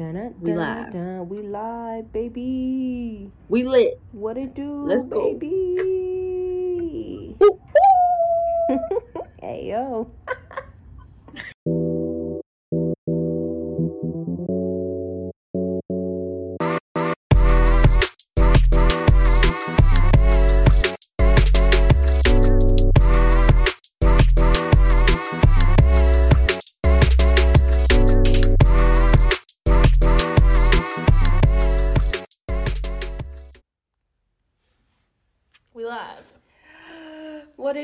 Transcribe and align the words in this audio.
Dun, 0.00 0.32
We 0.40 0.54
live. 0.56 0.94
we 1.28 1.42
live, 1.42 2.10
baby. 2.10 3.30
We 3.50 3.64
lit. 3.68 4.00
What 4.12 4.38
it 4.38 4.54
do, 4.54 4.86
Let's 4.88 5.06
go. 5.08 5.34
baby? 5.34 7.36
hey 9.42 9.68
yo. 9.68 10.10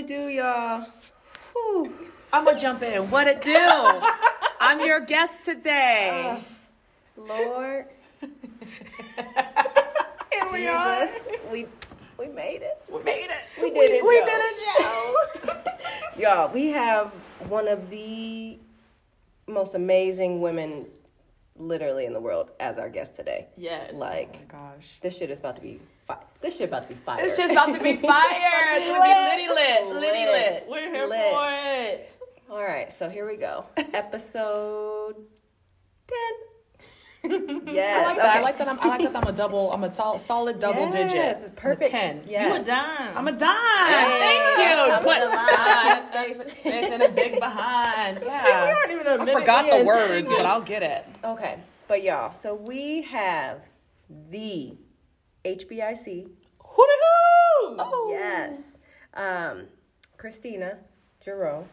Do, 0.06 0.28
y'all? 0.28 0.86
Whew. 1.52 1.92
I'm 2.32 2.44
gonna 2.44 2.58
jump 2.58 2.82
in. 2.82 3.10
What 3.10 3.26
it 3.26 3.42
do? 3.42 3.56
I'm 4.60 4.80
your 4.80 5.00
guest 5.00 5.44
today. 5.44 6.42
Uh, 7.18 7.22
Lord, 7.22 7.86
Here 8.20 8.30
we 10.52 10.66
are. 10.68 11.08
we 11.50 11.66
we 12.18 12.26
made 12.28 12.62
it. 12.62 12.80
we 12.90 13.02
made 13.02 13.28
it. 13.30 13.44
We 13.62 13.70
did 13.70 13.90
it. 13.90 14.04
We 14.04 14.16
y'all. 14.18 14.26
did 14.26 14.40
it, 14.40 14.56
Joe. 14.78 15.14
Y'all, 16.18 16.50
we 16.52 16.68
have 16.70 17.08
one 17.48 17.68
of 17.68 17.90
the 17.90 18.58
most 19.46 19.74
amazing 19.74 20.40
women 20.40 20.86
literally 21.58 22.06
in 22.06 22.12
the 22.14 22.20
world 22.20 22.50
as 22.58 22.78
our 22.78 22.88
guest 22.88 23.14
today. 23.16 23.46
yes. 23.56 23.94
Like 23.94 24.34
Oh 24.34 24.38
my 24.56 24.70
gosh. 24.74 24.98
this 25.02 25.16
shit 25.16 25.30
is 25.30 25.38
about 25.38 25.56
to 25.56 25.62
be 25.62 25.78
fi- 26.06 26.16
this 26.40 26.56
shit 26.56 26.68
about 26.68 26.88
to 26.88 26.94
be 26.94 27.00
fire. 27.00 27.18
It's 27.24 27.36
just 27.36 27.52
about 27.52 27.72
to 27.74 27.80
be 27.82 27.96
fire. 27.96 28.76
It's 28.76 28.86
gonna 28.86 29.02
be 29.02 29.14
litty 29.30 29.48
lit. 29.48 29.86
Litty 30.00 30.26
lit. 30.26 30.64
we're 30.68 30.90
here 30.92 31.06
Lit. 31.06 31.30
for 31.32 31.48
it. 31.50 32.18
All 32.50 32.62
right, 32.62 32.92
so 32.92 33.08
here 33.08 33.26
we 33.28 33.36
go. 33.36 33.64
Episode 33.76 35.16
10. 36.08 36.16
Yes. 37.66 38.06
I 38.06 38.06
like 38.06 38.16
that. 38.18 38.36
I 38.36 38.40
like 38.40 38.58
that. 38.58 38.68
I'm, 38.68 38.78
I 38.80 38.86
like 38.86 39.00
that. 39.12 39.16
I'm 39.16 39.26
a 39.26 39.32
double. 39.32 39.72
I'm 39.72 39.82
a 39.82 39.90
sol- 39.90 40.16
solid 40.18 40.60
double 40.60 40.82
Yes, 40.92 40.94
digit. 41.12 41.36
I'm 41.38 41.44
a 41.44 41.48
perfect. 41.56 41.90
ten. 41.90 42.22
Yes. 42.28 42.54
You 42.54 42.62
a 42.62 42.64
dime. 42.64 43.16
I'm 43.16 43.26
a 43.26 43.32
dime. 43.32 43.88
Thank 43.90 44.58
you. 44.58 44.92
I'm 44.92 45.02
Put 45.02 45.16
a 45.16 45.20
dime. 45.22 46.02
Thanks, 46.12 46.52
thanks, 46.62 46.90
and 46.90 47.02
a 47.02 47.08
big 47.08 47.40
behind. 47.40 48.18
See, 48.18 48.24
we 48.24 48.28
Yeah. 48.30 48.74
aren't 48.78 48.92
even 48.92 49.06
a 49.08 49.10
I 49.10 49.16
minute 49.24 49.40
forgot 49.40 49.76
the 49.78 49.84
words, 49.84 50.28
but 50.28 50.46
I'll 50.46 50.60
get 50.60 50.84
it. 50.84 51.04
Okay, 51.24 51.58
but 51.88 52.04
y'all, 52.04 52.32
so 52.32 52.54
we 52.54 53.02
have 53.02 53.58
the 54.30 54.76
HBIC. 55.46 56.26
Hoo-dee-hoo! 56.60 57.76
Oh. 57.78 58.08
Yes. 58.10 58.78
Um, 59.14 59.66
Kristina 60.18 60.76
Girod. 61.24 61.64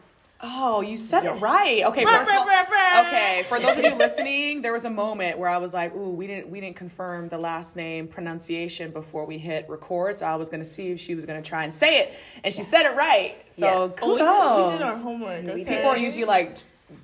Oh, 0.46 0.82
you 0.82 0.96
said 0.98 1.24
Yes. 1.24 1.36
it 1.36 1.40
right. 1.40 1.84
Okay, 1.86 2.04
Right, 2.04 2.18
first 2.18 2.30
of 2.30 2.36
all- 2.36 2.46
right, 2.46 2.68
right, 2.68 2.94
right. 2.94 3.06
okay. 3.06 3.42
For 3.48 3.58
those 3.60 3.78
of 3.78 3.84
you 3.84 3.94
listening, 3.94 4.60
there 4.62 4.72
was 4.74 4.84
a 4.84 4.90
moment 4.90 5.38
where 5.38 5.48
I 5.48 5.56
was 5.56 5.72
like, 5.72 5.94
"Ooh, 5.94 6.10
we 6.10 6.26
didn't 6.26 6.50
we 6.50 6.60
didn't 6.60 6.76
confirm 6.76 7.28
the 7.28 7.38
last 7.38 7.76
name 7.76 8.08
pronunciation 8.08 8.90
before 8.90 9.24
we 9.24 9.38
hit 9.38 9.66
record." 9.70 10.16
So 10.18 10.26
I 10.26 10.34
was 10.36 10.50
gonna 10.50 10.64
see 10.64 10.90
if 10.90 11.00
she 11.00 11.14
was 11.14 11.24
gonna 11.24 11.40
try 11.40 11.64
and 11.64 11.72
say 11.72 12.00
it, 12.00 12.14
and 12.42 12.52
she 12.52 12.62
said 12.62 12.84
it 12.84 12.94
right. 12.94 13.36
So 13.50 13.64
Yes. 13.86 13.98
Oh, 14.02 14.12
we, 14.12 14.18
kudos. 14.18 14.72
we 14.72 14.78
did 14.78 14.86
our 14.86 14.96
homework. 14.96 15.44
Okay. 15.44 15.64
People 15.64 15.86
are 15.90 15.96
usually 15.96 16.24
like 16.26 16.56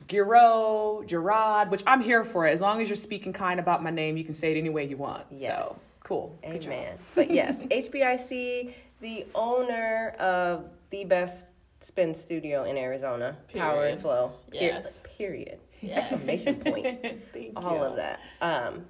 Giro, 0.07 1.03
Gerard, 1.07 1.71
which 1.71 1.83
I'm 1.87 2.03
here 2.03 2.25
for. 2.25 2.47
it. 2.47 2.51
As 2.53 2.61
long 2.61 2.83
as 2.83 2.89
you're 2.89 2.97
speaking 2.97 3.33
kind 3.33 3.59
about 3.59 3.83
my 3.83 3.91
name, 3.91 4.17
you 4.19 4.25
can 4.25 4.35
say 4.35 4.53
it 4.55 4.59
any 4.59 4.69
way 4.69 4.85
you 4.85 4.97
want. 4.99 5.25
Yes. 5.31 5.51
So 5.51 5.77
cool. 6.11 6.37
Good 6.43 6.63
job. 6.63 6.73
Amen. 6.73 6.99
But 7.15 7.31
yes, 7.31 7.57
HBIC, 7.71 8.75
the 9.01 9.27
owner 9.35 10.11
of 10.19 10.65
the 10.91 11.05
best 11.05 11.47
spin 11.81 12.15
studio 12.17 12.65
in 12.65 12.77
Arizona, 12.77 13.37
Power 13.55 13.87
and 13.87 14.01
Flow. 14.01 14.33
Yes. 14.53 15.05
Period. 15.17 15.61
Yes. 15.81 16.13
Exclamation 16.13 16.57
point. 16.65 17.01
Thank 17.33 17.53
All 17.65 17.77
you. 17.77 17.83
of 17.85 17.97
that. 17.97 18.19
Um, 18.43 18.87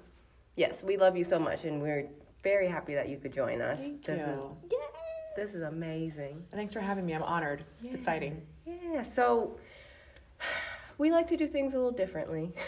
yes, 0.55 0.81
we 0.83 0.97
love 0.97 1.15
you 1.15 1.23
so 1.23 1.37
much, 1.37 1.63
and 1.63 1.79
we're 1.79 2.07
very 2.43 2.67
happy 2.67 2.95
that 2.95 3.07
you 3.07 3.17
could 3.17 3.33
join 3.33 3.61
us. 3.61 3.79
Thank 3.79 4.03
this 4.03 4.21
is 4.27 4.39
you. 4.71 4.79
this 5.37 5.53
is 5.53 5.61
amazing. 5.61 6.43
Thanks 6.51 6.73
for 6.73 6.79
having 6.79 7.05
me. 7.05 7.13
I'm 7.13 7.23
honored. 7.23 7.63
It's 7.83 7.93
exciting. 7.93 8.41
Yeah. 8.65 9.03
So 9.03 9.59
we 10.97 11.11
like 11.11 11.27
to 11.27 11.37
do 11.37 11.47
things 11.47 11.75
a 11.75 11.77
little 11.77 11.91
differently. 11.91 12.53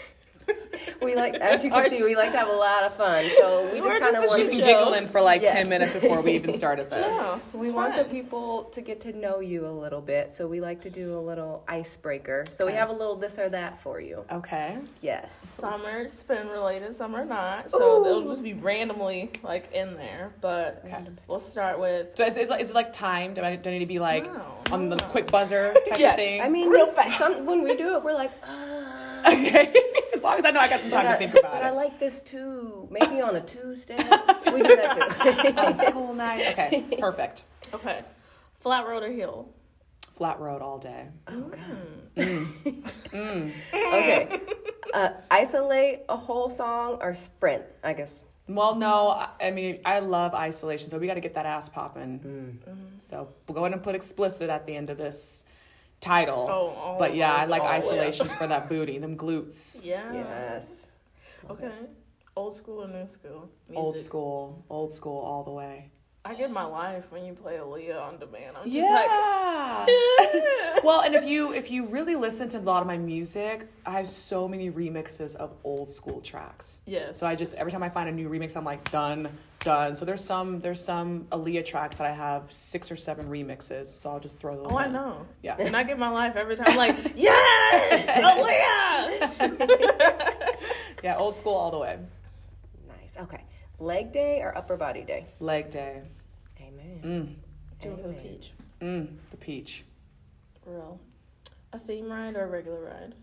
we 1.02 1.14
like, 1.14 1.34
as 1.34 1.62
you 1.64 1.70
can 1.70 1.88
see, 1.90 2.02
we 2.02 2.16
like 2.16 2.32
to 2.32 2.38
have 2.38 2.48
a 2.48 2.52
lot 2.52 2.82
of 2.84 2.94
fun. 2.96 3.24
So 3.38 3.68
we 3.72 3.80
We're 3.80 3.98
just 3.98 4.00
kind 4.00 4.14
just 4.14 4.18
of 4.18 4.24
a 4.24 4.26
want 4.28 4.40
You've 4.42 4.50
to 4.50 4.56
been 4.56 4.66
Chill. 4.66 4.84
giggling 4.84 5.06
for 5.08 5.20
like 5.20 5.42
Yes. 5.42 5.52
10 5.52 5.68
minutes 5.68 5.92
before 5.92 6.20
we 6.20 6.32
even 6.32 6.52
started 6.54 6.90
this. 6.90 7.06
Yeah. 7.06 7.38
We 7.58 7.68
It's 7.68 7.74
want 7.76 7.94
fun. 7.94 8.02
the 8.02 8.08
people 8.10 8.64
to 8.74 8.80
get 8.80 9.00
to 9.02 9.12
know 9.12 9.40
you 9.40 9.66
a 9.66 9.70
little 9.70 10.00
bit, 10.00 10.32
so 10.32 10.46
we 10.46 10.60
like 10.60 10.80
to 10.82 10.90
do 10.90 11.16
a 11.16 11.20
little 11.20 11.64
icebreaker. 11.68 12.44
So 12.54 12.66
we 12.66 12.72
have 12.72 12.88
a 12.90 12.92
little 12.92 13.16
this 13.16 13.38
or 13.38 13.48
that 13.50 13.80
for 13.82 14.00
you. 14.00 14.24
Okay. 14.30 14.78
Yes. 15.00 15.26
Some 15.50 15.84
are 15.86 16.08
spin 16.08 16.48
related, 16.48 16.94
some 16.96 17.14
are 17.14 17.24
not. 17.24 17.70
So 17.70 18.04
it'll 18.06 18.28
just 18.28 18.42
be 18.42 18.54
randomly 18.54 19.30
like 19.42 19.72
in 19.72 19.94
there. 19.96 20.32
But 20.40 20.82
Okay. 20.84 21.04
we'll 21.28 21.40
start 21.40 21.78
with 21.78 22.16
So 22.16 22.26
is, 22.26 22.36
is, 22.36 22.50
is 22.50 22.70
it 22.70 22.74
like 22.74 22.92
timed? 22.92 23.36
Do 23.36 23.42
I, 23.42 23.56
do 23.56 23.70
I 23.70 23.74
need 23.74 23.78
to 23.80 23.86
be 23.86 23.98
like 23.98 24.24
No, 24.32 24.54
on 24.72 24.88
the 24.88 24.96
quick 24.96 25.30
buzzer 25.30 25.72
type 25.74 25.98
Yes. 25.98 26.14
of 26.14 26.18
thing? 26.18 26.40
I 26.40 26.48
mean, 26.48 26.68
Real 26.68 26.86
fast. 26.92 27.18
Some, 27.18 27.46
when 27.46 27.62
we 27.62 27.76
do 27.76 27.96
it, 27.96 28.02
we're 28.02 28.12
like, 28.14 28.32
uh, 28.42 28.73
okay. 29.26 29.74
as 30.14 30.22
long 30.22 30.38
as 30.38 30.44
I 30.44 30.50
know 30.50 30.60
I 30.60 30.68
got 30.68 30.80
some 30.80 30.90
but, 30.90 30.96
time 31.02 31.06
I, 31.08 31.12
to 31.12 31.18
think 31.18 31.30
about 31.34 31.52
but 31.52 31.62
I 31.62 31.70
like 31.70 31.98
this 31.98 32.22
too. 32.22 32.88
Maybe 32.90 33.20
on 33.20 33.36
a 33.36 33.40
Tuesday. 33.40 33.96
we 34.52 34.62
do 34.62 34.76
that 34.76 35.54
On 35.58 35.76
too. 35.76 35.86
school 35.86 36.14
night. 36.14 36.52
Okay. 36.52 36.84
Perfect. 36.98 37.42
okay. 37.72 38.02
Flat 38.60 38.86
road 38.86 39.02
or 39.02 39.10
hill? 39.12 39.48
Flat 40.16 40.40
road 40.40 40.62
all 40.62 40.78
day. 40.78 41.06
Oh. 41.28 41.50
Mm. 42.16 42.82
Mm. 43.12 43.52
okay. 43.74 44.40
Uh, 44.92 45.10
isolate 45.30 46.00
a 46.08 46.16
whole 46.16 46.48
song 46.48 46.98
or 47.00 47.14
sprint, 47.14 47.64
I 47.82 47.94
guess. 47.94 48.14
Well, 48.46 48.76
no, 48.76 49.08
I- 49.08 49.30
I 49.40 49.50
mean, 49.50 49.80
I 49.84 49.98
love 50.00 50.34
isolation, 50.34 50.88
so 50.88 50.98
we 50.98 51.06
got 51.06 51.14
to 51.14 51.20
get 51.20 51.34
that 51.34 51.46
ass 51.46 51.68
popping. 51.68 52.60
Mm. 52.64 53.00
So 53.02 53.28
we'll 53.48 53.54
go 53.54 53.62
ahead 53.62 53.72
and 53.72 53.82
put 53.82 53.94
explicit 53.94 54.50
at 54.50 54.66
the 54.66 54.76
end 54.76 54.90
of 54.90 54.98
this 54.98 55.44
title. 56.00 56.46
Oh, 56.50 56.68
all 56.80 56.98
but 56.98 57.10
of 57.10 57.16
yeah, 57.16 57.32
I 57.34 57.44
like 57.46 57.62
all 57.62 57.68
isolations 57.68 58.32
for 58.32 58.46
that 58.46 58.68
booty, 58.68 58.98
them 58.98 59.16
glutes. 59.16 59.84
Yeah. 59.84 60.12
Yes. 60.12 60.86
Okay. 61.50 61.70
Old 62.36 62.54
school 62.54 62.82
or 62.84 62.88
new 62.88 63.06
school? 63.08 63.48
Music. 63.68 63.76
Old 63.78 63.98
school, 63.98 64.64
old 64.68 64.92
school 64.92 65.18
all 65.20 65.44
the 65.44 65.50
way. 65.52 65.90
I 66.26 66.32
give 66.34 66.50
my 66.50 66.64
life 66.64 67.04
when 67.10 67.26
you 67.26 67.34
play 67.34 67.58
Aaliyah 67.58 68.00
on 68.00 68.18
demand. 68.18 68.56
I'm 68.56 68.70
just 68.70 68.88
like, 68.88 69.06
Yeah. 69.08 69.86
well, 70.82 71.02
and 71.02 71.14
if 71.14 71.26
you 71.26 71.52
if 71.52 71.70
you 71.70 71.84
really 71.86 72.16
listen 72.16 72.48
to 72.50 72.58
a 72.58 72.60
lot 72.60 72.80
of 72.80 72.86
my 72.86 72.96
music, 72.96 73.68
I 73.84 73.90
have 73.92 74.08
so 74.08 74.48
many 74.48 74.70
remixes 74.70 75.36
of 75.36 75.52
old 75.64 75.90
school 75.90 76.22
tracks. 76.22 76.80
yes. 76.86 77.18
So 77.18 77.26
I 77.26 77.34
just 77.34 77.52
every 77.54 77.70
time 77.72 77.82
I 77.82 77.90
find 77.90 78.08
a 78.08 78.12
new 78.12 78.28
remix, 78.30 78.56
I'm 78.56 78.64
like 78.64 78.90
done, 78.90 79.28
done. 79.64 79.96
So 79.96 80.04
there's 80.04 80.22
some 80.22 80.60
there's 80.60 80.82
some 80.84 81.24
Aaliyah 81.32 81.64
tracks 81.64 81.96
that 81.98 82.06
I 82.06 82.12
have 82.12 82.52
six 82.52 82.90
or 82.92 82.96
seven 82.96 83.28
remixes. 83.28 83.86
So 83.86 84.10
I'll 84.10 84.20
just 84.20 84.38
throw 84.38 84.56
those. 84.56 84.72
oh, 84.72 84.78
I 84.78 84.88
know. 84.88 85.26
Yeah. 85.42 85.56
And 85.58 85.76
I 85.76 85.82
give 85.82 85.98
my 85.98 86.08
life 86.10 86.36
every 86.36 86.54
time. 86.56 86.68
I'm 86.68 86.76
like, 86.76 87.12
yes, 87.16 88.06
Aaliyah. 89.40 90.54
Yeah, 91.02 91.16
old 91.16 91.36
school 91.36 91.54
all 91.54 91.70
the 91.70 91.78
way. 91.78 91.98
Nice. 92.88 93.16
Okay. 93.24 93.42
Leg 93.78 94.12
day 94.12 94.40
or 94.40 94.56
upper 94.56 94.76
body 94.76 95.02
day? 95.02 95.26
Leg 95.40 95.70
day. 95.70 96.02
Amen. 96.60 97.00
Mm, 97.04 97.34
Do 97.82 97.90
it 97.92 98.02
the 98.02 98.12
peach. 98.14 98.52
mm, 98.80 99.16
the 99.30 99.36
peach. 99.36 99.84
Real. 100.64 100.98
A 101.72 101.78
theme 101.78 102.08
ride 102.10 102.36
or 102.36 102.44
a 102.44 102.46
regular 102.46 102.80
ride? 102.84 103.14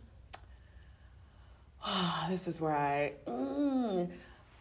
Ah, 1.84 2.28
this 2.30 2.48
is 2.48 2.62
where 2.62 2.76
I. 2.76 3.14
Mm, 3.26 4.12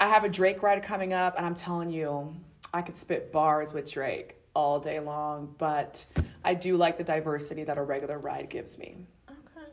I 0.01 0.09
have 0.09 0.25
a 0.25 0.29
Drake 0.29 0.63
ride 0.63 0.83
coming 0.83 1.13
up, 1.13 1.37
and 1.37 1.45
I'm 1.45 1.55
telling 1.55 1.91
you, 1.91 2.35
I 2.73 2.81
could 2.83 2.97
spit 2.97 3.31
bars 3.31 3.73
with 3.75 3.91
Drake 3.91 4.35
all 4.55 4.81
day 4.81 4.99
long. 4.99 5.55
But 5.59 6.07
I 6.43 6.55
do 6.55 6.77
like 6.77 6.97
the 6.99 7.05
diversity 7.05 7.65
that 7.65 7.77
a 7.77 7.83
regular 7.83 8.19
ride 8.19 8.49
gives 8.49 8.79
me. 8.79 8.97
Okay. 9.29 9.67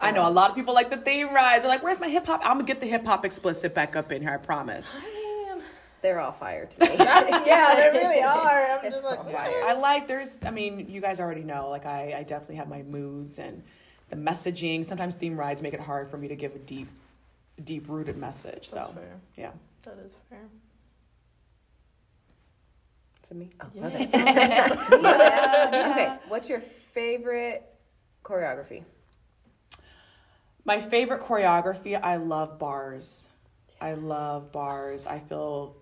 I 0.00 0.12
know 0.12 0.28
a 0.28 0.30
lot 0.30 0.50
of 0.50 0.56
people 0.56 0.72
like 0.72 0.90
the 0.90 0.96
theme 0.98 1.34
rides. 1.34 1.62
They're 1.64 1.70
like, 1.70 1.82
"Where's 1.82 1.98
my 1.98 2.08
hip 2.08 2.26
hop?" 2.26 2.40
I'm 2.44 2.52
gonna 2.58 2.64
get 2.64 2.80
the 2.80 2.86
hip 2.86 3.04
hop 3.04 3.24
explicit 3.24 3.74
back 3.74 3.96
up 3.96 4.12
in 4.12 4.22
here. 4.22 4.30
I 4.30 4.36
promise. 4.36 4.86
Man. 4.94 5.62
They're 6.02 6.20
all 6.20 6.32
fire 6.32 6.66
to 6.66 6.80
me. 6.80 6.94
yeah, 6.98 7.74
they 7.74 7.98
really 7.98 8.22
are. 8.22 8.66
I'm 8.66 8.84
It's 8.84 8.94
just 8.96 9.02
like, 9.04 9.18
okay. 9.20 9.32
fire. 9.32 9.62
I 9.64 9.72
like. 9.72 10.06
There's. 10.06 10.38
I 10.44 10.50
mean, 10.52 10.86
you 10.88 11.00
guys 11.00 11.18
already 11.18 11.42
know. 11.42 11.68
Like, 11.70 11.86
I, 11.86 12.14
I 12.18 12.22
definitely 12.22 12.56
have 12.56 12.68
my 12.68 12.82
moods 12.82 13.40
and 13.40 13.64
the 14.10 14.16
messaging. 14.16 14.84
Sometimes 14.84 15.16
theme 15.16 15.36
rides 15.36 15.62
make 15.62 15.74
it 15.74 15.80
hard 15.80 16.08
for 16.08 16.18
me 16.18 16.28
to 16.28 16.36
give 16.36 16.54
a 16.54 16.58
deep, 16.58 16.86
deep 17.64 17.88
rooted 17.88 18.16
message. 18.16 18.70
That's 18.70 18.86
So 18.88 18.92
fair. 18.94 19.20
yeah. 19.36 19.50
That 19.82 19.98
is 20.04 20.12
fair. 20.28 20.40
to 23.28 23.34
me. 23.34 23.50
Oh, 23.60 23.66
Yeah. 23.74 23.86
okay. 23.86 24.08
Yeah. 25.02 25.90
Okay. 25.92 26.18
What's 26.28 26.48
your 26.48 26.60
favorite 26.92 27.64
choreography? 28.24 28.84
My 30.64 30.80
favorite 30.80 31.22
choreography, 31.22 32.00
I 32.00 32.16
love 32.16 32.58
bars. 32.58 33.28
I 33.80 33.94
love 33.94 34.52
bars. 34.52 35.06
I 35.06 35.18
feel 35.20 35.76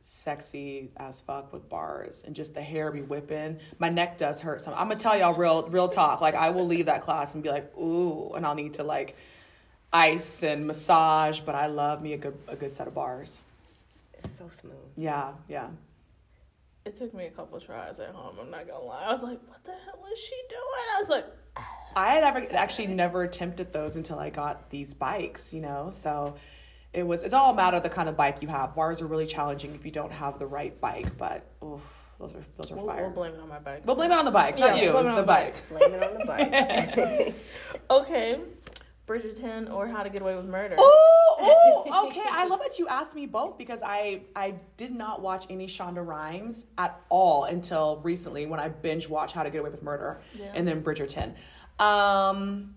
sexy 0.00 0.90
as 0.96 1.20
fuck 1.20 1.52
with 1.52 1.68
bars 1.68 2.24
and 2.26 2.34
just 2.34 2.54
the 2.54 2.62
hair 2.62 2.90
be 2.90 3.02
whipping. 3.02 3.58
My 3.78 3.88
neck 3.90 4.16
does 4.18 4.40
hurt 4.40 4.60
some. 4.60 4.72
I'm 4.74 4.88
gonna 4.88 4.96
tell 4.96 5.16
y'all 5.16 5.34
real 5.34 5.68
real 5.68 5.88
talk. 5.88 6.20
Like 6.20 6.34
I 6.34 6.50
will 6.50 6.66
leave 6.66 6.86
that 6.86 7.02
class 7.02 7.34
and 7.34 7.42
be 7.42 7.50
like, 7.50 7.74
ooh, 7.76 8.32
and 8.34 8.44
I'll 8.46 8.54
need 8.54 8.74
to 8.74 8.84
like 8.84 9.16
ice 9.92 10.42
and 10.42 10.66
massage, 10.66 11.40
but 11.40 11.54
I 11.54 11.66
love 11.66 12.02
me 12.02 12.12
a 12.12 12.18
good 12.18 12.38
a 12.48 12.56
good 12.56 12.72
set 12.72 12.86
of 12.86 12.94
bars. 12.94 13.40
It's 14.14 14.36
so 14.36 14.48
smooth. 14.60 14.74
Yeah, 14.96 15.32
yeah. 15.48 15.68
It 16.84 16.96
took 16.96 17.12
me 17.14 17.26
a 17.26 17.30
couple 17.30 17.60
tries 17.60 17.98
at 18.00 18.10
home. 18.14 18.36
I'm 18.40 18.50
not 18.50 18.66
gonna 18.66 18.84
lie. 18.84 19.04
I 19.04 19.12
was 19.12 19.22
like, 19.22 19.38
"What 19.48 19.62
the 19.64 19.72
hell 19.72 20.04
is 20.12 20.18
she 20.18 20.34
doing?" 20.48 20.86
I 20.96 21.00
was 21.00 21.08
like, 21.08 21.26
ah. 21.56 21.68
I 21.96 22.06
had 22.14 22.24
ever, 22.24 22.46
actually 22.54 22.86
never 22.88 23.22
attempted 23.24 23.72
those 23.72 23.96
until 23.96 24.18
I 24.18 24.30
got 24.30 24.70
these 24.70 24.94
bikes, 24.94 25.52
you 25.52 25.60
know. 25.60 25.90
So 25.92 26.36
it 26.92 27.02
was 27.06 27.22
it's 27.22 27.34
all 27.34 27.52
a 27.52 27.56
matter 27.56 27.76
of 27.76 27.82
the 27.82 27.90
kind 27.90 28.08
of 28.08 28.16
bike 28.16 28.38
you 28.40 28.48
have. 28.48 28.74
Bars 28.74 29.00
are 29.02 29.06
really 29.06 29.26
challenging 29.26 29.74
if 29.74 29.84
you 29.84 29.90
don't 29.90 30.12
have 30.12 30.38
the 30.38 30.46
right 30.46 30.78
bike, 30.80 31.16
but 31.18 31.44
oof, 31.62 31.80
those 32.18 32.34
are 32.34 32.44
those 32.56 32.72
are 32.72 32.76
we'll, 32.76 32.86
fire. 32.86 33.02
we'll 33.04 33.10
blame 33.12 33.34
it 33.34 33.40
on 33.40 33.48
my 33.48 33.58
bike. 33.58 33.82
We'll 33.84 33.96
blame 33.96 34.10
it 34.12 34.18
on 34.18 34.24
the 34.24 34.30
bike, 34.30 34.58
not 34.58 34.76
Yeah, 34.76 34.82
you. 34.84 34.92
blame 34.92 35.06
It's 35.06 35.08
it 35.08 35.10
the 35.10 35.16
on 35.16 35.20
the 35.20 35.22
bike. 35.26 35.68
Blame 35.68 35.94
it 35.94 36.02
on 36.02 36.18
the 36.18 36.24
bike. 37.26 37.34
Okay, 37.90 38.38
Bridgerton 39.08 39.72
or 39.72 39.88
How 39.88 40.02
to 40.02 40.10
Get 40.10 40.20
Away 40.20 40.36
with 40.36 40.44
Murder. 40.46 40.76
Oh, 40.78 41.36
oh, 41.40 42.06
okay. 42.08 42.22
I 42.30 42.46
love 42.46 42.60
that 42.60 42.78
you 42.78 42.86
asked 42.86 43.14
me 43.16 43.26
both 43.26 43.58
because 43.58 43.82
I 43.82 44.20
I 44.36 44.54
did 44.76 44.94
not 44.94 45.22
watch 45.22 45.46
any 45.50 45.66
Shonda 45.66 46.06
Rhimes 46.06 46.66
at 46.76 47.00
all 47.08 47.44
until 47.44 48.00
recently 48.04 48.46
when 48.46 48.60
I 48.60 48.68
binge 48.68 49.08
watched 49.08 49.34
How 49.34 49.42
to 49.42 49.50
Get 49.50 49.60
Away 49.62 49.70
with 49.70 49.82
Murder 49.82 50.20
Yeah. 50.34 50.52
and 50.54 50.68
then 50.68 50.82
Bridgerton. 50.82 51.34
Um, 51.82 52.74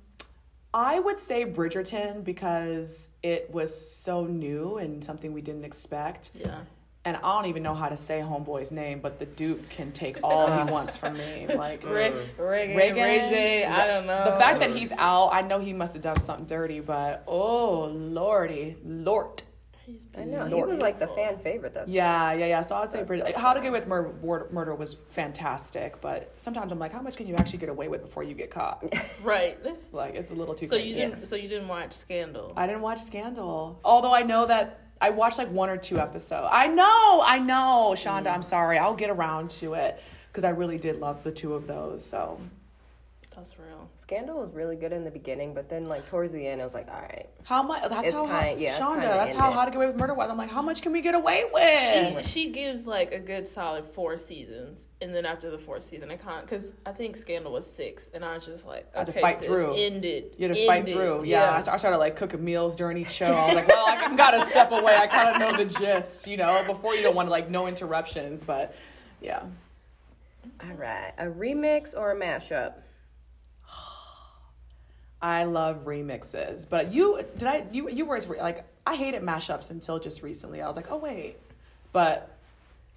I 0.73 0.99
would 0.99 1.19
say 1.19 1.45
Bridgerton 1.45 2.23
because 2.23 3.09
it 3.21 3.51
was 3.51 3.73
so 3.75 4.25
new 4.25 4.77
and 4.77 5.03
something 5.03 5.33
we 5.33 5.41
didn't 5.41 5.65
expect. 5.65 6.31
Yeah. 6.39 6.59
And 7.03 7.17
I 7.17 7.21
don't 7.21 7.47
even 7.47 7.63
know 7.63 7.73
how 7.73 7.89
to 7.89 7.97
say 7.97 8.19
Homeboy's 8.19 8.71
name, 8.71 8.99
but 8.99 9.17
the 9.17 9.25
dude 9.25 9.67
can 9.71 9.91
take 9.91 10.19
all 10.23 10.45
he 10.45 10.71
wants 10.71 10.95
from 10.95 11.17
me. 11.17 11.47
Like 11.47 11.83
Ray, 11.83 12.09
uh, 12.13 12.43
Reagan, 12.43 12.77
Reagan, 12.77 13.03
Ray 13.03 13.19
J, 13.27 13.65
I 13.65 13.87
don't 13.87 14.05
know. 14.05 14.23
the 14.23 14.33
fact 14.33 14.59
that 14.59 14.69
he's 14.75 14.91
out, 14.91 15.29
I 15.29 15.41
know 15.41 15.59
he 15.59 15.73
must 15.73 15.93
have 15.93 16.03
done 16.03 16.19
something 16.19 16.45
dirty, 16.45 16.79
but 16.79 17.23
oh 17.27 17.85
lordy, 17.85 18.77
lord. 18.85 19.41
He's 19.83 20.05
I 20.15 20.25
know. 20.25 20.45
He 20.45 20.53
Lord. 20.53 20.69
was 20.69 20.79
like 20.79 20.99
the 20.99 21.07
fan 21.07 21.39
favorite. 21.39 21.73
That's 21.73 21.89
Yeah, 21.89 22.33
yeah, 22.33 22.45
yeah. 22.45 22.61
So 22.61 22.75
I 22.75 22.81
would 22.81 22.89
say 22.89 22.99
That's 22.99 23.07
Bridget, 23.07 23.33
so 23.33 23.41
How 23.41 23.53
to 23.53 23.57
sad. 23.57 23.63
Get 23.63 23.69
Away 23.69 23.79
with 23.79 23.87
Mur- 23.89 24.13
Mur- 24.23 24.47
Murder 24.51 24.75
was 24.75 24.95
fantastic, 25.09 25.99
but 26.01 26.31
sometimes 26.37 26.71
I'm 26.71 26.77
like, 26.77 26.93
how 26.93 27.01
much 27.01 27.17
can 27.17 27.25
you 27.27 27.33
actually 27.35 27.57
get 27.59 27.69
away 27.69 27.87
with 27.87 28.01
before 28.03 28.21
you 28.21 28.35
get 28.35 28.51
caught? 28.51 28.85
right. 29.23 29.57
like 29.91 30.13
it's 30.13 30.29
a 30.29 30.35
little 30.35 30.53
too 30.53 30.67
So 30.67 30.75
crazy. 30.75 30.89
you 30.89 30.95
didn't. 30.95 31.25
So 31.25 31.35
you 31.35 31.49
didn't 31.49 31.67
watch 31.67 31.93
Scandal. 31.93 32.53
I 32.55 32.67
didn't 32.67 32.83
watch 32.83 32.99
Scandal, 33.01 33.79
although 33.83 34.13
I 34.13 34.21
know 34.21 34.45
that 34.45 34.81
I 35.01 35.09
watched 35.09 35.39
like 35.39 35.49
one 35.49 35.69
or 35.69 35.77
two 35.77 35.99
episodes. 35.99 36.47
I 36.51 36.67
know, 36.67 37.23
I 37.25 37.39
know, 37.39 37.93
Shonda. 37.95 38.25
Mm. 38.25 38.35
I'm 38.35 38.43
sorry. 38.43 38.77
I'll 38.77 38.95
get 38.95 39.09
around 39.09 39.49
to 39.51 39.73
it 39.73 40.01
because 40.27 40.43
I 40.43 40.49
really 40.51 40.77
did 40.77 40.99
love 40.99 41.23
the 41.23 41.31
two 41.31 41.55
of 41.55 41.67
those. 41.67 42.05
So 42.05 42.39
That's 43.41 43.57
real. 43.57 43.89
Scandal 43.97 44.39
was 44.39 44.53
really 44.53 44.75
good 44.75 44.93
in 44.93 45.03
the 45.03 45.09
beginning, 45.09 45.55
but 45.55 45.67
then 45.67 45.85
like 45.85 46.07
towards 46.07 46.31
the 46.31 46.45
end, 46.45 46.61
I 46.61 46.63
was 46.63 46.75
like, 46.75 46.87
all 46.89 47.01
right. 47.01 47.27
how 47.43 47.63
much? 47.63 47.89
That's 47.89 48.09
It's 48.09 48.15
how. 48.15 48.27
time- 48.27 48.59
yeah, 48.59 48.77
Shonda. 48.77 48.79
time 48.79 49.01
That's 49.01 49.33
how 49.33 49.49
it. 49.49 49.53
How 49.53 49.65
to 49.65 49.71
Get 49.71 49.77
Away 49.77 49.87
with 49.87 49.95
Murder 49.95 50.13
was. 50.13 50.29
I'm 50.29 50.37
like, 50.37 50.51
how 50.51 50.61
much 50.61 50.83
can 50.83 50.91
we 50.91 51.01
get 51.01 51.15
away 51.15 51.45
with? 51.51 52.27
she 52.27 52.51
gives 52.51 52.85
like 52.85 53.13
a 53.13 53.19
good 53.19 53.47
solid 53.47 53.85
four 53.87 54.19
seasons, 54.19 54.85
and 55.01 55.15
then 55.15 55.25
after 55.25 55.49
the 55.49 55.57
fourth 55.57 55.83
season, 55.85 56.11
I 56.11 56.17
can't 56.17 56.43
because 56.45 56.75
I 56.85 56.91
think 56.91 57.17
Scandal 57.17 57.51
was 57.51 57.65
six, 57.65 58.11
and 58.13 58.23
I 58.23 58.35
was 58.35 58.45
just 58.45 58.67
like, 58.67 58.87
I 58.93 58.99
had 58.99 59.07
to 59.07 59.13
fight 59.13 59.39
sis, 59.39 59.47
through. 59.47 59.73
Ended. 59.73 60.35
You 60.37 60.47
had 60.47 60.55
to 60.55 60.67
fight 60.67 60.87
through. 60.87 61.23
Yeah, 61.23 61.49
I 61.67 61.73
I 61.73 61.77
started 61.77 61.97
like 61.97 62.15
cooking 62.15 62.45
meals 62.45 62.75
during 62.75 62.97
each 62.97 63.09
show. 63.09 63.25
I 63.25 63.47
was 63.47 63.55
like, 63.55 63.67
well, 63.67 63.87
I 63.87 64.15
gotta 64.15 64.45
step 64.45 64.71
away. 64.71 64.95
I 64.95 65.07
kind 65.07 65.29
of 65.29 65.39
know 65.39 65.57
the 65.57 65.65
gist, 65.79 66.27
you 66.27 66.37
know. 66.37 66.63
Before 66.67 66.93
you 66.93 67.01
don't 67.01 67.15
want 67.15 67.25
to 67.25 67.31
like 67.31 67.49
no 67.49 67.65
interruptions, 67.65 68.43
but 68.43 68.75
yeah. 69.19 69.41
All 70.63 70.75
right. 70.75 71.13
A 71.17 71.25
remix 71.25 71.95
or 71.97 72.11
a 72.11 72.15
mashup? 72.15 72.73
I 75.21 75.43
love 75.43 75.85
remixes, 75.85 76.67
but 76.67 76.91
you 76.91 77.21
did 77.37 77.47
I 77.47 77.65
you 77.71 77.89
you 77.89 78.05
were 78.05 78.19
like 78.39 78.65
I 78.85 78.95
hated 78.95 79.21
mashups 79.21 79.71
until 79.71 79.99
just 79.99 80.23
recently. 80.23 80.61
I 80.61 80.67
was 80.67 80.75
like, 80.75 80.91
oh 80.91 80.97
wait, 80.97 81.37
but 81.93 82.35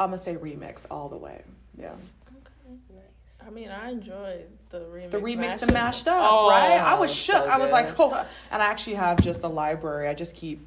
I'm 0.00 0.09
gonna 0.09 0.19
say 0.19 0.35
remix 0.35 0.87
all 0.91 1.09
the 1.09 1.17
way. 1.17 1.43
Yeah, 1.79 1.93
Okay. 1.93 2.76
Nice. 2.94 3.47
I 3.47 3.50
mean, 3.50 3.69
I 3.69 3.91
enjoy 3.91 4.43
the 4.71 4.81
remix. 4.81 5.11
the 5.11 5.21
remix, 5.21 5.59
the 5.61 5.73
mashed 5.73 6.09
up, 6.09 6.19
Oh, 6.19 6.49
right? 6.49 6.79
I 6.79 6.94
was 6.94 7.11
oh, 7.11 7.15
shook. 7.15 7.44
so 7.44 7.50
I 7.50 7.59
was 7.59 7.71
like, 7.71 7.99
oh, 7.99 8.25
and 8.50 8.62
I 8.62 8.67
actually 8.67 8.94
have 8.94 9.20
just 9.20 9.43
a 9.43 9.49
library. 9.49 10.09
I 10.09 10.15
just 10.15 10.35
keep 10.35 10.67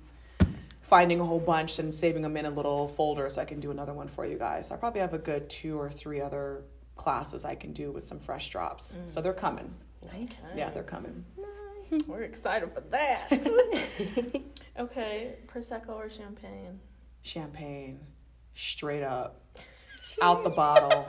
finding 0.81 1.19
a 1.19 1.25
whole 1.25 1.39
bunch 1.39 1.79
and 1.79 1.93
saving 1.93 2.21
them 2.21 2.37
in 2.37 2.45
a 2.45 2.49
little 2.49 2.87
folder 2.87 3.27
so 3.29 3.41
I 3.41 3.45
can 3.45 3.59
do 3.59 3.71
another 3.71 3.93
one 3.93 4.07
for 4.07 4.25
you 4.25 4.37
guys. 4.37 4.71
I 4.71 4.77
probably 4.77 5.01
have 5.01 5.13
a 5.13 5.17
good 5.17 5.49
two 5.49 5.77
or 5.79 5.89
three 5.89 6.21
other 6.21 6.61
classes 6.95 7.43
I 7.43 7.55
can 7.55 7.73
do 7.73 7.91
with 7.91 8.03
some 8.03 8.19
fresh 8.19 8.49
drops. 8.49 8.95
So 9.07 9.19
mm. 9.19 9.23
they're 9.23 9.33
coming. 9.33 9.73
Nice. 10.13 10.29
Yeah, 10.55 10.69
they're 10.69 10.83
coming. 10.83 11.25
We're 12.07 12.23
excited 12.23 12.71
for 12.71 12.81
that. 12.91 13.29
okay, 14.79 15.35
prosecco 15.47 15.89
or 15.89 16.09
champagne? 16.09 16.79
champagne. 17.21 17.99
Straight 18.55 19.03
up. 19.03 19.41
Out 20.21 20.43
the 20.43 20.49
bottle. 20.49 21.05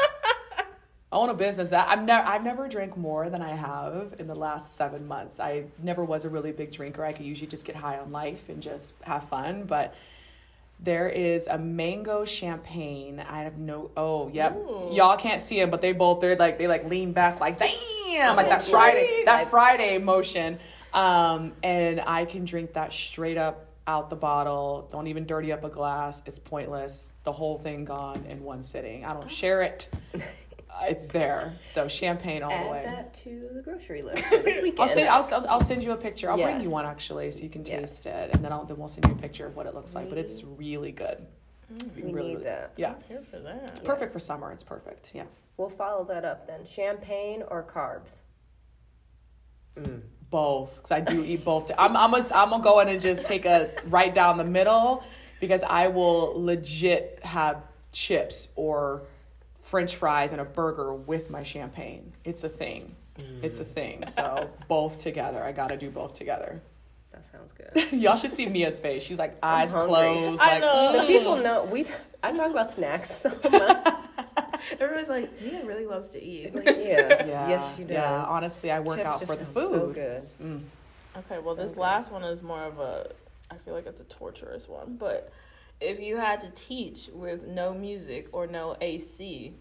I 1.11 1.17
own 1.17 1.31
a 1.31 1.35
business 1.35 1.71
that 1.71 1.89
i've 1.89 2.03
never 2.03 2.29
i've 2.29 2.45
never 2.45 2.69
drank 2.69 2.95
more 2.95 3.31
than 3.31 3.41
i 3.41 3.57
have 3.57 4.15
in 4.19 4.27
the 4.27 4.35
last 4.35 4.77
seven 4.77 5.07
months. 5.07 5.41
I 5.41 5.65
never 5.83 6.05
was 6.05 6.27
a 6.27 6.29
really 6.29 6.53
big 6.53 6.71
drinker. 6.73 7.03
I 7.03 7.15
could 7.15 7.25
usually 7.25 7.47
just 7.47 7.65
get 7.65 7.77
high 7.77 7.99
on 7.99 8.13
life 8.13 8.49
and 8.51 8.63
just 8.63 8.95
have 9.03 9.27
fun 9.29 9.65
but 9.65 9.95
there 10.81 11.09
is 11.09 11.47
a 11.47 11.59
mango 11.59 12.25
champagne. 12.25 13.21
I 13.21 13.43
have 13.43 13.59
no 13.59 13.91
oh 13.97 14.29
yep. 14.33 14.57
Ooh. 14.57 14.91
y'all 14.93 15.17
can't 15.17 15.43
see 15.43 15.59
them 15.61 15.71
but 15.71 15.81
they 15.81 15.93
both 15.93 16.21
they're 16.21 16.37
like 16.37 16.59
they 16.59 16.67
like 16.69 16.89
lean 16.89 17.13
back 17.13 17.41
like 17.41 17.59
damn 17.59 18.37
like 18.37 18.49
that 18.49 18.63
Oh, 18.67 18.71
friday 18.71 19.23
that 19.25 19.51
friday 19.51 19.99
motion. 19.99 20.59
Um 20.93 21.53
and 21.63 22.01
i 22.01 22.25
can 22.25 22.45
drink 22.45 22.75
that 22.75 22.93
straight 22.93 23.37
up 23.37 23.67
out 23.89 24.11
the 24.11 24.17
bottle. 24.17 24.87
Don't 24.93 25.07
even 25.07 25.25
dirty 25.25 25.51
up 25.51 25.65
a 25.65 25.71
glass. 25.71 26.23
It's 26.27 26.39
pointless. 26.39 27.11
The 27.25 27.33
whole 27.33 27.57
thing 27.57 27.87
gone 27.87 28.23
in 28.29 28.45
one 28.45 28.63
sitting. 28.63 29.05
I 29.05 29.15
don't 29.15 29.31
share 29.31 29.63
it 29.63 29.89
it's 30.83 31.09
there 31.09 31.57
so 31.69 31.89
champagne 31.89 32.43
all 32.43 32.65
the 32.65 32.71
way. 32.71 32.79
Add 32.79 32.85
way 32.85 32.91
that 32.91 33.15
to 33.15 33.49
the 33.55 33.63
grocery 33.63 34.03
list 34.03 34.23
for 34.25 34.39
this 34.39 34.63
weekend. 34.63 34.81
I'll 34.81 34.89
send, 34.89 35.09
I'll, 35.09 35.35
I'll, 35.35 35.49
I'll 35.49 35.61
send 35.61 35.83
you 35.85 35.93
a 35.93 35.97
picture. 35.97 36.31
I'll 36.31 36.37
bring 36.37 36.61
you 36.61 36.71
one 36.71 36.87
actually, 36.87 37.31
so 37.33 37.43
you 37.43 37.49
can 37.51 37.65
Yes. 37.65 38.01
taste 38.03 38.07
it, 38.07 38.31
and 38.35 38.45
then 38.45 38.53
I'll 38.53 38.65
then 38.65 38.77
we'll 38.77 38.89
send 38.89 39.07
you 39.07 39.13
a 39.13 39.17
picture 39.17 39.47
of 39.47 39.57
what 39.57 39.67
it 39.67 39.75
looks 39.75 39.95
like. 39.95 40.09
But 40.09 40.19
it's 40.19 40.43
really 40.45 40.93
good. 40.93 41.27
we 41.97 42.03
really, 42.11 42.35
need 42.35 42.45
that. 42.45 42.73
Yeah, 42.77 42.93
I'm 42.95 43.03
here 43.09 43.23
for 43.31 43.39
that. 43.41 43.85
perfect 43.85 44.13
for 44.13 44.19
summer. 44.19 44.53
It's 44.53 44.65
perfect. 44.65 45.11
Yeah, 45.15 45.25
We'll 45.57 45.69
follow 45.69 46.05
that 46.05 46.25
up 46.25 46.47
then. 46.47 46.65
Champagne 46.65 47.43
or 47.49 47.63
carbs? 47.63 48.21
Mm, 49.77 50.01
both 50.31 50.77
because 50.77 50.91
I 50.93 51.01
do 51.01 51.25
eat 51.25 51.45
both. 51.45 51.71
I'm 51.79 51.97
I'm 51.97 52.11
gonna, 52.13 52.27
I'm 52.35 52.51
gonna 52.51 52.63
go 52.63 52.81
in 52.81 52.89
and 52.89 53.01
just 53.01 53.25
take 53.25 53.45
a 53.45 53.71
right 53.87 54.15
down 54.15 54.39
the 54.39 54.45
middle 54.45 55.03
because 55.41 55.63
I 55.63 55.89
will 55.89 56.33
legit 56.43 57.21
have 57.23 57.63
chips 57.93 58.49
or 58.57 59.03
French 59.69 59.97
fries 59.97 60.33
and 60.33 60.41
a 60.41 60.45
burger 60.47 60.95
with 60.95 61.29
my 61.29 61.43
champagne. 61.43 62.13
It's 62.25 62.43
a 62.43 62.49
thing. 62.49 62.97
It's 63.43 63.61
a 63.61 63.65
thing. 63.65 64.05
So 64.07 64.49
both 64.69 64.97
together. 64.99 65.43
I 65.43 65.53
gotta 65.53 65.77
do 65.77 65.91
both 65.91 66.15
together. 66.15 66.61
That 67.13 67.25
sounds 67.31 67.53
good. 67.53 67.93
Y'all 68.01 68.17
should 68.17 68.31
see 68.31 68.47
Mia's 68.47 68.81
face. 68.81 69.03
She's 69.03 69.19
like 69.19 69.37
eyes 69.43 69.73
closed. 69.73 70.41
I 70.41 70.53
like, 70.53 70.61
know. 70.63 71.01
the 71.01 71.07
people 71.07 71.37
know 71.37 71.65
we. 71.65 71.85
I 72.23 72.33
talk 72.33 72.51
about 72.51 72.73
snacks 72.73 73.15
so 73.15 73.29
much. 73.51 73.95
Everybody's 74.81 75.09
like, 75.09 75.41
Mia 75.43 75.65
really 75.67 75.85
loves 75.87 76.09
to 76.11 76.23
eat. 76.23 76.55
Like, 76.55 76.65
yes, 76.67 77.27
Yeah, 77.29 77.49
yes, 77.49 77.77
she 77.77 77.83
does. 77.83 77.91
yeah. 77.93 78.25
Honestly, 78.25 78.71
I 78.71 78.81
work 78.81 78.97
Chips 78.99 79.07
out 79.09 79.25
for 79.27 79.37
the 79.37 79.45
food. 79.45 79.71
So 79.71 79.87
good. 79.89 80.23
Mm. 80.43 80.63
Okay, 81.19 81.39
well, 81.45 81.57
So 81.57 81.63
this 81.63 81.73
good. 81.73 81.81
last 81.81 82.11
one 82.13 82.23
is 82.25 82.43
more 82.43 82.63
of 82.63 82.79
a. 82.79 83.11
I 83.51 83.57
feel 83.57 83.75
like 83.75 83.87
it's 83.87 84.01
a 84.01 84.05
torturous 84.05 84.69
one, 84.69 84.97
but 84.99 85.33
if 85.81 86.01
you 86.01 86.17
had 86.17 86.41
to 86.41 86.51
teach 86.51 87.09
with 87.13 87.47
no 87.47 87.73
music 87.75 88.29
or 88.33 88.47
no 88.47 88.77
AC, 88.81 89.55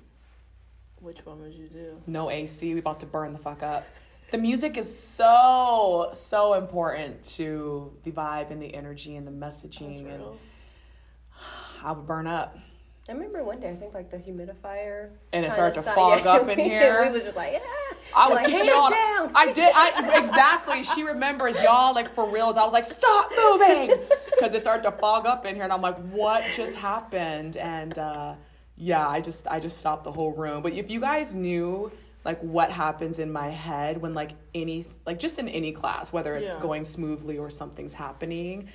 which 0.99 1.25
one 1.25 1.41
would 1.41 1.53
you 1.53 1.67
do? 1.67 2.01
No 2.07 2.29
AC. 2.29 2.73
We 2.73 2.79
about 2.79 2.99
to 3.01 3.05
burn 3.05 3.33
the 3.33 3.39
fuck 3.39 3.63
up. 3.63 3.85
The 4.31 4.37
music 4.37 4.77
is 4.77 4.97
so 4.97 6.09
so 6.13 6.55
important 6.55 7.23
to 7.35 7.93
the 8.03 8.11
vibe 8.11 8.51
and 8.51 8.61
the 8.61 8.73
energy 8.73 9.15
and 9.15 9.25
the 9.25 9.31
messaging, 9.31 10.11
and. 10.13 10.23
I 11.83 11.91
would 11.91 12.07
burn 12.07 12.27
up. 12.27 12.57
I 13.09 13.13
remember 13.13 13.43
one 13.43 13.59
day 13.61 13.69
I 13.69 13.75
think 13.75 13.93
like 13.93 14.11
the 14.11 14.17
humidifier 14.17 15.09
And 15.31 15.45
it 15.45 15.51
started 15.53 15.75
to 15.75 15.81
stopped- 15.81 15.95
fog 15.97 16.19
yeah, 16.25 16.31
up 16.31 16.49
in 16.49 16.57
we- 16.57 16.63
here. 16.65 17.03
We 17.05 17.09
was 17.11 17.23
just 17.23 17.37
like, 17.37 17.53
yeah. 17.53 17.59
I 18.15 18.27
was 18.27 18.35
like, 18.37 18.45
teaching 18.47 18.65
hands 18.65 18.69
y'all. 18.69 18.89
down. 18.89 19.31
I 19.35 19.51
did. 19.53 19.71
I 19.75 20.17
exactly. 20.19 20.83
She 20.83 21.03
remembers 21.03 21.61
y'all 21.61 21.93
like 21.95 22.09
for 22.09 22.29
reals. 22.29 22.57
I 22.57 22.63
was 22.63 22.73
like, 22.73 22.85
stop 22.85 23.31
moving, 23.37 23.97
because 24.35 24.53
it 24.53 24.61
started 24.61 24.83
to 24.83 24.91
fog 24.93 25.25
up 25.25 25.45
in 25.45 25.55
here, 25.55 25.63
and 25.65 25.73
I'm 25.73 25.81
like, 25.81 25.97
what 26.09 26.43
just 26.55 26.75
happened? 26.75 27.57
And 27.57 27.97
uh, 27.97 28.35
yeah, 28.77 29.07
I 29.07 29.19
just 29.21 29.47
I 29.47 29.59
just 29.59 29.77
stopped 29.77 30.03
the 30.05 30.11
whole 30.11 30.31
room. 30.33 30.61
But 30.61 30.73
if 30.73 30.89
you 30.89 30.99
guys 31.01 31.35
knew 31.35 31.91
like 32.25 32.39
what 32.41 32.71
happens 32.71 33.19
in 33.19 33.31
my 33.31 33.49
head 33.49 34.01
when 34.01 34.13
like 34.13 34.31
any 34.53 34.85
like 35.05 35.17
just 35.19 35.39
in 35.39 35.47
any 35.47 35.71
class 35.71 36.11
whether 36.11 36.35
it's 36.35 36.47
Yeah. 36.55 36.61
going 36.61 36.83
smoothly 36.83 37.37
or 37.37 37.49
something's 37.49 37.93
happening 37.93 38.67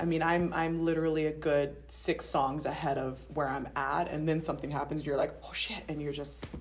i 0.00 0.04
mean 0.04 0.22
i'm 0.22 0.52
i'm 0.52 0.84
literally 0.84 1.26
a 1.26 1.32
good 1.32 1.76
six 1.88 2.24
songs 2.26 2.66
ahead 2.66 2.98
of 2.98 3.18
where 3.32 3.48
i'm 3.48 3.68
at 3.76 4.08
and 4.10 4.28
then 4.28 4.42
something 4.42 4.70
happens 4.70 5.06
you're 5.06 5.16
like 5.16 5.32
oh 5.44 5.52
shit 5.52 5.82
and 5.88 6.02
you're 6.02 6.12
just 6.12 6.54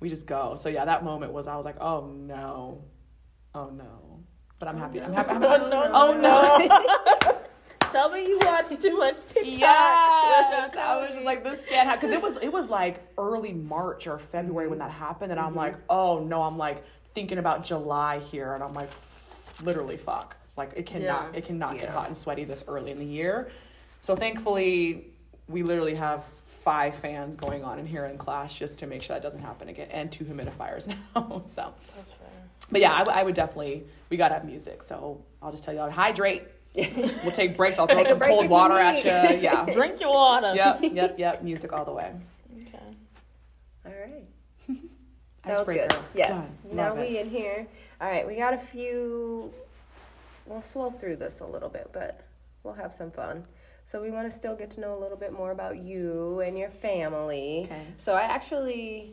we 0.00 0.08
just 0.10 0.26
go. 0.26 0.54
So 0.56 0.68
yeah 0.68 0.84
that 0.84 1.02
moment 1.04 1.32
was 1.32 1.46
i 1.46 1.56
was 1.56 1.64
like 1.64 1.80
oh 1.80 2.06
no. 2.06 2.82
Oh 3.54 3.70
no. 3.70 4.20
But 4.58 4.68
i'm 4.68 4.76
happy 4.76 5.00
i'm 5.00 5.12
happy 5.12 5.30
I'm, 5.30 5.42
Oh, 5.44 5.68
no, 5.68 5.90
oh 5.92 7.28
no. 7.30 7.40
Tell 7.92 8.10
me 8.10 8.26
you 8.26 8.38
watch 8.42 8.70
too 8.80 8.96
much 8.98 9.24
TikTok. 9.26 9.44
Yes, 9.46 10.74
I 10.76 10.96
was 10.96 11.10
just 11.14 11.24
like, 11.24 11.44
this 11.44 11.60
can't 11.68 11.88
happen 11.88 12.00
because 12.00 12.12
it 12.12 12.20
was 12.20 12.36
it 12.42 12.52
was 12.52 12.68
like 12.68 13.00
early 13.16 13.52
March 13.52 14.08
or 14.08 14.18
February 14.18 14.64
Mm-hmm. 14.64 14.70
when 14.70 14.78
that 14.80 14.90
happened, 14.90 15.30
and 15.30 15.40
I'm 15.40 15.54
like, 15.54 15.76
oh 15.88 16.18
no, 16.18 16.42
I'm 16.42 16.58
like 16.58 16.82
thinking 17.14 17.38
about 17.38 17.64
July 17.64 18.18
here, 18.18 18.52
and 18.54 18.64
I'm 18.64 18.74
like, 18.74 18.90
literally 19.62 19.96
fuck, 19.96 20.36
like 20.56 20.72
it 20.76 20.86
cannot 20.86 21.30
Yeah. 21.32 21.38
it 21.38 21.46
cannot 21.46 21.74
get 21.78 21.88
hot 21.88 22.06
and 22.06 22.16
sweaty 22.16 22.44
this 22.44 22.64
early 22.68 22.90
in 22.90 22.98
the 22.98 23.04
year. 23.04 23.48
So 24.00 24.14
thankfully, 24.16 25.06
we 25.48 25.62
literally 25.62 25.94
have 25.94 26.24
five 26.60 26.94
fans 26.94 27.36
going 27.36 27.64
on 27.64 27.78
in 27.78 27.86
here 27.86 28.06
in 28.06 28.16
class 28.18 28.56
just 28.58 28.78
to 28.78 28.86
make 28.86 29.02
sure 29.02 29.14
that 29.16 29.22
doesn't 29.22 29.42
happen 29.42 29.68
again, 29.68 29.88
and 29.90 30.10
two 30.10 30.24
humidifiers 30.24 30.86
now. 31.14 31.42
so, 31.46 31.74
That's 31.96 32.08
fair. 32.10 32.28
but 32.72 32.80
yeah, 32.80 32.92
I, 32.94 32.98
w- 33.00 33.16
I 33.18 33.22
would 33.22 33.34
definitely 33.34 33.84
we 34.10 34.16
got 34.16 34.28
to 34.28 34.34
have 34.34 34.44
music. 34.44 34.82
So 34.82 35.22
I'll 35.42 35.50
just 35.50 35.64
tell 35.64 35.74
y'all 35.74 35.90
hydrate. 35.90 36.44
We'll 37.22 37.30
take 37.32 37.56
breaks. 37.56 37.78
I'll 37.78 37.86
throw 37.86 37.98
Take 37.98 38.08
some 38.08 38.18
cold 38.18 38.48
water 38.48 38.76
at 38.78 39.04
you. 39.04 39.40
Yeah. 39.40 39.64
Drink 39.72 40.00
your 40.00 40.10
water. 40.12 40.54
yep, 40.56 40.80
yep, 40.82 41.18
yep. 41.18 41.42
Music 41.44 41.72
all 41.72 41.84
the 41.84 41.92
way. 41.92 42.10
Okay. 42.62 42.78
All 43.86 43.92
right. 43.92 44.24
That 45.44 45.50
was 45.50 45.58
Icebreaker. 45.60 45.86
good. 45.88 45.98
Yes. 46.14 46.28
Done. 46.30 46.58
Now 46.72 46.88
Love 46.88 46.98
we 46.98 47.16
it. 47.18 47.26
in 47.26 47.30
here. 47.30 47.66
All 48.00 48.08
right, 48.10 48.26
we 48.26 48.34
got 48.36 48.54
a 48.54 48.58
few. 48.72 49.52
We'll 50.46 50.60
flow 50.60 50.90
through 50.90 51.16
this 51.16 51.40
a 51.40 51.46
little 51.46 51.68
bit, 51.68 51.90
but 51.92 52.20
we'll 52.62 52.74
have 52.74 52.92
some 52.94 53.10
fun. 53.10 53.44
So 53.86 54.00
we 54.02 54.10
want 54.10 54.30
to 54.30 54.36
still 54.36 54.54
get 54.56 54.70
to 54.72 54.80
know 54.80 54.96
a 54.96 55.00
little 55.00 55.16
bit 55.16 55.32
more 55.32 55.50
about 55.50 55.76
you 55.82 56.40
and 56.40 56.58
your 56.58 56.70
family. 56.70 57.62
Okay. 57.64 57.82
So 57.98 58.14
I 58.14 58.22
actually, 58.22 59.12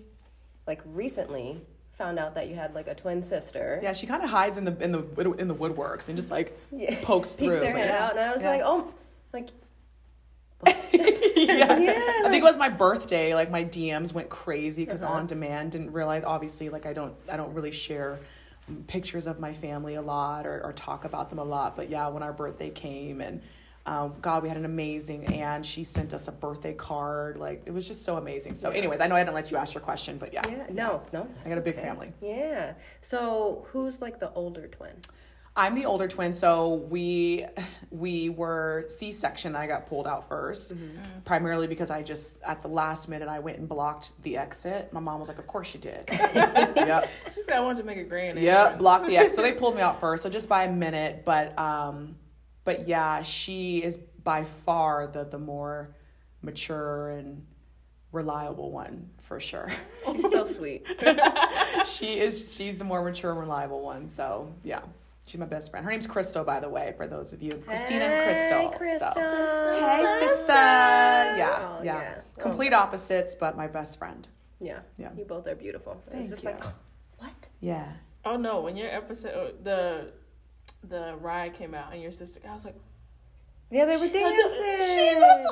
like 0.68 0.82
recently, 0.86 1.62
found 1.98 2.18
out 2.20 2.36
that 2.36 2.48
you 2.50 2.56
had 2.56 2.74
like 2.74 2.88
a 2.88 2.96
twin 2.96 3.22
sister. 3.22 3.80
Yeah, 3.84 3.94
she 3.94 4.08
kind 4.08 4.24
of 4.24 4.30
hides 4.30 4.58
in 4.58 4.66
the 4.66 4.78
in 4.84 4.92
the 4.92 5.32
in 5.34 5.48
the 5.48 5.56
woodworks 5.56 6.08
and 6.08 6.18
just 6.18 6.32
like 6.32 6.58
Yeah. 6.72 6.98
pokes 7.04 7.36
Peeks 7.36 7.40
through. 7.60 7.66
her 7.66 7.74
head 7.78 7.90
yeah. 7.90 8.06
out, 8.06 8.12
and 8.12 8.20
I 8.22 8.34
was 8.34 8.42
Yeah. 8.44 8.50
like, 8.50 8.62
oh, 8.64 8.94
like 9.34 9.50
yeah. 10.94 11.78
Yeah, 11.80 12.22
I 12.24 12.30
think 12.30 12.42
it 12.42 12.44
was 12.44 12.58
my 12.58 12.70
birthday. 12.70 13.34
Like 13.34 13.50
my 13.50 13.64
DMs 13.64 14.14
went 14.14 14.30
crazy 14.30 14.86
because 14.86 15.02
Uh-huh. 15.02 15.14
on 15.14 15.26
demand 15.28 15.72
didn't 15.72 15.92
realize. 15.92 16.24
Obviously, 16.26 16.70
like 16.70 16.86
I 16.86 16.94
don't 16.94 17.14
I 17.30 17.36
don't 17.38 17.54
really 17.54 17.72
share 17.72 18.20
pictures 18.88 19.28
of 19.28 19.40
my 19.40 19.54
family 19.54 19.96
a 19.96 20.02
lot 20.02 20.46
or, 20.46 20.62
or 20.64 20.74
talk 20.74 21.06
about 21.06 21.30
them 21.30 21.40
a 21.40 21.44
lot. 21.44 21.76
But 21.76 21.90
yeah, 21.90 22.08
when 22.08 22.24
our 22.24 22.34
birthday 22.34 22.70
came 22.70 23.22
and 23.22 23.42
um, 23.86 24.14
God, 24.22 24.44
we 24.44 24.50
had 24.50 24.58
an 24.58 24.66
amazing 24.66 25.26
and 25.34 25.66
she 25.66 25.84
sent 25.84 26.14
us 26.14 26.28
a 26.28 26.32
birthday 26.32 26.74
card. 26.74 27.38
Like 27.38 27.64
it 27.66 27.72
was 27.72 27.88
just 27.88 28.06
so 28.06 28.18
amazing. 28.18 28.54
So, 28.56 28.70
Yeah. 28.70 28.78
anyways, 28.78 29.02
I 29.02 29.08
know 29.08 29.16
I 29.16 29.24
didn't 29.24 29.34
let 29.34 29.50
you 29.50 29.58
ask 29.58 29.74
your 29.74 29.82
question, 29.82 30.18
but 30.18 30.34
yeah, 30.34 30.48
yeah, 30.48 30.66
no, 30.70 31.02
no. 31.12 31.28
I 31.44 31.50
got 31.50 31.58
a 31.58 31.62
big 31.62 31.76
okay. 31.76 31.88
family. 31.88 32.14
Yeah. 32.22 32.74
So 33.02 33.66
who's 33.72 34.00
like 34.00 34.20
the 34.20 34.32
older 34.34 34.68
twin? 34.68 34.94
I'm 35.56 35.76
the 35.76 35.86
older 35.86 36.08
twin, 36.08 36.32
so 36.32 36.76
we 36.76 37.46
we 37.90 38.30
were 38.30 38.86
C 38.88 39.12
section. 39.12 39.54
I 39.56 39.68
got 39.68 39.88
pulled 39.88 40.08
out 40.08 40.30
1st 40.30 40.78
primarily 41.26 41.68
because 41.68 41.92
I 41.92 42.04
just 42.04 42.42
at 42.44 42.62
the 42.62 42.70
last 42.70 43.10
minute 43.10 43.28
I 43.28 43.40
went 43.40 43.58
and 43.58 43.68
blocked 43.68 44.12
the 44.24 44.38
exit. 44.38 44.94
My 44.94 45.02
mom 45.02 45.20
was 45.20 45.28
like, 45.28 45.40
"Of 45.40 45.48
course 45.48 45.74
you 45.74 45.80
did." 45.82 46.08
yep, 46.10 47.10
She 47.36 47.42
said 47.44 47.54
I 47.58 47.60
wanted 47.60 47.80
to 47.82 47.84
make 47.84 47.98
a 47.98 48.04
grand. 48.06 48.40
yep, 48.40 48.60
entrance. 48.60 48.80
blocked 48.80 49.08
the 49.08 49.18
exit. 49.18 49.36
So 49.36 49.42
they 49.42 49.52
pulled 49.62 49.76
me 49.76 49.82
out 49.82 50.00
first, 50.00 50.24
so 50.24 50.30
just 50.30 50.48
by 50.48 50.64
a 50.64 50.72
minute. 50.72 51.24
But 51.26 51.58
um, 51.60 52.16
but 52.64 52.88
yeah, 52.88 53.22
she 53.22 53.84
is 53.84 53.98
by 53.98 54.46
far 54.46 55.08
the 55.08 55.26
the 55.26 55.40
more 55.40 55.96
mature 56.42 57.10
and 57.12 57.46
reliable 58.14 58.72
one 58.72 59.10
for 59.22 59.40
sure. 59.42 59.70
She's 60.14 60.32
so 60.32 60.48
sweet. 60.48 60.86
she 61.86 62.20
is 62.20 62.54
she's 62.56 62.78
the 62.78 62.86
more 62.86 63.04
mature 63.04 63.32
and 63.32 63.40
reliable 63.40 63.82
one. 63.82 64.08
So 64.08 64.54
yeah. 64.64 64.82
She's 65.26 65.40
my 65.40 65.46
best 65.46 65.72
friend. 65.72 65.86
Her 65.86 65.92
name's 65.92 66.08
Crystal, 66.08 66.44
by 66.44 66.60
the 66.60 66.68
way, 66.70 66.94
for 66.98 67.08
those 67.08 67.32
of 67.32 67.42
you. 67.42 67.52
Kristina 67.52 68.02
and 68.02 68.24
Crystal. 68.50 68.72
Hey, 68.72 68.78
Crystal. 68.78 69.12
So- 69.14 69.22
Sister, 69.22 69.74
Hey, 69.80 70.04
sister. 70.20 70.28
sister. 70.38 70.54
Yeah, 70.54 71.58
Oh, 71.80 71.84
yeah. 71.84 72.02
yeah. 72.02 72.14
Oh. 72.38 72.42
Complete 72.42 72.74
opposites, 72.74 73.36
but 73.36 73.56
my 73.56 73.68
best 73.68 73.98
friend. 74.00 74.28
Yeah. 74.60 74.80
Yeah. 74.98 75.10
You 75.16 75.24
both 75.26 75.48
are 75.48 75.56
beautiful. 75.56 76.02
Thank 76.10 76.24
it's 76.24 76.32
just 76.32 76.44
you. 76.44 76.50
like, 76.50 76.64
what? 77.20 77.32
Yeah. 77.62 77.92
Oh 78.26 78.36
no! 78.38 78.62
When 78.62 78.76
your 78.78 78.90
episode 78.90 79.34
oh, 79.36 79.52
the 79.64 80.12
the 80.88 81.16
ride 81.22 81.56
came 81.56 81.74
out 81.74 81.92
and 81.94 82.02
your 82.02 82.12
sister, 82.12 82.40
I 82.48 82.54
was 82.54 82.66
like, 82.66 82.76
Yeah, 83.72 83.86
they 83.86 83.98
were 83.98 84.08
dancing. 84.08 84.24
looks- 84.24 84.88
she 84.94 85.16
looks 85.16 85.50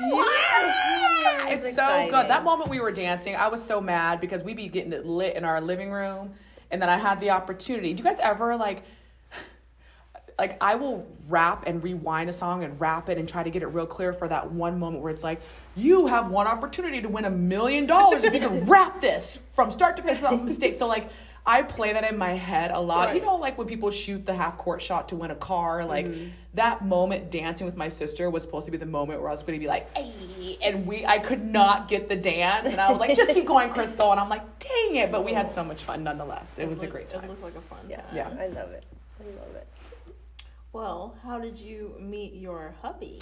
Yeah. 0.00 1.48
It's 1.48 1.64
was 1.64 1.74
so 1.74 1.82
exciting. 1.84 2.10
good. 2.10 2.28
That 2.28 2.44
moment 2.44 2.70
we 2.70 2.80
were 2.80 2.92
dancing, 2.92 3.36
I 3.36 3.48
was 3.48 3.62
so 3.62 3.80
mad 3.80 4.20
because 4.20 4.42
we'd 4.42 4.56
be 4.56 4.68
getting 4.68 4.92
it 4.92 5.04
lit 5.06 5.36
in 5.36 5.44
our 5.44 5.60
living 5.60 5.90
room, 5.90 6.34
and 6.70 6.80
then 6.80 6.88
I 6.88 6.96
had 6.98 7.20
the 7.20 7.30
opportunity. 7.30 7.92
Do 7.94 8.02
you 8.02 8.08
guys 8.08 8.20
ever 8.20 8.56
like? 8.56 8.82
Like 10.38 10.62
I 10.62 10.74
will 10.74 11.06
rap 11.28 11.64
and 11.66 11.82
rewind 11.82 12.28
a 12.28 12.32
song 12.32 12.62
and 12.62 12.78
rap 12.80 13.08
it 13.08 13.18
and 13.18 13.28
try 13.28 13.42
to 13.42 13.50
get 13.50 13.62
it 13.62 13.68
real 13.68 13.86
clear 13.86 14.12
for 14.12 14.28
that 14.28 14.52
one 14.52 14.78
moment 14.78 15.02
where 15.02 15.12
it's 15.12 15.24
like, 15.24 15.40
you 15.74 16.06
have 16.06 16.30
one 16.30 16.46
opportunity 16.46 17.00
to 17.00 17.08
win 17.08 17.24
a 17.24 17.30
million 17.30 17.86
dollars 17.86 18.22
if 18.24 18.34
you 18.34 18.40
can 18.40 18.66
rap 18.66 19.00
this 19.00 19.40
from 19.54 19.70
start 19.70 19.96
to 19.96 20.02
finish 20.02 20.20
without 20.20 20.44
mistakes. 20.44 20.78
So 20.78 20.86
like 20.86 21.10
I 21.46 21.62
play 21.62 21.92
that 21.92 22.02
in 22.04 22.18
my 22.18 22.34
head 22.34 22.72
a 22.72 22.80
lot. 22.80 23.14
You 23.14 23.22
know, 23.22 23.36
like 23.36 23.56
when 23.56 23.68
people 23.68 23.90
shoot 23.92 24.26
the 24.26 24.34
half 24.34 24.58
court 24.58 24.82
shot 24.82 25.08
to 25.10 25.16
win 25.16 25.30
a 25.30 25.36
car, 25.36 25.84
like 25.84 26.06
mm-hmm. 26.06 26.30
that 26.54 26.84
moment 26.84 27.30
dancing 27.30 27.66
with 27.66 27.76
my 27.76 27.86
sister 27.86 28.28
was 28.28 28.42
supposed 28.42 28.66
to 28.66 28.72
be 28.72 28.78
the 28.78 28.84
moment 28.84 29.20
where 29.20 29.28
I 29.28 29.32
was 29.32 29.42
going 29.42 29.54
to 29.56 29.60
be 29.60 29.68
like, 29.68 29.96
hey, 29.96 30.58
and 30.60 30.84
we, 30.86 31.06
I 31.06 31.20
could 31.20 31.44
not 31.44 31.86
get 31.86 32.08
the 32.08 32.16
dance, 32.16 32.66
and 32.66 32.80
I 32.80 32.90
was 32.90 32.98
like, 32.98 33.16
just 33.16 33.32
keep 33.32 33.46
going, 33.46 33.70
Crystal, 33.70 34.10
and 34.10 34.18
I'm 34.18 34.28
like, 34.28 34.58
dang 34.58 34.96
it, 34.96 35.12
but 35.12 35.24
we 35.24 35.32
had 35.32 35.48
so 35.48 35.62
much 35.62 35.84
fun 35.84 36.02
nonetheless. 36.02 36.58
It 36.58 36.68
was 36.68 36.78
a 36.78 36.80
looked- 36.82 36.92
great 36.92 37.04
It 37.04 37.10
time. 37.10 37.28
looked 37.28 37.42
like 37.44 37.54
a 37.54 37.60
fun 37.60 37.78
Yeah. 37.88 38.00
time. 38.00 38.06
Yeah. 38.12 38.28
I 38.40 38.48
love 38.48 38.70
it. 38.72 38.84
I 39.20 39.24
love 39.24 39.54
it. 39.54 39.68
Well, 40.76 41.16
how 41.22 41.38
did 41.38 41.56
you 41.56 41.96
meet 41.98 42.34
your 42.34 42.74
hubby? 42.82 43.18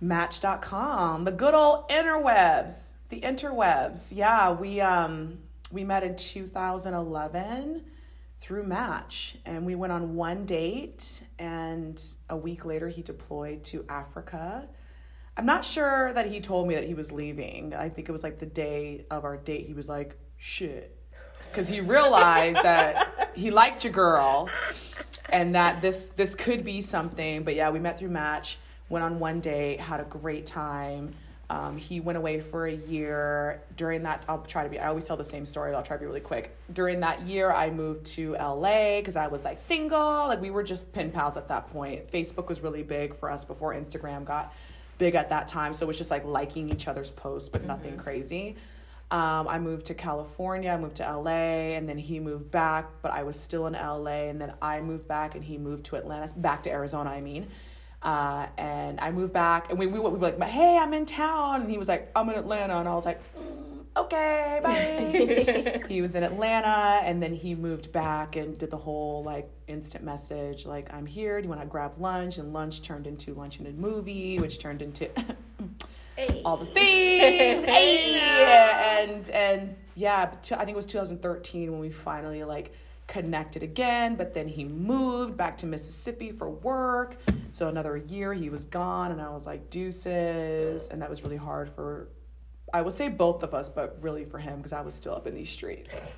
Match.com, 0.00 1.22
the 1.22 1.30
good 1.30 1.54
old 1.54 1.88
interwebs, 1.88 2.94
the 3.10 3.20
interwebs. 3.20 4.12
Yeah, 4.12 4.50
we 4.50 4.80
um 4.80 5.38
we 5.70 5.84
met 5.84 6.02
in 6.02 6.16
2011 6.16 7.84
through 8.40 8.64
Match, 8.64 9.36
and 9.46 9.64
we 9.64 9.76
went 9.76 9.92
on 9.92 10.16
one 10.16 10.46
date, 10.46 11.22
and 11.38 12.02
a 12.28 12.36
week 12.36 12.64
later 12.64 12.88
he 12.88 13.02
deployed 13.02 13.62
to 13.66 13.84
Africa. 13.88 14.68
I'm 15.36 15.46
not 15.46 15.64
sure 15.64 16.12
that 16.12 16.26
he 16.26 16.40
told 16.40 16.66
me 16.66 16.74
that 16.74 16.88
he 16.88 16.94
was 16.94 17.12
leaving. 17.12 17.72
I 17.72 17.88
think 17.88 18.08
it 18.08 18.12
was 18.12 18.24
like 18.24 18.40
the 18.40 18.46
day 18.46 19.06
of 19.12 19.24
our 19.24 19.36
date. 19.36 19.68
He 19.68 19.74
was 19.74 19.88
like, 19.88 20.18
"Shit," 20.38 20.98
because 21.54 21.68
he 21.68 21.80
realized 21.80 22.58
that 22.62 23.30
he 23.34 23.50
liked 23.52 23.84
your 23.84 23.92
girl, 23.92 24.48
and 25.28 25.54
that 25.54 25.80
this 25.80 26.06
this 26.16 26.34
could 26.34 26.64
be 26.64 26.82
something. 26.82 27.44
But 27.44 27.54
yeah, 27.54 27.70
we 27.70 27.78
met 27.78 27.98
through 27.98 28.10
Match, 28.10 28.58
went 28.88 29.04
on 29.04 29.20
one 29.20 29.40
date, 29.40 29.80
had 29.80 30.00
a 30.00 30.04
great 30.04 30.46
time. 30.46 31.12
Um, 31.50 31.76
he 31.76 32.00
went 32.00 32.18
away 32.18 32.40
for 32.40 32.66
a 32.66 32.72
year. 32.72 33.62
During 33.76 34.02
that, 34.04 34.24
I'll 34.28 34.42
try 34.42 34.64
to 34.64 34.68
be. 34.68 34.80
I 34.80 34.88
always 34.88 35.04
tell 35.04 35.16
the 35.16 35.22
same 35.22 35.46
story. 35.46 35.70
But 35.70 35.78
I'll 35.78 35.84
try 35.84 35.96
to 35.96 36.00
be 36.00 36.06
really 36.06 36.20
quick. 36.20 36.56
During 36.72 37.00
that 37.00 37.22
year, 37.22 37.52
I 37.52 37.70
moved 37.70 38.06
to 38.14 38.32
LA 38.32 38.98
because 38.98 39.14
I 39.14 39.28
was 39.28 39.44
like 39.44 39.58
single. 39.58 40.26
Like 40.28 40.40
we 40.40 40.50
were 40.50 40.64
just 40.64 40.92
pen 40.92 41.12
pals 41.12 41.36
at 41.36 41.48
that 41.48 41.70
point. 41.72 42.10
Facebook 42.10 42.48
was 42.48 42.60
really 42.60 42.82
big 42.82 43.14
for 43.14 43.30
us 43.30 43.44
before 43.44 43.74
Instagram 43.74 44.24
got 44.24 44.52
big 44.98 45.14
at 45.14 45.28
that 45.28 45.46
time. 45.46 45.74
So 45.74 45.84
it 45.84 45.88
was 45.88 45.98
just 45.98 46.10
like 46.10 46.24
liking 46.24 46.70
each 46.70 46.88
other's 46.88 47.10
posts, 47.10 47.48
but 47.48 47.64
nothing 47.64 47.96
crazy. 47.96 48.56
Um, 49.14 49.46
I 49.46 49.60
moved 49.60 49.86
to 49.86 49.94
California, 49.94 50.72
I 50.72 50.76
moved 50.76 50.96
to 50.96 51.04
LA, 51.04 51.76
and 51.76 51.88
then 51.88 51.98
he 51.98 52.18
moved 52.18 52.50
back, 52.50 52.90
but 53.00 53.12
I 53.12 53.22
was 53.22 53.38
still 53.38 53.68
in 53.68 53.74
LA, 53.74 54.28
and 54.28 54.40
then 54.40 54.54
I 54.60 54.80
moved 54.80 55.06
back, 55.06 55.36
and 55.36 55.44
he 55.44 55.56
moved 55.56 55.84
to 55.86 55.96
Atlanta, 55.96 56.32
back 56.36 56.64
to 56.64 56.70
Arizona, 56.72 57.10
I 57.10 57.20
mean. 57.20 57.46
Uh, 58.02 58.46
and 58.58 58.98
I 58.98 59.12
moved 59.12 59.32
back, 59.32 59.70
and 59.70 59.78
we, 59.78 59.86
we, 59.86 60.00
we 60.00 60.10
were 60.10 60.18
like, 60.18 60.42
hey, 60.42 60.76
I'm 60.76 60.92
in 60.94 61.06
town. 61.06 61.60
And 61.60 61.70
he 61.70 61.78
was 61.78 61.86
like, 61.86 62.10
I'm 62.16 62.28
in 62.28 62.34
Atlanta. 62.34 62.76
And 62.76 62.88
I 62.88 62.94
was 62.94 63.06
like, 63.06 63.20
"Mm, 63.38 63.84
okay, 63.96 64.60
bye. 64.64 65.84
he 65.88 66.02
was 66.02 66.16
in 66.16 66.24
Atlanta, 66.24 67.00
and 67.04 67.22
then 67.22 67.32
he 67.32 67.54
moved 67.54 67.92
back 67.92 68.34
and 68.34 68.58
did 68.58 68.72
the 68.72 68.76
whole 68.76 69.22
like 69.22 69.48
instant 69.68 70.02
message, 70.02 70.66
like, 70.66 70.92
I'm 70.92 71.06
here. 71.06 71.40
Do 71.40 71.44
you 71.44 71.50
want 71.50 71.60
to 71.60 71.68
grab 71.68 71.92
lunch? 71.98 72.38
And 72.38 72.52
lunch 72.52 72.82
turned 72.82 73.06
into 73.06 73.32
lunch 73.34 73.60
and 73.60 73.68
a 73.68 73.72
movie, 73.74 74.40
which 74.40 74.58
turned 74.58 74.82
into 74.82 75.08
Hey. 76.16 76.42
all 76.44 76.56
the 76.56 76.66
things. 76.74 77.64
hey, 77.64 78.14
yeah, 78.14 79.00
and 79.00 79.28
and 79.30 79.76
yeah, 79.94 80.22
I 80.22 80.36
think 80.64 80.70
it 80.70 80.76
was 80.76 80.86
2013 80.86 81.70
when 81.72 81.80
we 81.80 81.90
finally 81.90 82.44
like 82.44 82.72
connected 83.06 83.62
again. 83.62 84.14
But 84.16 84.34
then 84.34 84.48
he 84.48 84.64
moved 84.64 85.36
back 85.36 85.56
to 85.58 85.66
Mississippi 85.66 86.30
for 86.32 86.48
work, 86.50 87.16
so 87.52 87.68
another 87.68 87.96
year 87.96 88.32
he 88.32 88.48
was 88.50 88.64
gone, 88.64 89.12
and 89.12 89.20
I 89.20 89.30
was 89.30 89.46
like 89.46 89.70
deuces, 89.70 90.88
and 90.88 91.02
that 91.02 91.10
was 91.10 91.22
really 91.22 91.36
hard 91.36 91.70
for. 91.74 92.08
I 92.72 92.82
would 92.82 92.94
say 92.94 93.08
both 93.08 93.42
of 93.42 93.54
us, 93.54 93.68
but 93.68 93.98
really 94.00 94.24
for 94.24 94.38
him 94.38 94.56
because 94.56 94.72
I 94.72 94.80
was 94.80 94.94
still 94.94 95.14
up 95.14 95.26
in 95.26 95.34
these 95.34 95.50
streets. 95.50 96.10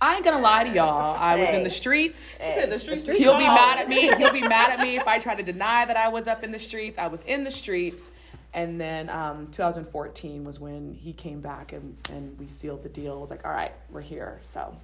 I 0.00 0.16
ain't 0.16 0.24
gonna 0.24 0.40
lie 0.40 0.64
to 0.64 0.70
y'all. 0.74 1.16
I 1.16 1.36
was 1.36 1.48
in 1.50 1.64
the 1.64 1.70
streets. 1.70 2.38
He 2.38 2.52
said 2.52 2.70
the 2.70 2.78
streets. 2.78 3.06
He'll 3.06 3.38
be 3.38 3.46
mad 3.46 3.78
at 3.78 3.88
me. 3.88 4.14
He'll 4.16 4.32
be 4.32 4.40
mad 4.42 4.72
at 4.72 4.80
me 4.80 4.96
if 4.96 5.06
I 5.06 5.18
try 5.18 5.34
to 5.34 5.42
deny 5.42 5.84
that 5.84 5.96
I 5.96 6.08
was 6.08 6.26
up 6.26 6.42
in 6.42 6.50
the 6.50 6.58
streets. 6.58 6.98
I 6.98 7.06
was 7.06 7.22
in 7.22 7.44
the 7.44 7.50
streets. 7.50 8.10
And 8.54 8.80
then 8.80 9.08
um, 9.08 9.48
2014 9.50 10.44
was 10.44 10.60
when 10.60 10.92
he 10.92 11.12
came 11.12 11.40
back 11.40 11.72
and, 11.72 11.96
and 12.10 12.38
we 12.38 12.46
sealed 12.46 12.82
the 12.82 12.88
deal. 12.88 13.16
It 13.16 13.20
was 13.20 13.30
like, 13.30 13.46
all 13.46 13.52
right, 13.52 13.72
we're 13.90 14.02
here. 14.02 14.38
So, 14.42 14.76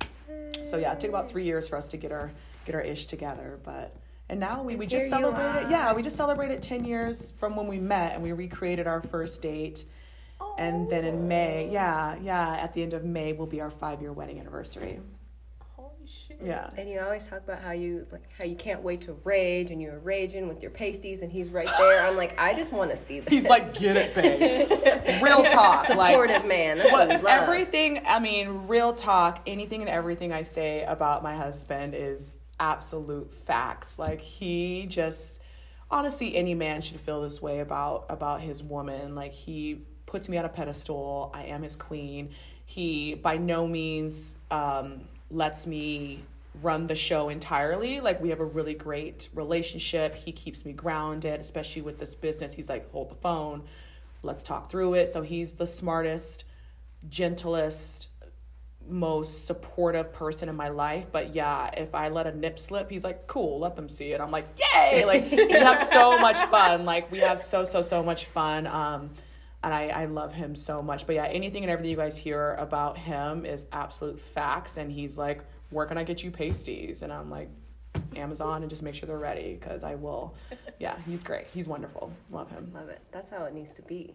so 0.62 0.78
yeah, 0.78 0.92
it 0.92 1.00
took 1.00 1.10
about 1.10 1.30
three 1.30 1.44
years 1.44 1.68
for 1.68 1.76
us 1.76 1.88
to 1.88 1.96
get 1.96 2.10
our 2.10 2.30
get 2.64 2.74
our 2.74 2.80
ish 2.80 3.06
together. 3.06 3.58
But 3.62 3.94
and 4.30 4.40
now 4.40 4.62
we, 4.62 4.76
we 4.76 4.86
just 4.86 5.08
celebrated. 5.08 5.70
Yeah, 5.70 5.92
we 5.92 6.02
just 6.02 6.16
celebrated 6.16 6.62
10 6.62 6.84
years 6.84 7.32
from 7.38 7.56
when 7.56 7.66
we 7.66 7.78
met 7.78 8.14
and 8.14 8.22
we 8.22 8.32
recreated 8.32 8.86
our 8.86 9.02
first 9.02 9.42
date. 9.42 9.84
And 10.56 10.88
then 10.90 11.04
in 11.04 11.28
May, 11.28 11.68
yeah, 11.70 12.16
yeah, 12.22 12.56
at 12.56 12.72
the 12.74 12.82
end 12.82 12.94
of 12.94 13.04
May 13.04 13.32
will 13.32 13.46
be 13.46 13.60
our 13.60 13.70
five 13.70 14.00
year 14.00 14.12
wedding 14.12 14.38
anniversary. 14.40 15.00
Holy 16.08 16.38
shit. 16.38 16.46
Yeah. 16.46 16.70
And 16.76 16.88
you 16.88 17.00
always 17.00 17.26
talk 17.26 17.40
about 17.44 17.60
how 17.60 17.72
you 17.72 18.06
like 18.10 18.22
how 18.36 18.44
you 18.44 18.56
can't 18.56 18.82
wait 18.82 19.02
to 19.02 19.12
rage, 19.24 19.70
and 19.70 19.80
you 19.80 19.90
were 19.90 19.98
raging 19.98 20.48
with 20.48 20.62
your 20.62 20.70
pasties, 20.70 21.22
and 21.22 21.30
he's 21.30 21.48
right 21.48 21.68
there. 21.78 22.04
I'm 22.04 22.16
like, 22.16 22.38
I 22.38 22.54
just 22.54 22.72
want 22.72 22.90
to 22.90 22.96
see 22.96 23.20
this. 23.20 23.28
He's 23.28 23.44
like, 23.44 23.74
get 23.74 23.96
it, 23.96 24.14
babe. 24.14 25.22
Real 25.22 25.44
talk. 25.44 25.88
Like, 25.88 26.14
supportive 26.14 26.46
man. 26.46 26.78
That's 26.78 26.92
what 26.92 27.08
we 27.08 27.16
what, 27.16 27.26
everything, 27.26 28.02
I 28.06 28.20
mean, 28.20 28.66
real 28.68 28.92
talk, 28.92 29.42
anything 29.46 29.80
and 29.80 29.90
everything 29.90 30.32
I 30.32 30.42
say 30.42 30.84
about 30.84 31.22
my 31.22 31.34
husband 31.34 31.94
is 31.94 32.38
absolute 32.60 33.32
facts. 33.46 33.98
Like, 33.98 34.20
he 34.20 34.86
just, 34.86 35.42
honestly, 35.90 36.36
any 36.36 36.54
man 36.54 36.80
should 36.80 37.00
feel 37.00 37.22
this 37.22 37.42
way 37.42 37.60
about, 37.60 38.06
about 38.08 38.40
his 38.40 38.62
woman. 38.62 39.14
Like, 39.14 39.32
he 39.32 39.86
puts 40.06 40.28
me 40.28 40.36
on 40.36 40.44
a 40.44 40.48
pedestal. 40.48 41.30
I 41.34 41.44
am 41.44 41.62
his 41.62 41.76
queen. 41.76 42.30
He, 42.64 43.14
by 43.14 43.38
no 43.38 43.66
means, 43.66 44.36
um, 44.50 45.02
lets 45.30 45.66
me 45.66 46.24
run 46.62 46.86
the 46.86 46.94
show 46.94 47.28
entirely. 47.28 48.00
Like 48.00 48.20
we 48.20 48.30
have 48.30 48.40
a 48.40 48.44
really 48.44 48.74
great 48.74 49.28
relationship. 49.34 50.14
He 50.14 50.32
keeps 50.32 50.64
me 50.64 50.72
grounded, 50.72 51.40
especially 51.40 51.82
with 51.82 51.98
this 51.98 52.14
business. 52.14 52.52
He's 52.52 52.68
like, 52.68 52.90
hold 52.90 53.10
the 53.10 53.14
phone, 53.16 53.62
let's 54.22 54.42
talk 54.42 54.70
through 54.70 54.94
it. 54.94 55.08
So 55.08 55.22
he's 55.22 55.54
the 55.54 55.66
smartest, 55.66 56.44
gentlest, 57.08 58.08
most 58.88 59.46
supportive 59.46 60.12
person 60.12 60.48
in 60.48 60.56
my 60.56 60.68
life. 60.68 61.06
But 61.12 61.34
yeah, 61.34 61.70
if 61.76 61.94
I 61.94 62.08
let 62.08 62.26
a 62.26 62.36
nip 62.36 62.58
slip, 62.58 62.90
he's 62.90 63.04
like, 63.04 63.26
cool, 63.26 63.60
let 63.60 63.76
them 63.76 63.88
see 63.88 64.12
it. 64.12 64.20
I'm 64.20 64.30
like, 64.30 64.48
yay! 64.58 65.04
Like 65.04 65.30
we 65.30 65.52
have 65.52 65.86
so 65.88 66.18
much 66.18 66.36
fun. 66.46 66.84
Like 66.84 67.10
we 67.12 67.18
have 67.18 67.38
so 67.38 67.64
so 67.64 67.82
so 67.82 68.02
much 68.02 68.26
fun. 68.26 68.66
Um, 68.66 69.10
and 69.62 69.74
I, 69.74 69.88
I 69.88 70.04
love 70.04 70.32
him 70.32 70.54
so 70.54 70.82
much. 70.82 71.06
But 71.06 71.16
yeah, 71.16 71.26
anything 71.26 71.64
and 71.64 71.70
everything 71.70 71.90
you 71.90 71.96
guys 71.96 72.16
hear 72.16 72.54
about 72.54 72.96
him 72.96 73.44
is 73.44 73.66
absolute 73.72 74.18
facts. 74.18 74.76
And 74.76 74.90
he's 74.90 75.18
like, 75.18 75.42
where 75.70 75.86
can 75.86 75.98
I 75.98 76.04
get 76.04 76.22
you 76.22 76.30
pasties? 76.30 77.02
And 77.02 77.12
I'm 77.12 77.30
like, 77.30 77.48
Amazon 78.16 78.62
and 78.62 78.70
just 78.70 78.82
make 78.82 78.94
sure 78.94 79.06
they're 79.06 79.18
ready 79.18 79.58
because 79.58 79.84
I 79.84 79.94
will. 79.94 80.34
Yeah, 80.80 80.96
he's 81.06 81.24
great. 81.24 81.48
He's 81.52 81.66
wonderful. 81.66 82.12
Love 82.30 82.52
him. 82.52 82.70
Love 82.72 82.88
it. 82.88 83.00
That's 83.10 83.28
how 83.30 83.46
it 83.46 83.52
needs 83.52 83.72
to 83.72 83.82
be. 83.82 84.14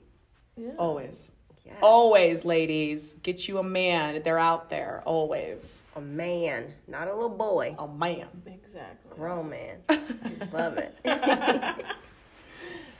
Yeah. 0.56 0.70
Always. 0.78 1.34
Yeah. 1.66 1.74
Always, 1.82 2.46
ladies. 2.46 3.16
Get 3.22 3.50
you 3.50 3.58
a 3.58 3.64
man. 3.64 4.22
They're 4.24 4.40
out 4.40 4.70
there. 4.70 5.04
Always. 5.06 5.84
A 5.98 6.00
man, 6.00 6.74
not 6.88 7.10
a 7.10 7.14
little 7.14 7.28
boy. 7.28 7.76
A 7.78 7.86
man. 7.86 8.28
Exactly. 8.46 9.12
Grown 9.14 9.50
man. 9.50 9.80
Love 10.54 10.78
it. 10.78 10.96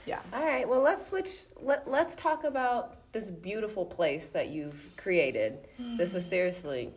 Yeah. 0.06 0.20
All 0.32 0.44
right. 0.44 0.68
Well, 0.68 0.82
let's 0.82 1.06
switch. 1.06 1.30
Let, 1.60 1.90
let's 1.90 2.14
talk 2.16 2.44
about 2.44 2.96
this 3.12 3.30
beautiful 3.30 3.86
place 3.86 4.28
that 4.30 4.48
you've 4.50 4.90
created. 4.96 5.58
This 5.78 6.14
is 6.14 6.26
seriously 6.26 6.90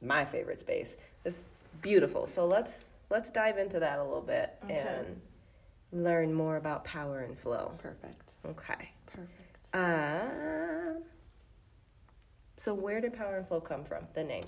my 0.00 0.24
favorite 0.24 0.58
space. 0.60 0.96
This 1.24 1.44
beautiful. 1.82 2.26
So 2.26 2.46
let's 2.46 2.86
let's 3.10 3.30
dive 3.30 3.58
into 3.58 3.78
that 3.80 3.98
a 3.98 4.02
little 4.02 4.22
bit 4.22 4.54
Okay. 4.64 4.74
and 4.78 5.20
learn 6.04 6.32
more 6.32 6.56
about 6.56 6.84
power 6.84 7.20
and 7.20 7.38
flow. 7.38 7.72
Perfect. 7.78 8.32
Okay. 8.46 8.90
Perfect. 9.06 9.68
Um. 9.74 11.02
So 12.58 12.72
where 12.74 13.00
did 13.00 13.12
power 13.12 13.36
and 13.36 13.46
flow 13.46 13.60
come 13.60 13.84
from? 13.84 14.04
The 14.14 14.22
name. 14.24 14.44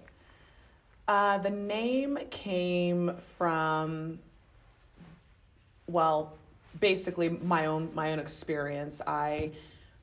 Uh, 1.06 1.36
the 1.38 1.50
name 1.50 2.16
came 2.30 3.14
from, 3.36 4.18
well, 5.86 6.38
basically 6.80 7.28
my 7.28 7.66
own 7.66 7.90
my 7.94 8.12
own 8.12 8.18
experience. 8.18 9.00
I 9.06 9.52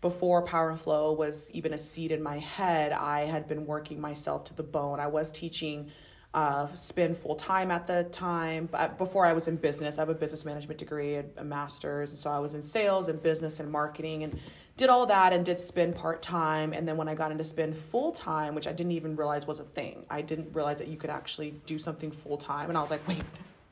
before 0.02 0.42
Power 0.42 0.76
Flow 0.76 1.14
was 1.14 1.52
even 1.52 1.74
a 1.74 1.78
seed 1.78 2.12
in 2.12 2.24
my 2.24 2.40
head, 2.40 2.92
I 2.92 3.22
had 3.22 3.48
been 3.48 3.66
working 3.68 4.02
myself 4.02 4.44
to 4.46 4.56
the 4.56 4.64
bone. 4.64 5.00
I 5.00 5.08
was 5.08 5.30
teaching 5.32 5.92
uh, 6.34 6.74
spin 6.74 7.14
full 7.14 7.36
time 7.36 7.72
at 7.72 7.88
the 7.88 8.06
time. 8.06 8.68
But 8.72 8.98
before 8.98 9.26
I 9.26 9.34
was 9.34 9.48
in 9.48 9.58
business, 9.58 9.98
I 9.98 10.02
have 10.02 10.10
a 10.10 10.14
business 10.14 10.46
management 10.46 10.80
degree, 10.80 11.16
a 11.16 11.26
a 11.38 11.44
master's, 11.44 12.12
and 12.12 12.20
so 12.20 12.32
I 12.32 12.40
was 12.40 12.54
in 12.54 12.62
sales 12.62 13.10
and 13.10 13.22
business 13.22 13.60
and 13.60 13.70
marketing, 13.72 14.24
and 14.24 14.40
did 14.78 14.90
all 14.90 15.06
that 15.06 15.34
and 15.34 15.46
did 15.46 15.60
spin 15.60 15.94
part 15.94 16.22
time. 16.22 16.74
And 16.74 16.88
then 16.88 16.98
when 16.98 17.08
I 17.08 17.14
got 17.14 17.32
into 17.32 17.44
spin 17.44 17.74
full 17.74 18.12
time, 18.12 18.56
which 18.56 18.68
I 18.68 18.72
didn't 18.72 18.94
even 18.94 19.16
realize 19.16 19.46
was 19.46 19.60
a 19.60 19.64
thing, 19.64 20.06
I 20.10 20.22
didn't 20.22 20.56
realize 20.56 20.78
that 20.78 20.88
you 20.88 20.98
could 20.98 21.10
actually 21.10 21.52
do 21.66 21.78
something 21.78 22.12
full 22.12 22.38
time, 22.38 22.70
and 22.70 22.78
I 22.78 22.82
was 22.82 22.92
like, 22.92 23.06
wait, 23.08 23.24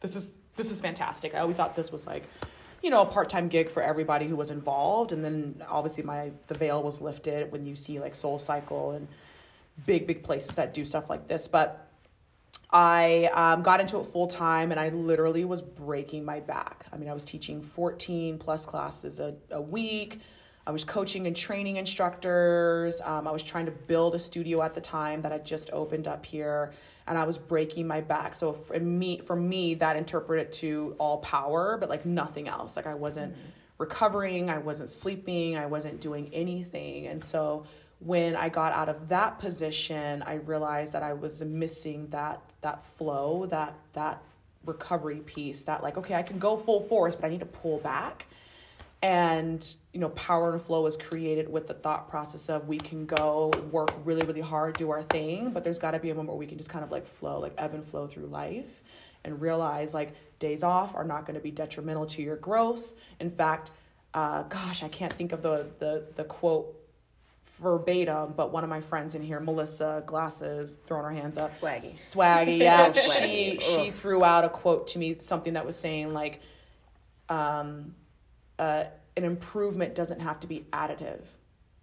this 0.02 0.16
is 0.16 0.32
this 0.58 0.70
is 0.70 0.82
fantastic. 0.82 1.34
I 1.34 1.40
always 1.40 1.56
thought 1.56 1.76
this 1.76 1.92
was 1.92 2.06
like 2.06 2.24
you 2.82 2.90
know 2.90 3.02
a 3.02 3.06
part-time 3.06 3.48
gig 3.48 3.70
for 3.70 3.82
everybody 3.82 4.28
who 4.28 4.36
was 4.36 4.52
involved. 4.52 5.12
And 5.12 5.24
then 5.24 5.64
obviously 5.68 6.04
my 6.04 6.32
the 6.48 6.54
veil 6.54 6.82
was 6.82 7.02
lifted 7.02 7.52
when 7.52 7.66
you 7.66 7.76
see 7.76 8.00
like 8.00 8.14
SoulCycle 8.14 8.96
and 8.96 9.08
big 9.86 10.08
big 10.08 10.24
places 10.24 10.56
that 10.56 10.74
do 10.74 10.86
stuff 10.86 11.10
like 11.10 11.28
this. 11.28 11.48
But 11.48 11.86
i 12.72 13.28
um, 13.34 13.64
got 13.64 13.80
into 13.80 14.00
it 14.00 14.06
full 14.06 14.28
time 14.28 14.70
and 14.70 14.80
i 14.80 14.90
literally 14.90 15.44
was 15.44 15.62
breaking 15.62 16.24
my 16.24 16.40
back. 16.40 16.86
I 16.94 16.98
mean 16.98 17.10
i 17.10 17.14
was 17.14 17.26
teaching 17.26 17.62
14 17.62 18.38
plus 18.38 18.66
classes 18.66 19.20
a, 19.20 19.36
a 19.50 19.62
week 19.62 20.20
i 20.70 20.72
was 20.72 20.84
coaching 20.84 21.26
and 21.26 21.36
training 21.36 21.78
instructors. 21.78 23.02
Um, 23.02 23.28
i 23.28 23.32
was 23.32 23.44
trying 23.44 23.66
to 23.66 23.72
build 23.72 24.14
a 24.14 24.20
studio 24.20 24.62
at 24.62 24.74
the 24.76 24.82
time 24.82 25.24
that 25.24 25.32
had 25.32 25.46
just 25.46 25.72
opened 25.74 26.08
up 26.08 26.24
here 26.26 26.72
and 27.08 27.18
i 27.18 27.24
was 27.24 27.38
breaking 27.38 27.88
my 27.88 28.02
back. 28.02 28.36
So 28.36 28.54
for 28.54 28.80
me 28.80 29.20
for 29.20 29.36
me 29.36 29.74
that 29.76 29.96
interpreted 29.96 30.54
to 30.64 30.96
all 31.00 31.18
power 31.18 31.78
but 31.80 31.90
like 31.90 32.06
nothing 32.06 32.48
else. 32.48 32.76
Like 32.76 32.88
i 32.88 32.94
wasn't 32.94 33.36
recovering 33.80 34.50
i 34.50 34.60
wasn't 34.60 34.90
sleeping 34.90 35.58
i 35.58 35.66
wasn't 35.66 36.00
doing 36.02 36.30
anything. 36.34 37.08
And 37.08 37.22
so 37.24 37.66
when 38.00 38.36
i 38.36 38.48
got 38.48 38.72
out 38.72 38.88
of 38.88 39.10
that 39.10 39.40
position 39.40 40.22
i 40.22 40.36
realized 40.36 40.94
that 40.94 41.04
i 41.04 41.12
was 41.12 41.44
missing 41.44 42.08
that 42.12 42.42
that 42.62 42.86
flow 42.86 43.46
that 43.48 43.74
that 43.94 44.22
recovery 44.66 45.20
piece 45.20 45.64
that 45.64 45.84
like 45.84 45.98
okay 45.98 46.16
i 46.16 46.24
can 46.24 46.40
go 46.40 46.56
full 46.56 46.80
force 46.80 47.14
but 47.14 47.26
i 47.26 47.30
need 47.30 47.42
to 47.42 47.46
pull 47.46 47.78
back 47.80 48.26
and 49.02 49.76
you 49.94 50.00
know 50.00 50.10
power 50.10 50.52
and 50.54 50.62
flow 50.62 50.86
is 50.86 50.98
created 50.98 51.50
with 51.50 51.68
the 51.68 51.74
thought 51.74 52.10
process 52.10 52.50
of 52.50 52.68
we 52.68 52.78
can 52.78 53.06
go 53.06 53.50
work 53.72 53.92
really 54.04 54.26
really 54.26 54.42
hard 54.42 54.76
do 54.76 54.92
our 54.92 55.04
thing 55.04 55.52
but 55.52 55.64
there's 55.64 55.80
got 55.80 55.92
to 55.92 56.00
be 56.00 56.10
a 56.10 56.14
moment 56.16 56.30
where 56.30 56.38
we 56.38 56.46
can 56.46 56.58
just 56.58 56.70
kind 56.70 56.84
of 56.84 56.92
like 56.92 57.06
flow 57.06 57.40
like 57.40 57.54
ebb 57.58 57.74
and 57.74 57.86
flow 57.88 58.08
through 58.08 58.26
life 58.26 58.84
and 59.24 59.42
realize 59.42 59.94
like 59.94 60.14
days 60.40 60.64
off 60.64 60.96
are 60.96 61.06
not 61.06 61.26
going 61.26 61.36
to 61.36 61.42
be 61.42 61.52
detrimental 61.52 62.06
to 62.06 62.22
your 62.22 62.38
growth. 62.38 62.94
In 63.20 63.30
fact 63.30 63.72
uh, 64.14 64.44
gosh 64.44 64.84
i 64.84 64.88
can't 64.88 65.14
think 65.14 65.32
of 65.32 65.44
the 65.44 65.68
the, 65.78 66.04
the 66.16 66.24
quote 66.24 66.76
verbatim 67.62 68.34
but 68.36 68.52
one 68.52 68.64
of 68.64 68.70
my 68.70 68.82
friends 68.82 69.16
in 69.16 69.22
here 69.22 69.40
melissa 69.40 70.02
glasses 70.08 70.78
throwing 70.88 71.04
her 71.04 71.12
hands 71.12 71.38
up. 71.38 71.52
Swaggy. 71.52 72.00
swaggy 72.02 72.58
yeah. 72.60 72.92
She 72.94 73.60
she 73.60 73.92
threw 73.92 74.24
out 74.24 74.46
a 74.46 74.50
quote 74.50 74.88
to 74.90 75.00
me 75.00 75.18
something 75.20 75.54
that 75.54 75.66
was 75.66 75.76
saying 75.76 76.14
like 76.14 76.42
um 77.28 77.94
uh, 78.60 78.84
an 79.18 79.24
improvement 79.24 79.96
doesn't 79.96 80.20
have 80.20 80.40
to 80.42 80.48
be 80.48 80.66
additive. 80.72 81.22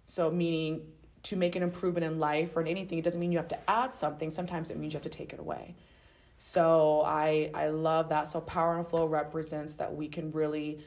So, 0.05 0.31
meaning 0.31 0.81
to 1.23 1.35
make 1.35 1.55
an 1.55 1.63
improvement 1.63 2.05
in 2.05 2.19
life 2.19 2.55
or 2.55 2.61
in 2.61 2.67
anything, 2.67 2.99
it 2.99 3.03
doesn't 3.03 3.19
mean 3.19 3.31
you 3.31 3.39
have 3.39 3.49
to 3.49 3.69
add 3.69 3.93
something. 3.93 4.29
Sometimes 4.29 4.69
it 4.69 4.77
means 4.77 4.93
you 4.93 4.97
have 4.97 5.03
to 5.03 5.09
take 5.09 5.33
it 5.33 5.39
away. 5.39 5.75
So, 6.37 7.01
I 7.05 7.51
I 7.53 7.69
love 7.69 8.09
that. 8.09 8.27
So, 8.27 8.39
power 8.39 8.77
and 8.77 8.87
flow 8.87 9.05
represents 9.05 9.73
that 9.75 9.93
we 9.93 10.07
can 10.07 10.31
really 10.31 10.79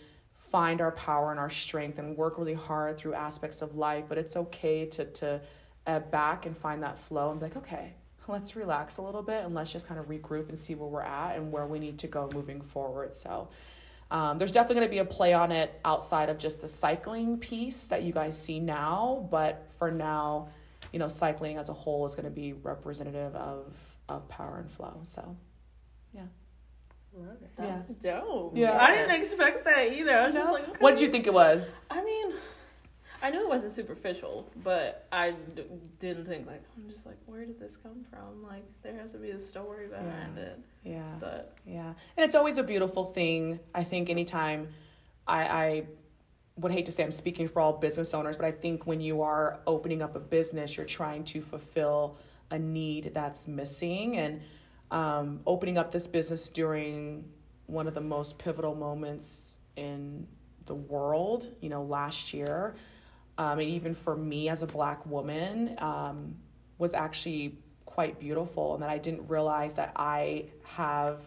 find 0.51 0.81
our 0.81 0.93
power 0.93 1.31
and 1.31 1.39
our 1.39 1.51
strength 1.51 1.99
and 1.99 2.17
work 2.17 2.39
really 2.39 2.55
hard 2.55 2.97
through 2.97 3.15
aspects 3.15 3.61
of 3.61 3.77
life. 3.77 4.05
But 4.09 4.17
it's 4.17 4.37
okay 4.37 4.87
to 4.87 5.05
to 5.05 5.41
ebb 5.87 6.11
back 6.11 6.47
and 6.47 6.57
find 6.57 6.83
that 6.83 6.99
flow 6.99 7.31
and 7.33 7.41
be 7.41 7.47
like, 7.47 7.57
okay, 7.57 7.95
let's 8.29 8.55
relax 8.55 8.99
a 8.99 9.03
little 9.03 9.23
bit 9.23 9.45
and 9.45 9.55
let's 9.55 9.73
just 9.73 9.89
kind 9.89 9.99
of 9.99 10.07
regroup 10.07 10.49
and 10.49 10.57
see 10.57 10.75
where 10.75 10.89
we're 10.89 11.03
at 11.03 11.37
and 11.37 11.51
where 11.51 11.67
we 11.67 11.79
need 11.79 11.99
to 11.99 12.07
go 12.07 12.31
moving 12.33 12.61
forward. 12.61 13.17
So. 13.17 13.49
Um, 14.11 14.39
there's 14.39 14.51
definitely 14.51 14.77
going 14.77 14.89
to 14.89 14.91
be 14.91 14.99
a 14.99 15.05
play 15.05 15.33
on 15.35 15.53
it 15.53 15.79
outside 15.85 16.31
of 16.31 16.39
just 16.39 16.61
the 16.61 16.69
cycling 16.69 17.39
piece 17.39 17.87
that 17.87 18.03
you 18.03 18.13
guys 18.13 18.37
see 18.37 18.59
now, 18.59 19.29
but 19.31 19.71
for 19.79 19.91
now, 19.91 20.49
you 20.93 20.99
know, 20.99 21.07
cycling 21.07 21.59
as 21.59 21.69
a 21.69 21.73
whole 21.73 22.05
is 22.07 22.15
going 22.15 22.25
to 22.25 22.31
be 22.31 22.53
representative 22.53 23.35
of 23.37 23.73
of 24.09 24.29
power 24.29 24.59
and 24.59 24.69
flow. 24.71 24.99
So, 25.05 25.37
yeah. 26.13 26.23
Love 27.13 27.37
it. 27.43 27.51
That's 27.57 27.95
dope. 27.95 28.57
Yeah. 28.57 28.77
I 28.81 28.97
didn't 28.97 29.21
expect 29.21 29.65
that 29.67 29.93
either. 29.93 30.17
I 30.17 30.27
was 30.27 30.35
just 30.35 30.53
like, 30.53 30.69
okay. 30.69 30.79
What 30.81 30.97
did 30.97 31.03
you 31.03 31.11
think 31.11 31.27
it 31.27 31.35
was? 31.35 31.73
I 31.91 32.03
mean, 32.03 32.33
I 33.23 33.31
knew 33.31 33.41
it 33.43 33.49
wasn't 33.49 33.73
superficial, 33.73 34.51
but 34.65 35.07
I 35.13 35.33
d- 35.55 35.65
didn't 35.99 36.27
think 36.27 36.47
like 36.47 36.63
I'm 36.77 36.89
just 36.91 37.05
like 37.07 37.17
where 37.27 37.45
did 37.45 37.59
this 37.61 37.77
come 37.77 38.05
from? 38.11 38.43
Like 38.43 38.65
there 38.83 38.95
has 38.97 39.13
to 39.13 39.19
be 39.19 39.31
a 39.31 39.39
story 39.39 39.89
behind 39.89 40.37
Yeah. 40.37 40.43
it. 40.43 40.59
Yeah. 40.85 41.15
But 41.21 41.55
Yeah, 41.67 41.89
and 42.17 42.25
it's 42.25 42.35
always 42.35 42.57
a 42.59 42.63
beautiful 42.63 43.13
thing. 43.13 43.61
I 43.75 43.85
think 43.85 44.09
anytime 44.11 44.69
I, 45.27 45.43
I 45.45 45.83
would 46.57 46.73
hate 46.73 46.87
to 46.87 46.93
say 46.93 47.03
I'm 47.05 47.13
speaking 47.13 47.47
for 47.49 47.61
all 47.61 47.75
business 47.75 48.15
owners, 48.15 48.37
but 48.37 48.47
I 48.47 48.53
think 48.53 48.87
when 48.87 49.01
you 49.01 49.23
are 49.23 49.61
opening 49.67 50.03
up 50.03 50.17
a 50.17 50.21
business, 50.21 50.77
you're 50.77 50.87
trying 50.87 51.25
to 51.25 51.41
fulfill 51.43 52.17
a 52.51 52.59
need 52.59 53.13
that's 53.15 53.47
missing. 53.47 54.17
And 54.17 54.41
um, 54.91 55.41
opening 55.47 55.79
up 55.79 55.93
this 55.93 56.07
business 56.07 56.49
during 56.49 57.25
one 57.67 57.87
of 57.87 57.95
the 57.95 58.01
most 58.01 58.39
pivotal 58.39 58.75
moments 58.75 59.59
in 59.77 60.27
the 60.67 60.75
world, 60.75 61.47
you 61.61 61.69
know, 61.69 61.83
last 61.85 62.35
year, 62.35 62.75
um, 63.41 63.59
and 63.59 63.71
even 63.71 63.95
for 63.95 64.15
me 64.15 64.51
as 64.51 64.61
a 64.61 64.67
black 64.67 65.05
woman, 65.07 65.75
um, 65.79 66.35
was 66.77 66.93
actually 66.93 67.57
quite 67.87 68.21
beautiful, 68.21 68.75
and 68.75 68.83
that 68.83 68.91
I 68.91 68.99
didn't 68.99 69.27
realize 69.29 69.73
that 69.75 69.93
I 69.97 70.45
have 70.65 71.23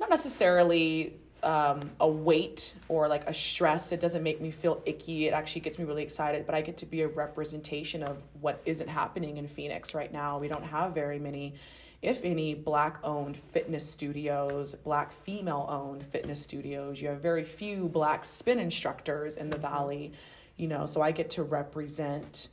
not 0.00 0.08
necessarily 0.08 1.12
um, 1.42 1.90
a 2.00 2.08
weight 2.08 2.74
or 2.88 3.08
like 3.08 3.28
a 3.28 3.34
stress. 3.34 3.92
It 3.92 4.00
doesn't 4.00 4.22
make 4.22 4.40
me 4.40 4.50
feel 4.50 4.80
icky. 4.86 5.26
It 5.26 5.34
actually 5.34 5.60
gets 5.60 5.78
me 5.78 5.84
really 5.84 6.02
excited. 6.02 6.46
But 6.46 6.54
I 6.54 6.62
get 6.62 6.78
to 6.78 6.86
be 6.86 7.02
a 7.02 7.08
representation 7.08 8.02
of 8.02 8.22
what 8.40 8.62
isn't 8.64 8.88
happening 8.88 9.36
in 9.36 9.46
Phoenix 9.46 9.94
right 9.94 10.10
now. 10.10 10.38
We 10.38 10.48
don't 10.48 10.64
have 10.64 10.94
very 10.94 11.18
many, 11.18 11.56
if 12.00 12.24
any, 12.24 12.54
black 12.54 12.96
owned 13.04 13.36
fitness 13.36 13.86
studios, 13.88 14.76
black 14.76 15.12
female 15.12 15.66
owned 15.68 16.04
fitness 16.06 16.40
studios. 16.40 17.02
You 17.02 17.08
have 17.08 17.20
very 17.20 17.44
few 17.44 17.90
black 17.90 18.24
spin 18.24 18.58
instructors 18.58 19.36
in 19.36 19.50
the 19.50 19.58
valley, 19.58 20.12
you 20.56 20.68
know. 20.68 20.86
So 20.86 21.02
I 21.02 21.10
get 21.12 21.30
to 21.30 21.42
represent 21.42 22.48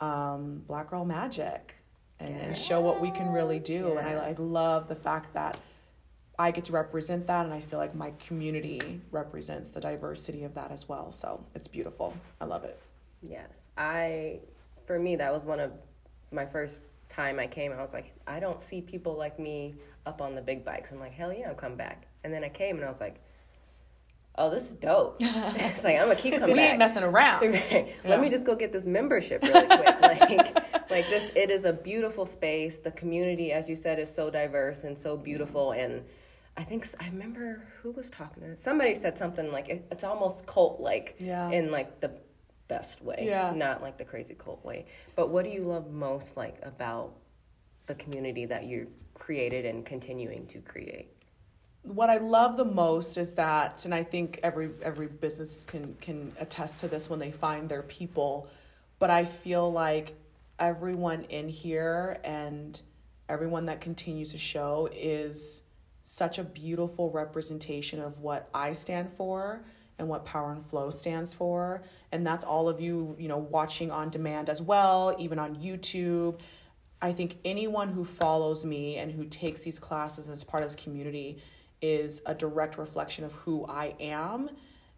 um, 0.00 0.62
Black 0.66 0.90
Girl 0.90 1.04
Magic 1.04 1.74
and, 2.20 2.30
and 2.30 2.58
show 2.58 2.80
what 2.80 3.00
we 3.00 3.10
can 3.10 3.30
really 3.30 3.58
do. 3.58 3.96
And 3.96 4.06
I, 4.06 4.12
I 4.12 4.34
love 4.38 4.88
the 4.88 4.94
fact 4.94 5.34
that 5.34 5.58
I 6.38 6.50
get 6.50 6.64
to 6.64 6.72
represent 6.72 7.26
that, 7.26 7.44
and 7.44 7.54
I 7.54 7.60
feel 7.60 7.78
like 7.78 7.94
my 7.94 8.12
community 8.18 9.00
represents 9.10 9.70
the 9.70 9.80
diversity 9.80 10.44
of 10.44 10.54
that 10.54 10.70
as 10.70 10.88
well. 10.88 11.12
So 11.12 11.44
it's 11.54 11.68
beautiful. 11.68 12.14
I 12.40 12.46
love 12.46 12.64
it. 12.64 12.80
Yes. 13.22 13.68
I, 13.76 14.40
for 14.86 14.98
me, 14.98 15.16
that 15.16 15.32
was 15.32 15.42
one 15.42 15.60
of 15.60 15.72
my 16.32 16.46
first 16.46 16.78
time 17.08 17.38
I 17.38 17.46
came. 17.46 17.72
I 17.72 17.82
was 17.82 17.92
like, 17.92 18.12
I 18.26 18.40
don't 18.40 18.62
see 18.62 18.80
people 18.80 19.14
like 19.14 19.38
me 19.38 19.74
up 20.06 20.20
on 20.20 20.34
the 20.34 20.40
big 20.40 20.64
bikes. 20.64 20.90
I'm 20.90 20.98
like, 20.98 21.12
hell 21.12 21.32
yeah, 21.32 21.48
I'll 21.48 21.54
come 21.54 21.76
back. 21.76 22.06
And 22.24 22.32
then 22.32 22.42
I 22.42 22.48
came 22.48 22.76
and 22.76 22.84
I 22.84 22.90
was 22.90 23.00
like, 23.00 23.20
oh, 24.36 24.50
this 24.50 24.64
is 24.64 24.70
dope. 24.76 25.16
it's 25.20 25.84
like, 25.84 25.98
I'm 25.98 26.08
to 26.08 26.14
keep 26.16 26.34
coming 26.34 26.50
we 26.50 26.56
back. 26.58 26.70
ain't 26.70 26.78
messing 26.78 27.02
around. 27.02 27.40
Right. 27.52 27.94
Yeah. 28.04 28.10
Let 28.10 28.20
me 28.20 28.28
just 28.30 28.44
go 28.44 28.54
get 28.54 28.72
this 28.72 28.84
membership 28.84 29.42
really 29.42 29.66
quick. 29.66 29.86
like, 30.00 30.90
like 30.90 31.08
this, 31.08 31.30
it 31.36 31.50
is 31.50 31.64
a 31.64 31.72
beautiful 31.72 32.26
space. 32.26 32.78
The 32.78 32.90
community, 32.92 33.52
as 33.52 33.68
you 33.68 33.76
said, 33.76 33.98
is 33.98 34.12
so 34.14 34.30
diverse 34.30 34.84
and 34.84 34.96
so 34.96 35.16
beautiful. 35.16 35.72
And 35.72 36.02
I 36.56 36.64
think 36.64 36.86
I 37.00 37.06
remember 37.06 37.66
who 37.82 37.90
was 37.92 38.10
talking 38.10 38.42
to 38.42 38.48
this. 38.50 38.62
Somebody 38.62 38.94
said 38.94 39.18
something 39.18 39.50
like 39.52 39.68
it, 39.68 39.86
it's 39.90 40.04
almost 40.04 40.46
cult 40.46 40.80
like 40.80 41.16
Yeah. 41.18 41.50
in 41.50 41.70
like 41.70 42.00
the 42.00 42.12
best 42.68 43.02
way, 43.02 43.24
Yeah. 43.26 43.52
not 43.54 43.82
like 43.82 43.98
the 43.98 44.04
crazy 44.04 44.34
cult 44.34 44.64
way. 44.64 44.86
But 45.14 45.28
what 45.30 45.44
do 45.44 45.50
you 45.50 45.62
love 45.64 45.90
most 45.90 46.36
like 46.36 46.56
about 46.62 47.14
the 47.86 47.94
community 47.96 48.46
that 48.46 48.64
you 48.64 48.88
created 49.14 49.66
and 49.66 49.84
continuing 49.84 50.46
to 50.48 50.60
create? 50.60 51.08
What 51.82 52.10
I 52.10 52.18
love 52.18 52.56
the 52.56 52.64
most 52.64 53.16
is 53.16 53.34
that, 53.34 53.84
and 53.84 53.94
I 53.94 54.04
think 54.04 54.38
every 54.42 54.70
every 54.82 55.08
business 55.08 55.64
can 55.64 55.96
can 56.00 56.32
attest 56.38 56.80
to 56.80 56.88
this 56.88 57.10
when 57.10 57.18
they 57.18 57.32
find 57.32 57.68
their 57.68 57.82
people, 57.82 58.48
but 58.98 59.10
I 59.10 59.24
feel 59.24 59.70
like 59.70 60.14
everyone 60.58 61.24
in 61.24 61.48
here 61.48 62.18
and 62.22 62.80
everyone 63.28 63.66
that 63.66 63.80
continues 63.80 64.30
to 64.30 64.38
show 64.38 64.88
is 64.92 65.62
such 66.02 66.38
a 66.38 66.44
beautiful 66.44 67.10
representation 67.10 68.00
of 68.00 68.20
what 68.20 68.48
I 68.54 68.72
stand 68.74 69.10
for 69.12 69.64
and 69.98 70.08
what 70.08 70.24
Power 70.24 70.52
and 70.52 70.64
Flow 70.66 70.90
stands 70.90 71.32
for. 71.32 71.82
And 72.12 72.26
that's 72.26 72.44
all 72.44 72.68
of 72.68 72.80
you, 72.80 73.16
you 73.18 73.28
know, 73.28 73.38
watching 73.38 73.90
on 73.90 74.10
demand 74.10 74.50
as 74.50 74.60
well, 74.60 75.14
even 75.18 75.38
on 75.38 75.56
YouTube. 75.56 76.40
I 77.00 77.12
think 77.12 77.38
anyone 77.44 77.88
who 77.88 78.04
follows 78.04 78.64
me 78.64 78.96
and 78.96 79.10
who 79.10 79.24
takes 79.24 79.60
these 79.60 79.78
classes 79.78 80.28
as 80.28 80.44
part 80.44 80.62
of 80.62 80.70
this 80.70 80.82
community 80.82 81.42
is 81.82 82.22
a 82.24 82.34
direct 82.34 82.78
reflection 82.78 83.24
of 83.24 83.32
who 83.32 83.66
I 83.66 83.94
am. 84.00 84.48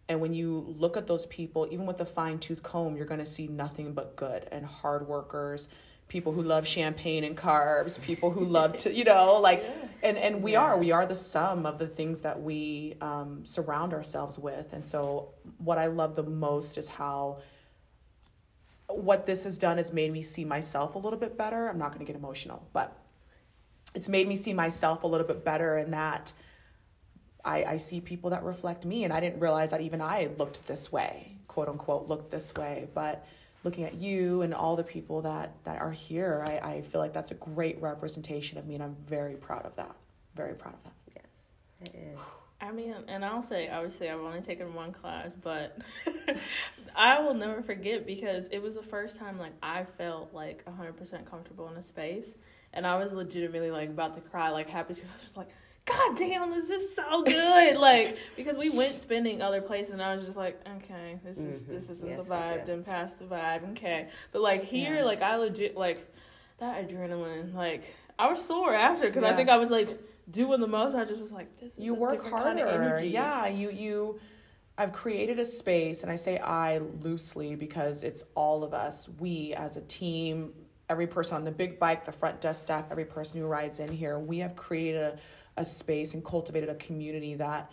And 0.07 0.21
when 0.21 0.33
you 0.33 0.75
look 0.77 0.95
at 0.95 1.07
those 1.07 1.25
people, 1.25 1.67
even 1.71 1.87
with 1.87 1.97
the 1.97 2.05
fine 2.05 2.37
tooth 2.37 2.61
comb, 2.61 2.95
you're 2.95 3.07
going 3.07 3.19
to 3.19 3.25
see 3.25 3.47
nothing 3.47 3.93
but 3.93 4.15
good 4.15 4.47
and 4.51 4.63
hard 4.63 5.07
workers, 5.07 5.67
people 6.07 6.31
who 6.31 6.43
love 6.43 6.67
champagne 6.67 7.23
and 7.23 7.35
carbs, 7.35 7.99
people 7.99 8.29
who 8.29 8.45
love 8.45 8.77
to, 8.77 8.93
you 8.93 9.03
know, 9.03 9.39
like, 9.41 9.65
and, 10.03 10.17
and 10.17 10.43
we 10.43 10.55
are, 10.55 10.77
we 10.77 10.91
are 10.91 11.07
the 11.07 11.15
sum 11.15 11.65
of 11.65 11.79
the 11.79 11.87
things 11.87 12.21
that 12.21 12.39
we 12.39 12.95
um, 13.01 13.43
surround 13.43 13.93
ourselves 13.93 14.37
with. 14.37 14.71
And 14.73 14.85
so, 14.85 15.29
what 15.57 15.79
I 15.79 15.87
love 15.87 16.15
the 16.15 16.23
most 16.23 16.77
is 16.77 16.87
how 16.87 17.39
what 18.87 19.25
this 19.25 19.43
has 19.45 19.57
done 19.57 19.79
is 19.79 19.91
made 19.91 20.11
me 20.11 20.21
see 20.21 20.45
myself 20.45 20.93
a 20.93 20.99
little 20.99 21.17
bit 21.17 21.37
better. 21.37 21.67
I'm 21.67 21.79
not 21.79 21.89
going 21.89 22.05
to 22.05 22.05
get 22.05 22.15
emotional, 22.15 22.67
but 22.71 22.95
it's 23.95 24.09
made 24.09 24.27
me 24.27 24.35
see 24.35 24.53
myself 24.53 25.03
a 25.03 25.07
little 25.07 25.25
bit 25.25 25.43
better 25.43 25.77
in 25.77 25.91
that 25.91 26.33
I, 27.45 27.63
I 27.63 27.77
see 27.77 28.01
people 28.01 28.31
that 28.31 28.43
reflect 28.43 28.85
me. 28.85 29.03
And 29.03 29.13
I 29.13 29.19
didn't 29.19 29.39
realize 29.39 29.71
that 29.71 29.81
even 29.81 30.01
I 30.01 30.29
looked 30.37 30.65
this 30.67 30.91
way, 30.91 31.37
quote 31.47 31.69
unquote, 31.69 32.07
looked 32.07 32.31
this 32.31 32.53
way. 32.55 32.87
But 32.93 33.25
looking 33.63 33.83
at 33.83 33.95
you 33.95 34.41
and 34.41 34.53
all 34.53 34.75
the 34.75 34.83
people 34.83 35.21
that, 35.21 35.53
that 35.63 35.79
are 35.79 35.91
here, 35.91 36.43
I, 36.47 36.57
I 36.57 36.81
feel 36.81 36.99
like 36.99 37.13
that's 37.13 37.31
a 37.31 37.35
great 37.35 37.81
representation 37.81 38.57
of 38.57 38.65
me. 38.65 38.75
And 38.75 38.83
I'm 38.83 38.95
very 39.07 39.35
proud 39.35 39.65
of 39.65 39.75
that. 39.75 39.95
Very 40.35 40.55
proud 40.55 40.73
of 40.73 40.83
that. 40.83 40.93
Yes, 41.15 41.93
it 41.93 41.99
is. 42.13 42.19
I 42.61 42.71
mean, 42.71 42.95
and 43.07 43.23
I'll 43.23 43.41
say, 43.41 43.69
obviously, 43.69 44.09
I've 44.09 44.19
only 44.19 44.41
taken 44.41 44.73
one 44.73 44.93
class, 44.93 45.29
but 45.43 45.77
I 46.95 47.19
will 47.19 47.33
never 47.33 47.61
forget 47.61 48.05
because 48.05 48.47
it 48.47 48.61
was 48.61 48.75
the 48.75 48.81
first 48.81 49.17
time 49.17 49.37
like 49.37 49.51
I 49.61 49.85
felt 49.97 50.33
like 50.33 50.63
100% 50.65 51.29
comfortable 51.29 51.69
in 51.69 51.75
a 51.75 51.83
space, 51.83 52.29
and 52.73 52.87
I 52.87 52.97
was 52.97 53.11
legitimately 53.11 53.71
like 53.71 53.89
about 53.89 54.13
to 54.15 54.21
cry, 54.21 54.49
like 54.49 54.69
happy 54.69 54.93
to. 54.95 55.01
I 55.03 55.13
was 55.13 55.21
just 55.21 55.37
like, 55.37 55.49
God 55.85 56.17
damn, 56.17 56.49
this 56.49 56.69
is 56.69 56.95
so 56.95 57.23
good! 57.23 57.77
like 57.79 58.17
because 58.35 58.57
we 58.57 58.69
went 58.71 58.99
spending 58.99 59.41
other 59.41 59.61
places, 59.61 59.93
and 59.93 60.01
I 60.01 60.15
was 60.15 60.25
just 60.25 60.37
like, 60.37 60.59
okay, 60.77 61.19
this 61.23 61.37
is 61.37 61.63
Mhm. 61.63 61.67
this 61.67 61.89
isn't 61.91 62.09
Yes, 62.09 62.23
the 62.23 62.29
vibe. 62.29 62.65
Didn't 62.65 62.85
pass 62.85 63.13
the 63.13 63.25
vibe. 63.25 63.71
Okay, 63.71 64.07
but 64.31 64.41
like 64.41 64.63
here, 64.63 64.95
Yeah. 64.97 65.03
like 65.03 65.21
I 65.21 65.35
legit 65.37 65.77
like 65.77 66.05
that 66.57 66.87
adrenaline. 66.87 67.53
Like 67.53 67.83
I 68.17 68.27
was 68.29 68.43
sore 68.43 68.73
after 68.73 69.07
because 69.07 69.23
I 69.23 69.35
think 69.35 69.49
I 69.49 69.57
was 69.57 69.69
like 69.69 69.89
doing 70.31 70.59
the 70.59 70.67
most. 70.67 70.93
But 70.93 71.01
I 71.01 71.05
just 71.05 71.21
was 71.21 71.31
like, 71.31 71.55
this 71.59 71.73
is 71.73 71.79
you 71.79 71.93
a 71.95 71.99
work 71.99 72.23
harder 72.25 72.45
kind 72.45 72.59
of 72.59 72.67
energy. 72.67 73.09
yeah 73.09 73.45
you 73.47 73.69
you 73.69 74.19
i've 74.77 74.91
created 74.91 75.39
a 75.39 75.45
space 75.45 76.03
and 76.03 76.11
i 76.11 76.15
say 76.15 76.37
i 76.39 76.79
loosely 77.01 77.55
because 77.55 78.03
it's 78.03 78.23
all 78.35 78.61
of 78.61 78.73
us 78.73 79.07
we 79.19 79.53
as 79.53 79.77
a 79.77 79.81
team 79.81 80.51
every 80.89 81.07
person 81.07 81.37
on 81.37 81.45
the 81.45 81.51
big 81.51 81.79
bike 81.79 82.03
the 82.03 82.11
front 82.11 82.41
desk 82.41 82.61
staff 82.63 82.83
every 82.91 83.05
person 83.05 83.39
who 83.39 83.45
rides 83.47 83.79
in 83.79 83.89
here 83.89 84.19
we 84.19 84.39
have 84.39 84.53
created 84.57 85.01
a, 85.01 85.17
a 85.57 85.65
space 85.65 86.13
and 86.13 86.23
cultivated 86.23 86.69
a 86.69 86.75
community 86.75 87.35
that 87.35 87.71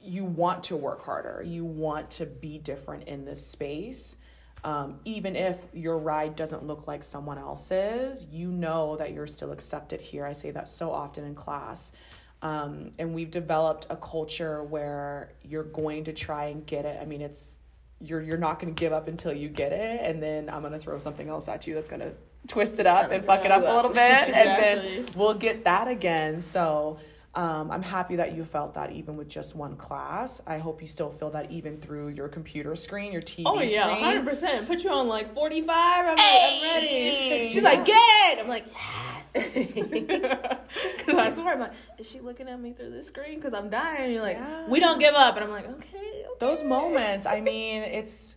you 0.00 0.24
want 0.24 0.62
to 0.64 0.76
work 0.76 1.04
harder 1.04 1.42
you 1.46 1.64
want 1.64 2.10
to 2.10 2.26
be 2.26 2.58
different 2.58 3.04
in 3.04 3.24
this 3.24 3.46
space 3.46 4.16
um, 4.64 4.98
even 5.04 5.36
if 5.36 5.58
your 5.74 5.98
ride 5.98 6.36
doesn't 6.36 6.66
look 6.66 6.86
like 6.86 7.02
someone 7.02 7.36
else's, 7.36 8.26
you 8.32 8.50
know 8.50 8.96
that 8.96 9.12
you're 9.12 9.26
still 9.26 9.52
accepted 9.52 10.00
here. 10.00 10.24
I 10.24 10.32
say 10.32 10.50
that 10.52 10.68
so 10.68 10.90
often 10.90 11.24
in 11.24 11.34
class. 11.34 11.92
Um, 12.40 12.92
and 12.98 13.14
we've 13.14 13.30
developed 13.30 13.86
a 13.90 13.96
culture 13.96 14.62
where 14.64 15.32
you're 15.42 15.64
going 15.64 16.04
to 16.04 16.14
try 16.14 16.46
and 16.46 16.64
get 16.66 16.86
it. 16.86 16.98
I 17.00 17.04
mean, 17.04 17.20
it's 17.20 17.58
you're 18.00 18.22
you're 18.22 18.38
not 18.38 18.58
going 18.58 18.74
to 18.74 18.78
give 18.78 18.92
up 18.92 19.06
until 19.06 19.32
you 19.32 19.48
get 19.48 19.72
it, 19.72 20.00
and 20.02 20.22
then 20.22 20.48
I'm 20.48 20.60
going 20.60 20.72
to 20.72 20.78
throw 20.78 20.98
something 20.98 21.28
else 21.28 21.46
at 21.48 21.66
you 21.66 21.74
that's 21.74 21.88
going 21.88 22.02
to 22.02 22.12
twist 22.48 22.78
it 22.78 22.86
up 22.86 23.10
and 23.10 23.24
fuck 23.24 23.44
it 23.44 23.50
up 23.50 23.62
a 23.62 23.74
little 23.74 23.90
bit, 23.90 24.00
and 24.00 24.34
then 24.34 25.06
we'll 25.16 25.34
get 25.34 25.64
that 25.64 25.88
again. 25.88 26.40
So 26.40 26.98
um, 27.34 27.70
I'm 27.70 27.82
happy 27.82 28.16
that 28.16 28.34
you 28.36 28.44
felt 28.44 28.74
that 28.74 28.92
even 28.92 29.16
with 29.16 29.28
just 29.28 29.56
one 29.56 29.76
class. 29.76 30.40
I 30.46 30.58
hope 30.58 30.80
you 30.82 30.86
still 30.88 31.10
feel 31.10 31.30
that 31.30 31.50
even 31.50 31.78
through 31.78 32.08
your 32.08 32.28
computer 32.28 32.76
screen, 32.76 33.12
your 33.12 33.22
TV 33.22 33.42
Oh 33.46 33.60
yeah, 33.60 33.88
screen. 33.90 34.04
hundred 34.04 34.24
percent. 34.24 34.66
Put 34.68 34.84
you 34.84 34.90
on 34.90 35.08
like 35.08 35.34
forty 35.34 35.60
five. 35.62 36.06
I'm 36.06 36.16
Hey! 36.16 36.60
like, 36.62 36.74
I'm 36.76 36.82
ready. 36.82 37.50
She's 37.52 37.62
like, 37.62 37.84
get 37.84 37.96
it. 37.96 38.38
I'm 38.40 38.48
like, 38.48 38.66
yes. 38.72 39.72
Because 39.72 41.14
I 41.18 41.28
swear, 41.30 41.54
I'm 41.54 41.60
like, 41.60 41.72
is 41.98 42.08
she 42.08 42.20
looking 42.20 42.48
at 42.48 42.60
me 42.60 42.72
through 42.72 42.90
this 42.90 43.08
screen? 43.08 43.36
Because 43.36 43.52
I'm 43.54 43.68
dying. 43.70 44.04
And 44.04 44.12
you're 44.12 44.22
like, 44.22 44.36
Yeah. 44.36 44.68
we 44.68 44.78
don't 44.80 45.00
give 45.00 45.14
up. 45.14 45.34
And 45.36 45.44
I'm 45.44 45.50
like, 45.50 45.68
okay. 45.68 45.88
okay. 45.98 46.24
those 46.40 46.62
moments 46.64 47.26
i 47.26 47.40
mean 47.40 47.82
it's 47.82 48.36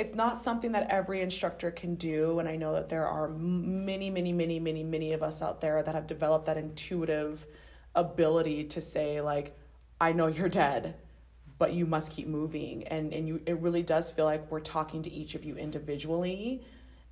it's 0.00 0.14
not 0.14 0.38
something 0.38 0.72
that 0.72 0.88
every 0.90 1.20
instructor 1.20 1.70
can 1.70 1.94
do 1.94 2.38
and 2.38 2.48
i 2.48 2.56
know 2.56 2.72
that 2.72 2.88
there 2.88 3.06
are 3.06 3.28
many 3.28 4.10
many 4.10 4.32
many 4.32 4.58
many 4.58 4.82
many 4.82 5.12
of 5.12 5.22
us 5.22 5.42
out 5.42 5.60
there 5.60 5.82
that 5.82 5.94
have 5.94 6.06
developed 6.06 6.46
that 6.46 6.56
intuitive 6.56 7.46
ability 7.94 8.64
to 8.64 8.80
say 8.80 9.20
like 9.20 9.56
i 10.00 10.12
know 10.12 10.26
you're 10.26 10.48
dead 10.48 10.94
but 11.60 11.74
you 11.74 11.84
must 11.84 12.10
keep 12.10 12.26
moving. 12.26 12.88
And 12.88 13.12
and 13.12 13.28
you 13.28 13.40
it 13.46 13.60
really 13.60 13.82
does 13.82 14.10
feel 14.10 14.24
like 14.24 14.50
we're 14.50 14.60
talking 14.60 15.02
to 15.02 15.12
each 15.12 15.36
of 15.36 15.44
you 15.44 15.56
individually 15.56 16.64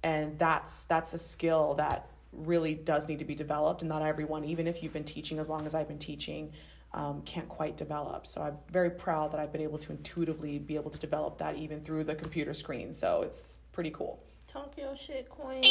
and 0.03 0.38
that's 0.38 0.87
that's 0.87 1.12
a 1.12 1.18
skill 1.18 1.74
that 1.74 2.09
really 2.33 2.74
does 2.74 3.07
need 3.09 3.18
to 3.18 3.24
be 3.24 3.35
developed 3.35 3.83
and 3.83 3.88
not 3.88 4.03
everyone 4.03 4.44
even 4.44 4.66
if 4.66 4.83
you've 4.83 4.92
been 4.92 5.05
teaching 5.05 5.38
as 5.38 5.48
long 5.48 5.66
as 5.66 5.74
i've 5.74 5.88
been 5.88 5.98
teaching 5.98 6.53
um, 6.94 7.22
can't 7.22 7.48
quite 7.48 7.77
develop. 7.77 8.27
So 8.27 8.42
i'm 8.42 8.57
very 8.70 8.90
proud 8.90 9.33
that 9.33 9.40
i've 9.40 9.53
been 9.53 9.61
able 9.61 9.79
to 9.79 9.92
intuitively 9.92 10.59
be 10.59 10.74
able 10.77 10.90
to 10.90 10.98
develop 10.98 11.38
that 11.38 11.57
even 11.57 11.81
through 11.81 12.05
the 12.05 12.14
computer 12.14 12.55
screen. 12.55 12.92
So 12.92 13.22
it's 13.22 13.61
pretty 13.72 13.90
cool. 13.90 14.22
Talk 14.46 14.79
your 14.79 14.96
shit, 14.96 15.29
queen. 15.29 15.62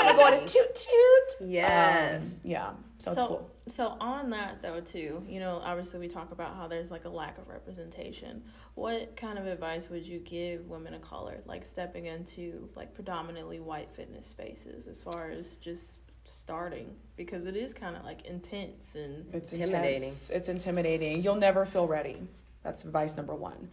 i'm 0.00 0.16
going 0.16 0.44
to 0.44 0.52
toot 0.52 0.74
toot. 0.74 1.48
Yes. 1.48 2.24
Um, 2.24 2.30
yeah. 2.42 2.70
So, 2.98 3.12
it's 3.12 3.20
cool. 3.20 3.50
so 3.68 3.96
on 4.00 4.30
that 4.30 4.62
though 4.62 4.80
too, 4.80 5.22
you 5.28 5.38
know, 5.38 5.60
obviously 5.62 6.00
we 6.00 6.08
talk 6.08 6.32
about 6.32 6.56
how 6.56 6.66
there's 6.66 6.90
like 6.90 7.04
a 7.04 7.08
lack 7.08 7.38
of 7.38 7.46
representation. 7.46 8.42
What 8.74 9.14
kind 9.16 9.38
of 9.38 9.46
advice 9.46 9.88
would 9.90 10.04
you 10.04 10.18
give 10.18 10.66
women 10.66 10.92
of 10.94 11.02
color, 11.02 11.40
like 11.46 11.64
stepping 11.64 12.06
into 12.06 12.68
like 12.74 12.94
predominantly 12.94 13.60
white 13.60 13.90
fitness 13.94 14.26
spaces, 14.26 14.88
as 14.88 15.00
far 15.00 15.30
as 15.30 15.54
just 15.60 16.00
starting? 16.26 16.94
Because 17.16 17.46
it 17.46 17.56
is 17.56 17.72
kind 17.74 17.96
of 17.96 18.04
like 18.04 18.24
intense 18.26 18.94
and 18.94 19.26
It's 19.34 19.52
Intimidating. 19.52 20.02
intense. 20.02 20.30
It's 20.30 20.48
intimidating. 20.48 21.22
You'll 21.22 21.36
never 21.36 21.64
feel 21.66 21.86
ready. 21.86 22.26
That's 22.62 22.84
advice 22.84 23.16
number 23.16 23.34
one. 23.34 23.70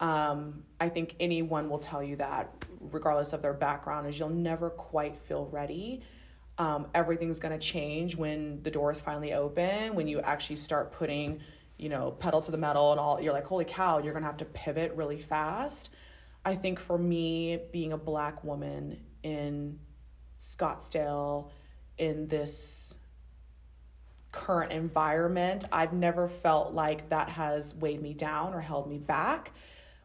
Um, 0.00 0.64
I 0.80 0.88
think 0.88 1.14
anyone 1.20 1.68
will 1.68 1.78
tell 1.78 2.02
you 2.02 2.16
that, 2.16 2.50
regardless 2.80 3.32
of 3.34 3.42
their 3.42 3.52
background, 3.52 4.06
is 4.08 4.18
you'll 4.18 4.30
never 4.30 4.70
quite 4.70 5.16
feel 5.18 5.46
ready. 5.52 6.02
Um, 6.56 6.86
everything's 6.94 7.38
gonna 7.38 7.58
change 7.58 8.16
when 8.16 8.62
the 8.62 8.70
doors 8.70 9.00
finally 9.00 9.32
open. 9.34 9.94
When 9.94 10.08
you 10.08 10.20
actually 10.20 10.56
start 10.56 10.92
putting, 10.92 11.40
you 11.76 11.88
know, 11.90 12.12
pedal 12.12 12.40
to 12.40 12.50
the 12.50 12.56
metal 12.58 12.92
and 12.92 13.00
all. 13.00 13.20
You're 13.20 13.32
like, 13.34 13.44
holy 13.44 13.64
cow! 13.66 13.98
You're 13.98 14.12
gonna 14.14 14.26
have 14.26 14.38
to 14.38 14.44
pivot 14.46 14.92
really 14.94 15.18
fast. 15.18 15.90
I 16.44 16.54
think 16.54 16.78
for 16.78 16.96
me, 16.96 17.58
being 17.70 17.92
a 17.92 17.98
black 17.98 18.42
woman 18.42 19.00
in 19.22 19.78
Scottsdale, 20.38 21.50
in 22.00 22.28
this 22.28 22.98
current 24.32 24.72
environment, 24.72 25.64
I've 25.70 25.92
never 25.92 26.28
felt 26.28 26.72
like 26.72 27.08
that 27.10 27.28
has 27.28 27.74
weighed 27.74 28.00
me 28.00 28.14
down 28.14 28.54
or 28.54 28.60
held 28.60 28.88
me 28.88 28.98
back. 28.98 29.52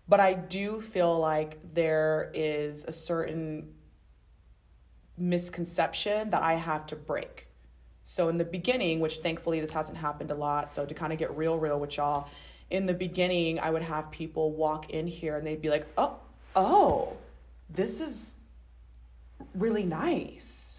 But 0.07 0.19
I 0.19 0.33
do 0.33 0.81
feel 0.81 1.17
like 1.17 1.57
there 1.73 2.31
is 2.33 2.85
a 2.85 2.91
certain 2.91 3.73
misconception 5.17 6.29
that 6.31 6.43
I 6.43 6.53
have 6.53 6.85
to 6.87 6.95
break. 6.95 7.47
So 8.03 8.29
in 8.29 8.37
the 8.37 8.45
beginning, 8.45 8.99
which 8.99 9.19
thankfully 9.19 9.59
this 9.61 9.71
hasn't 9.71 9.97
happened 9.97 10.29
a 10.29 10.35
lot, 10.35 10.69
so 10.69 10.85
to 10.85 10.93
kind 10.93 11.11
of 11.11 11.17
get 11.17 11.35
real, 11.35 11.57
real 11.57 11.79
with 11.79 11.97
y'all, 11.97 12.27
in 12.69 12.85
the 12.85 12.93
beginning, 12.93 13.59
I 13.59 13.71
would 13.71 13.81
have 13.81 14.11
people 14.11 14.51
walk 14.51 14.89
in 14.89 15.07
here 15.07 15.37
and 15.37 15.47
they'd 15.47 15.61
be 15.61 15.69
like, 15.69 15.87
oh, 15.97 16.17
oh, 16.55 17.13
this 17.69 18.01
is 18.01 18.37
really 19.55 19.85
nice. 19.85 20.74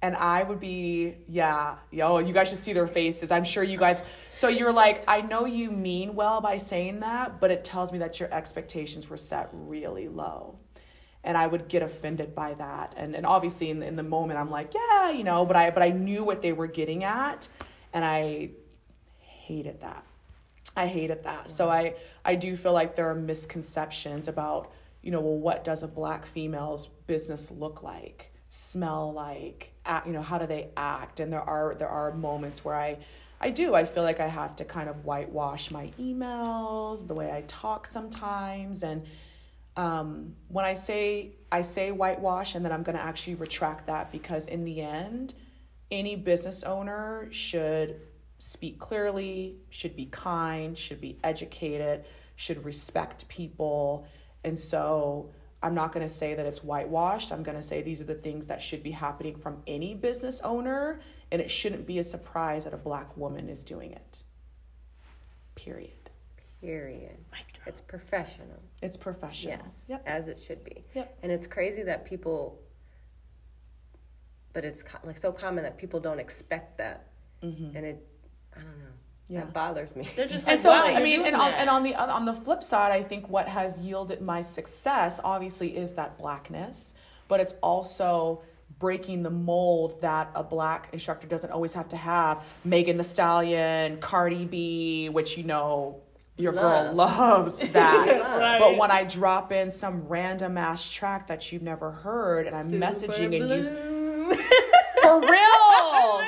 And 0.00 0.14
I 0.14 0.44
would 0.44 0.60
be, 0.60 1.16
yeah, 1.28 1.76
yo, 1.90 2.18
you 2.18 2.32
guys 2.32 2.50
should 2.50 2.62
see 2.62 2.72
their 2.72 2.86
faces. 2.86 3.32
I'm 3.32 3.42
sure 3.42 3.64
you 3.64 3.78
guys. 3.78 4.04
So 4.34 4.46
you're 4.46 4.72
like, 4.72 5.02
I 5.08 5.22
know 5.22 5.44
you 5.44 5.72
mean 5.72 6.14
well 6.14 6.40
by 6.40 6.58
saying 6.58 7.00
that, 7.00 7.40
but 7.40 7.50
it 7.50 7.64
tells 7.64 7.90
me 7.90 7.98
that 7.98 8.20
your 8.20 8.32
expectations 8.32 9.10
were 9.10 9.16
set 9.16 9.48
really 9.52 10.06
low. 10.06 10.58
And 11.24 11.36
I 11.36 11.48
would 11.48 11.66
get 11.66 11.82
offended 11.82 12.32
by 12.32 12.54
that. 12.54 12.94
And 12.96 13.16
and 13.16 13.26
obviously 13.26 13.70
in 13.70 13.80
the, 13.80 13.86
in 13.86 13.96
the 13.96 14.04
moment 14.04 14.38
I'm 14.38 14.50
like, 14.50 14.72
yeah, 14.72 15.10
you 15.10 15.24
know, 15.24 15.44
but 15.44 15.56
I 15.56 15.70
but 15.70 15.82
I 15.82 15.90
knew 15.90 16.22
what 16.22 16.42
they 16.42 16.52
were 16.52 16.68
getting 16.68 17.02
at, 17.02 17.48
and 17.92 18.04
I 18.04 18.50
hated 19.18 19.80
that. 19.80 20.04
I 20.76 20.86
hated 20.86 21.24
that. 21.24 21.50
So 21.50 21.68
I 21.68 21.94
I 22.24 22.36
do 22.36 22.56
feel 22.56 22.72
like 22.72 22.94
there 22.94 23.10
are 23.10 23.16
misconceptions 23.16 24.28
about, 24.28 24.70
you 25.02 25.10
know, 25.10 25.20
well, 25.20 25.38
what 25.38 25.64
does 25.64 25.82
a 25.82 25.88
black 25.88 26.24
female's 26.24 26.86
business 27.08 27.50
look 27.50 27.82
like, 27.82 28.30
smell 28.46 29.12
like, 29.12 29.72
act, 29.88 30.06
you 30.06 30.12
know, 30.12 30.22
how 30.22 30.38
do 30.38 30.46
they 30.46 30.70
act? 30.76 31.20
And 31.20 31.32
there 31.32 31.42
are 31.42 31.74
there 31.74 31.88
are 31.88 32.12
moments 32.12 32.64
where 32.64 32.74
I 32.74 32.98
I 33.40 33.50
do. 33.50 33.74
I 33.74 33.84
feel 33.84 34.02
like 34.02 34.20
I 34.20 34.26
have 34.26 34.56
to 34.56 34.64
kind 34.64 34.88
of 34.88 35.04
whitewash 35.04 35.70
my 35.70 35.90
emails, 35.98 37.06
the 37.06 37.14
way 37.14 37.32
I 37.32 37.42
talk 37.46 37.86
sometimes 37.86 38.82
and 38.82 39.06
um, 39.76 40.34
when 40.48 40.64
I 40.64 40.74
say 40.74 41.36
I 41.52 41.62
say 41.62 41.92
whitewash 41.92 42.56
and 42.56 42.64
then 42.64 42.72
I'm 42.72 42.82
going 42.82 42.98
to 42.98 43.02
actually 43.02 43.36
retract 43.36 43.86
that 43.86 44.10
because 44.10 44.48
in 44.48 44.64
the 44.64 44.80
end 44.80 45.34
any 45.90 46.16
business 46.16 46.64
owner 46.64 47.28
should 47.30 48.00
speak 48.38 48.78
clearly, 48.78 49.56
should 49.70 49.96
be 49.96 50.06
kind, 50.06 50.76
should 50.76 51.00
be 51.00 51.18
educated, 51.24 52.04
should 52.36 52.64
respect 52.64 53.28
people. 53.28 54.06
And 54.44 54.58
so 54.58 55.30
I'm 55.62 55.74
not 55.74 55.92
going 55.92 56.06
to 56.06 56.12
say 56.12 56.34
that 56.34 56.46
it's 56.46 56.62
whitewashed. 56.62 57.32
I'm 57.32 57.42
going 57.42 57.56
to 57.56 57.62
say 57.62 57.82
these 57.82 58.00
are 58.00 58.04
the 58.04 58.14
things 58.14 58.46
that 58.46 58.62
should 58.62 58.82
be 58.82 58.92
happening 58.92 59.36
from 59.36 59.62
any 59.66 59.94
business 59.94 60.40
owner, 60.42 61.00
and 61.32 61.42
it 61.42 61.50
shouldn't 61.50 61.86
be 61.86 61.98
a 61.98 62.04
surprise 62.04 62.64
that 62.64 62.72
a 62.74 62.76
black 62.78 63.16
woman 63.16 63.48
is 63.48 63.64
doing 63.64 63.90
it. 63.92 64.22
Period. 65.56 66.10
Period. 66.60 67.16
It's 67.66 67.80
professional. 67.80 68.62
It's 68.82 68.96
professional. 68.96 69.58
Yes. 69.64 69.74
Yep. 69.88 70.02
As 70.06 70.28
it 70.28 70.40
should 70.40 70.62
be. 70.64 70.84
Yep. 70.94 71.18
And 71.22 71.32
it's 71.32 71.46
crazy 71.46 71.82
that 71.82 72.04
people, 72.04 72.60
but 74.52 74.64
it's 74.64 74.84
like 75.04 75.18
so 75.18 75.32
common 75.32 75.64
that 75.64 75.76
people 75.78 76.00
don't 76.00 76.18
expect 76.20 76.78
that, 76.78 77.04
Mm-hmm. 77.42 77.76
and 77.76 77.86
it, 77.86 78.04
I 78.56 78.60
don't 78.60 78.78
know. 78.80 78.84
Yeah. 79.28 79.40
That 79.40 79.52
bothers 79.52 79.94
me. 79.94 80.08
they're 80.16 80.26
just 80.26 80.46
like, 80.46 80.54
and 80.54 80.60
so 80.60 80.70
wow, 80.70 80.84
I 80.86 80.92
you're 80.92 81.00
mean, 81.02 81.20
doing 81.20 81.32
and 81.34 81.36
on, 81.42 81.50
that. 81.50 81.60
and 81.60 81.70
on 81.70 81.82
the 81.82 81.94
uh, 81.94 82.06
on 82.14 82.24
the 82.24 82.32
flip 82.34 82.64
side, 82.64 82.92
I 82.92 83.02
think 83.02 83.28
what 83.28 83.46
has 83.48 83.80
yielded 83.80 84.22
my 84.22 84.40
success 84.42 85.20
obviously 85.22 85.76
is 85.76 85.92
that 85.94 86.16
blackness, 86.18 86.94
but 87.28 87.40
it's 87.40 87.52
also 87.62 88.42
breaking 88.78 89.22
the 89.22 89.30
mold 89.30 90.00
that 90.02 90.30
a 90.34 90.42
black 90.42 90.88
instructor 90.92 91.26
doesn't 91.26 91.50
always 91.50 91.72
have 91.72 91.88
to 91.90 91.96
have. 91.96 92.44
Megan 92.64 92.96
Thee 92.96 93.02
Stallion, 93.04 93.98
Cardi 93.98 94.44
B, 94.44 95.08
which 95.08 95.36
you 95.36 95.44
know 95.44 96.00
your 96.36 96.52
girl 96.52 96.92
loves 96.94 97.58
that. 97.72 98.06
Right. 98.06 98.58
But 98.58 98.76
when 98.78 98.90
I 98.90 99.04
drop 99.04 99.52
in 99.52 99.70
some 99.70 100.06
random 100.06 100.56
ass 100.56 100.88
track 100.90 101.26
that 101.26 101.50
you've 101.52 101.62
never 101.62 101.90
heard, 101.90 102.46
and 102.46 102.54
I'm 102.56 102.66
Super 102.70 102.86
messaging 102.86 103.40
and 103.40 103.50
you 103.50 104.42
for 105.02 105.20
real. 105.20 106.20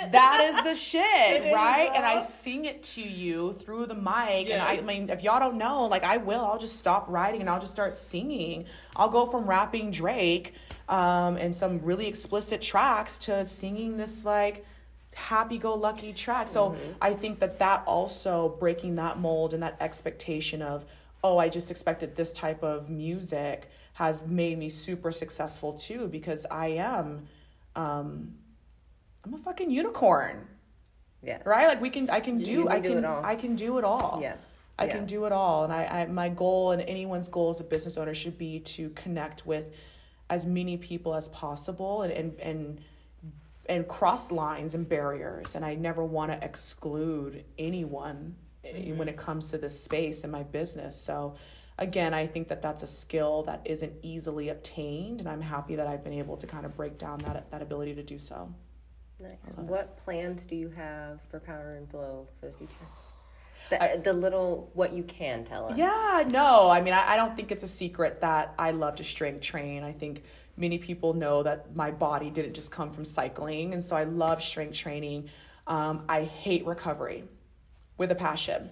Shit. 0.00 0.12
That 0.12 0.52
is 0.54 0.64
the 0.64 0.74
shit, 0.80 1.42
It 1.42 1.54
right? 1.54 1.84
is, 1.84 1.92
and 1.94 2.04
I 2.04 2.22
sing 2.22 2.64
it 2.64 2.82
to 2.84 3.02
you 3.02 3.54
through 3.54 3.86
the 3.86 3.94
mic. 3.94 4.50
And 4.50 4.60
I, 4.62 4.78
I 4.78 4.80
mean, 4.80 5.10
if 5.10 5.22
y'all 5.22 5.38
don't 5.40 5.56
know, 5.58 5.86
like 5.86 6.04
I 6.04 6.16
will, 6.16 6.44
I'll 6.44 6.58
just 6.58 6.78
stop 6.78 7.06
writing 7.08 7.40
and 7.40 7.50
I'll 7.50 7.60
just 7.60 7.72
start 7.72 7.94
singing. 7.94 8.66
I'll 8.96 9.08
go 9.08 9.26
from 9.26 9.46
rapping 9.46 9.90
Drake 9.90 10.54
um, 10.88 11.36
and 11.36 11.54
some 11.54 11.80
really 11.82 12.06
explicit 12.06 12.60
tracks 12.62 13.18
to 13.20 13.44
singing 13.44 13.96
this 13.96 14.24
like 14.24 14.64
happy-go-lucky 15.14 16.12
track. 16.12 16.48
So 16.48 16.76
I 17.00 17.14
think 17.14 17.40
that 17.40 17.58
that 17.58 17.82
also 17.86 18.56
breaking 18.60 18.96
that 18.96 19.18
mold 19.18 19.54
and 19.54 19.62
that 19.62 19.76
expectation 19.80 20.62
of 20.62 20.84
oh, 21.22 21.36
I 21.36 21.50
just 21.50 21.70
expected 21.70 22.16
this 22.16 22.32
type 22.32 22.62
of 22.62 22.88
music 22.88 23.68
has 23.92 24.26
made 24.26 24.56
me 24.58 24.70
super 24.70 25.12
successful 25.12 25.74
too 25.74 26.08
because 26.08 26.46
I 26.50 26.68
am. 26.68 27.26
Um, 27.76 28.36
I'm 29.30 29.38
a 29.38 29.42
fucking 29.42 29.70
unicorn, 29.70 30.48
Yes. 31.22 31.42
right? 31.46 31.68
Like 31.68 31.80
we 31.80 31.90
can, 31.90 32.10
I 32.10 32.18
can 32.20 32.38
do, 32.38 32.64
can 32.64 32.72
I 32.72 32.80
do 32.80 32.88
can, 32.88 32.98
it 32.98 33.04
all. 33.04 33.24
I 33.24 33.36
can 33.36 33.54
do 33.54 33.78
it 33.78 33.84
all. 33.84 34.18
Yes. 34.20 34.38
I 34.76 34.86
yes. 34.86 34.96
can 34.96 35.06
do 35.06 35.26
it 35.26 35.32
all, 35.32 35.64
and 35.64 35.72
I, 35.72 35.84
I, 35.84 36.06
my 36.06 36.30
goal 36.30 36.72
and 36.72 36.80
anyone's 36.82 37.28
goal 37.28 37.50
as 37.50 37.60
a 37.60 37.64
business 37.64 37.96
owner 37.96 38.14
should 38.14 38.38
be 38.38 38.60
to 38.60 38.88
connect 38.90 39.46
with 39.46 39.66
as 40.30 40.46
many 40.46 40.78
people 40.78 41.14
as 41.14 41.28
possible, 41.28 42.02
and 42.02 42.12
and 42.12 42.40
and, 42.40 42.80
and 43.66 43.86
cross 43.86 44.32
lines 44.32 44.74
and 44.74 44.88
barriers. 44.88 45.54
And 45.54 45.64
I 45.64 45.74
never 45.74 46.02
want 46.02 46.32
to 46.32 46.42
exclude 46.44 47.44
anyone 47.58 48.34
eh, 48.64 48.92
when 48.92 49.08
it 49.08 49.16
comes 49.18 49.50
to 49.50 49.58
this 49.58 49.78
space 49.80 50.24
in 50.24 50.30
my 50.30 50.42
business. 50.42 51.00
So. 51.00 51.36
Again, 51.78 52.12
I 52.12 52.26
think 52.26 52.48
that 52.48 52.60
that's 52.60 52.82
a 52.82 52.86
skill 52.86 53.42
that 53.44 53.62
isn't 53.64 53.94
easily 54.02 54.50
obtained, 54.50 55.20
and 55.20 55.26
I'm 55.26 55.40
happy 55.40 55.76
that 55.76 55.86
I've 55.86 56.04
been 56.04 56.12
able 56.12 56.36
to 56.36 56.46
kind 56.46 56.66
of 56.66 56.76
break 56.76 56.98
down 56.98 57.20
that 57.20 57.50
that 57.50 57.62
ability 57.62 57.94
to 57.94 58.02
do 58.02 58.18
so. 58.18 58.54
Nice. 59.20 59.32
it. 59.46 59.58
What 59.58 59.96
plans 60.04 60.42
do 60.44 60.56
you 60.56 60.70
have 60.70 61.20
for 61.30 61.40
Power 61.40 61.76
and 61.76 61.90
Flow 61.90 62.26
for 62.40 62.46
the 62.46 62.52
future? 62.52 62.72
The, 63.68 63.82
I- 63.82 63.96
the 63.98 64.14
little 64.14 64.70
what 64.72 64.94
you 64.94 65.02
can 65.02 65.44
tell 65.44 65.66
us. 65.66 65.76
Yeah, 65.76 66.24
no. 66.30 66.70
I 66.70 66.80
mean, 66.80 66.94
I, 66.94 67.12
I 67.12 67.16
don't 67.16 67.36
think 67.36 67.52
it's 67.52 67.62
a 67.62 67.68
secret 67.68 68.22
that 68.22 68.54
I 68.58 68.70
love 68.70 68.96
to 68.96 69.04
strength 69.04 69.42
train. 69.42 69.84
I 69.84 69.92
think 69.92 70.22
many 70.56 70.78
people 70.78 71.12
know 71.12 71.42
that 71.42 71.76
my 71.76 71.90
body 71.90 72.30
didn't 72.30 72.54
just 72.54 72.70
come 72.70 72.90
from 72.90 73.04
cycling, 73.04 73.74
and 73.74 73.82
so 73.84 73.94
I 73.96 74.04
love 74.04 74.42
strength 74.42 74.74
training. 74.76 75.28
Um, 75.66 76.04
I 76.08 76.24
hate 76.24 76.64
recovery 76.64 77.24
with 77.98 78.10
a 78.10 78.14
passion. 78.14 78.70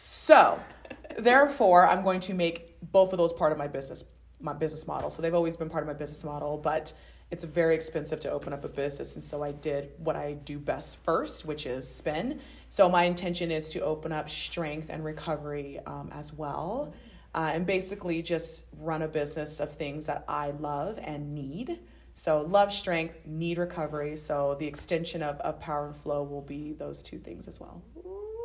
So, 0.00 0.60
therefore, 1.18 1.88
I'm 1.88 2.04
going 2.04 2.20
to 2.20 2.34
make 2.34 2.76
both 2.92 3.12
of 3.12 3.18
those 3.18 3.32
part 3.32 3.52
of 3.52 3.58
my 3.58 3.66
business, 3.68 4.04
my 4.38 4.52
business 4.52 4.86
model. 4.86 5.08
So 5.08 5.22
they've 5.22 5.34
always 5.34 5.56
been 5.56 5.70
part 5.70 5.82
of 5.82 5.88
my 5.88 5.94
business 5.94 6.22
model, 6.22 6.58
but 6.58 6.92
it's 7.30 7.44
very 7.44 7.74
expensive 7.74 8.20
to 8.20 8.30
open 8.30 8.52
up 8.52 8.64
a 8.64 8.68
business. 8.68 9.14
And 9.14 9.22
so 9.22 9.42
I 9.42 9.52
did 9.52 9.90
what 9.98 10.14
I 10.14 10.34
do 10.34 10.58
best 10.58 11.02
first, 11.04 11.44
which 11.44 11.66
is 11.66 11.88
spin. 11.88 12.40
So 12.70 12.88
my 12.88 13.04
intention 13.04 13.50
is 13.50 13.70
to 13.70 13.80
open 13.80 14.12
up 14.12 14.30
strength 14.30 14.88
and 14.90 15.04
recovery 15.04 15.80
um, 15.86 16.10
as 16.12 16.32
well. 16.32 16.94
Uh, 17.34 17.50
and 17.52 17.66
basically 17.66 18.22
just 18.22 18.66
run 18.78 19.02
a 19.02 19.08
business 19.08 19.60
of 19.60 19.72
things 19.72 20.06
that 20.06 20.24
I 20.28 20.52
love 20.52 20.98
and 21.02 21.34
need. 21.34 21.80
So 22.14 22.40
love 22.40 22.72
strength, 22.72 23.14
need 23.26 23.58
recovery. 23.58 24.16
So 24.16 24.56
the 24.58 24.66
extension 24.66 25.22
of, 25.22 25.38
of 25.40 25.60
power 25.60 25.88
and 25.88 25.96
flow 25.96 26.22
will 26.22 26.40
be 26.40 26.72
those 26.72 27.02
two 27.02 27.18
things 27.18 27.46
as 27.46 27.60
well. 27.60 27.82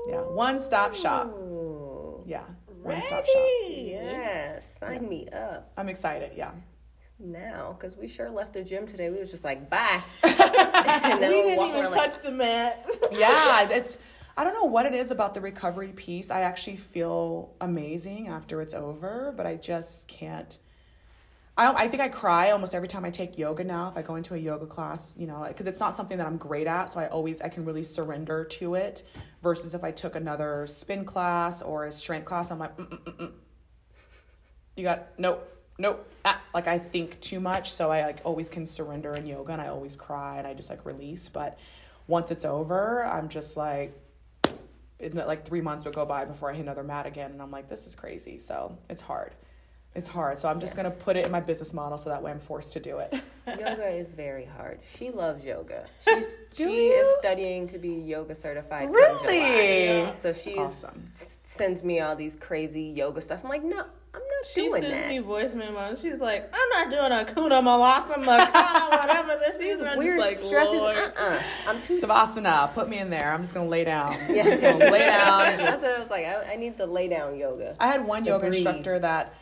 Yeah. 0.10 0.22
One 0.22 0.60
stop 0.60 0.94
shop. 0.94 1.34
Yeah. 2.26 2.44
One 2.82 3.00
stop 3.02 3.26
shop. 3.26 3.48
Yes, 3.70 4.78
sign 4.80 5.08
me 5.08 5.30
up 5.30 5.72
I'm 5.78 5.88
excited. 5.88 6.32
Yeah. 6.36 6.52
Now 7.24 7.78
because 7.80 7.98
we 7.98 8.08
sure 8.08 8.30
left 8.30 8.54
the 8.54 8.64
gym 8.64 8.88
today. 8.88 9.10
We 9.10 9.20
was 9.20 9.32
just 9.32 9.44
like 9.44 9.70
bye, 9.70 10.04
we 10.24 10.30
and 10.30 10.40
then 10.42 11.22
we're 11.22 11.30
didn't 11.30 11.58
walking 11.58 11.74
even 11.74 11.86
around 11.86 11.92
like, 11.96 12.12
touch 12.12 12.24
the 12.24 12.32
mat. 12.32 12.86
yeah, 13.12 13.70
it's 13.70 13.98
I 14.38 14.44
don't 14.44 14.54
know 14.54 14.66
what 14.66 14.86
it 14.86 14.94
is 14.94 15.12
about 15.12 15.34
the 15.34 15.42
recovery 15.42 15.90
piece. 15.90 16.32
I 16.32 16.42
actually 16.42 16.78
feel 16.78 17.54
amazing 17.60 18.28
after 18.28 18.62
it's 18.62 18.74
over, 18.74 19.34
but 19.36 19.46
I 19.46 19.56
just 19.56 20.08
can't. 20.08 20.58
I, 21.58 21.84
I 21.84 21.88
think 21.90 22.02
I 22.02 22.08
cry 22.08 22.52
almost 22.52 22.74
every 22.74 22.88
time 22.88 23.04
I 23.04 23.10
take 23.10 23.38
yoga 23.38 23.64
now. 23.64 23.90
If 23.90 23.98
I 23.98 24.02
go 24.02 24.16
into 24.16 24.36
a 24.36 24.38
yoga 24.38 24.66
class, 24.66 25.14
you 25.18 25.28
know, 25.28 25.46
because 25.48 25.68
it's 25.68 25.80
not 25.80 25.96
something 25.96 26.18
that 26.18 26.26
I'm 26.26 26.38
great 26.38 26.66
at, 26.66 26.86
so 26.86 27.00
I 27.00 27.08
always 27.08 27.42
I 27.42 27.50
can 27.50 27.66
really 27.66 27.84
surrender 27.84 28.46
to 28.46 28.76
it. 28.76 29.04
Versus 29.44 29.74
if 29.74 29.84
I 29.84 29.92
took 29.92 30.16
another 30.16 30.68
spin 30.68 31.04
class 31.04 31.62
or 31.62 31.86
a 31.86 31.92
strength 31.92 32.26
class, 32.26 32.52
I'm 32.52 32.60
like, 32.60 32.78
mm, 32.78 32.88
mm, 32.88 33.04
mm, 33.04 33.18
mm. 33.18 33.32
you 34.76 34.84
got 34.84 35.08
nope, 35.18 35.61
nope. 35.82 36.08
Ah, 36.24 36.40
like 36.54 36.68
I 36.68 36.78
think 36.78 37.20
too 37.20 37.40
much, 37.40 37.72
so 37.72 37.92
I 37.92 38.04
like 38.04 38.22
always 38.24 38.50
can 38.50 38.66
surrender 38.66 39.14
in 39.16 39.26
yoga, 39.26 39.54
and 39.54 39.62
I 39.62 39.68
always 39.68 39.96
cry 39.96 40.38
and 40.38 40.46
I 40.48 40.54
just 40.54 40.70
like 40.70 40.86
release. 40.86 41.28
But 41.30 41.58
once 42.08 42.30
it's 42.32 42.46
over, 42.46 43.04
I'm 43.04 43.28
just 43.30 43.58
like, 43.58 43.98
the, 45.00 45.10
like 45.26 45.46
three 45.46 45.62
months 45.62 45.84
would 45.86 45.96
go 45.96 46.06
by 46.06 46.26
before 46.26 46.52
I 46.52 46.54
hit 46.54 46.62
another 46.62 46.84
mat 46.84 47.06
again, 47.08 47.32
and 47.32 47.42
I'm 47.42 47.52
like, 47.52 47.68
this 47.70 47.88
is 47.88 47.96
crazy. 47.96 48.38
So 48.38 48.78
it's 48.90 49.02
hard. 49.02 49.34
It's 49.94 50.08
hard. 50.08 50.40
So 50.40 50.48
I'm 50.48 50.60
just 50.62 50.76
gonna 50.76 50.92
put 50.92 51.18
it 51.18 51.26
in 51.26 51.32
my 51.32 51.42
business 51.42 51.74
model 51.74 51.98
so 51.98 52.10
that 52.12 52.22
way 52.24 52.32
I'm 52.32 52.40
forced 52.40 52.72
to 52.74 52.80
do 52.80 53.00
it. 53.00 53.14
yoga 53.48 53.90
is 53.90 54.08
very 54.12 54.46
hard. 54.46 54.80
She 54.98 55.10
loves 55.10 55.44
yoga. 55.44 55.86
She's 56.06 56.28
she 56.56 56.64
you? 56.64 56.94
is 56.94 57.18
studying 57.18 57.68
to 57.70 57.78
be 57.78 57.90
yoga 57.96 58.36
certified. 58.36 58.90
Yeah. 58.94 60.16
So 60.16 60.32
she's 60.32 60.58
Awesome. 60.58 61.04
s- 61.14 61.36
sends 61.44 61.84
me 61.84 62.00
all 62.00 62.16
these 62.16 62.36
crazy 62.40 62.84
yoga 62.84 63.20
stuff. 63.22 63.42
I'm 63.44 63.50
like, 63.50 63.64
no, 63.64 63.84
She 64.46 64.62
doing 64.68 64.82
sends 64.82 64.96
that. 64.96 65.10
me 65.10 65.20
voice 65.20 65.54
memos. 65.54 66.02
She's 66.02 66.20
like, 66.20 66.52
I'm 66.54 66.70
not 66.70 66.90
doing 66.90 67.12
a 67.12 67.26
Kuna 67.26 67.62
Malasa 67.62 68.14
Makana, 68.24 68.90
whatever 68.90 69.36
this 69.40 69.58
is. 69.60 69.80
And 69.80 69.88
I'm 69.90 69.98
Weird 69.98 70.20
just 70.20 70.42
like, 70.42 70.48
stretches. 70.50 70.74
Lord. 70.74 70.98
Uh-uh. 70.98 71.44
I'm 71.68 71.82
too. 71.84 72.02
Savasana, 72.02 72.74
put 72.74 72.90
me 72.90 72.98
in 73.00 73.10
there. 73.10 73.32
I'm 73.34 73.42
just 73.44 73.54
gonna 73.54 73.70
lay 73.70 73.84
down. 73.84 74.14
Yeah. 74.30 74.44
I'm 74.44 74.50
just 74.50 74.62
gonna 74.62 74.90
lay 74.92 75.06
down. 75.06 75.46
and 75.48 75.60
That's 75.60 75.82
what 75.82 75.96
I 75.96 76.00
was 76.00 76.10
like. 76.10 76.26
I, 76.26 76.54
I 76.54 76.56
need 76.56 76.78
the 76.78 76.86
lay 76.88 77.08
down 77.08 77.38
yoga. 77.38 77.76
I 77.80 77.88
had 77.88 78.06
one 78.06 78.24
The 78.24 78.30
yoga 78.32 78.48
breathe. 78.48 78.56
instructor 78.66 79.00
that 79.00 79.34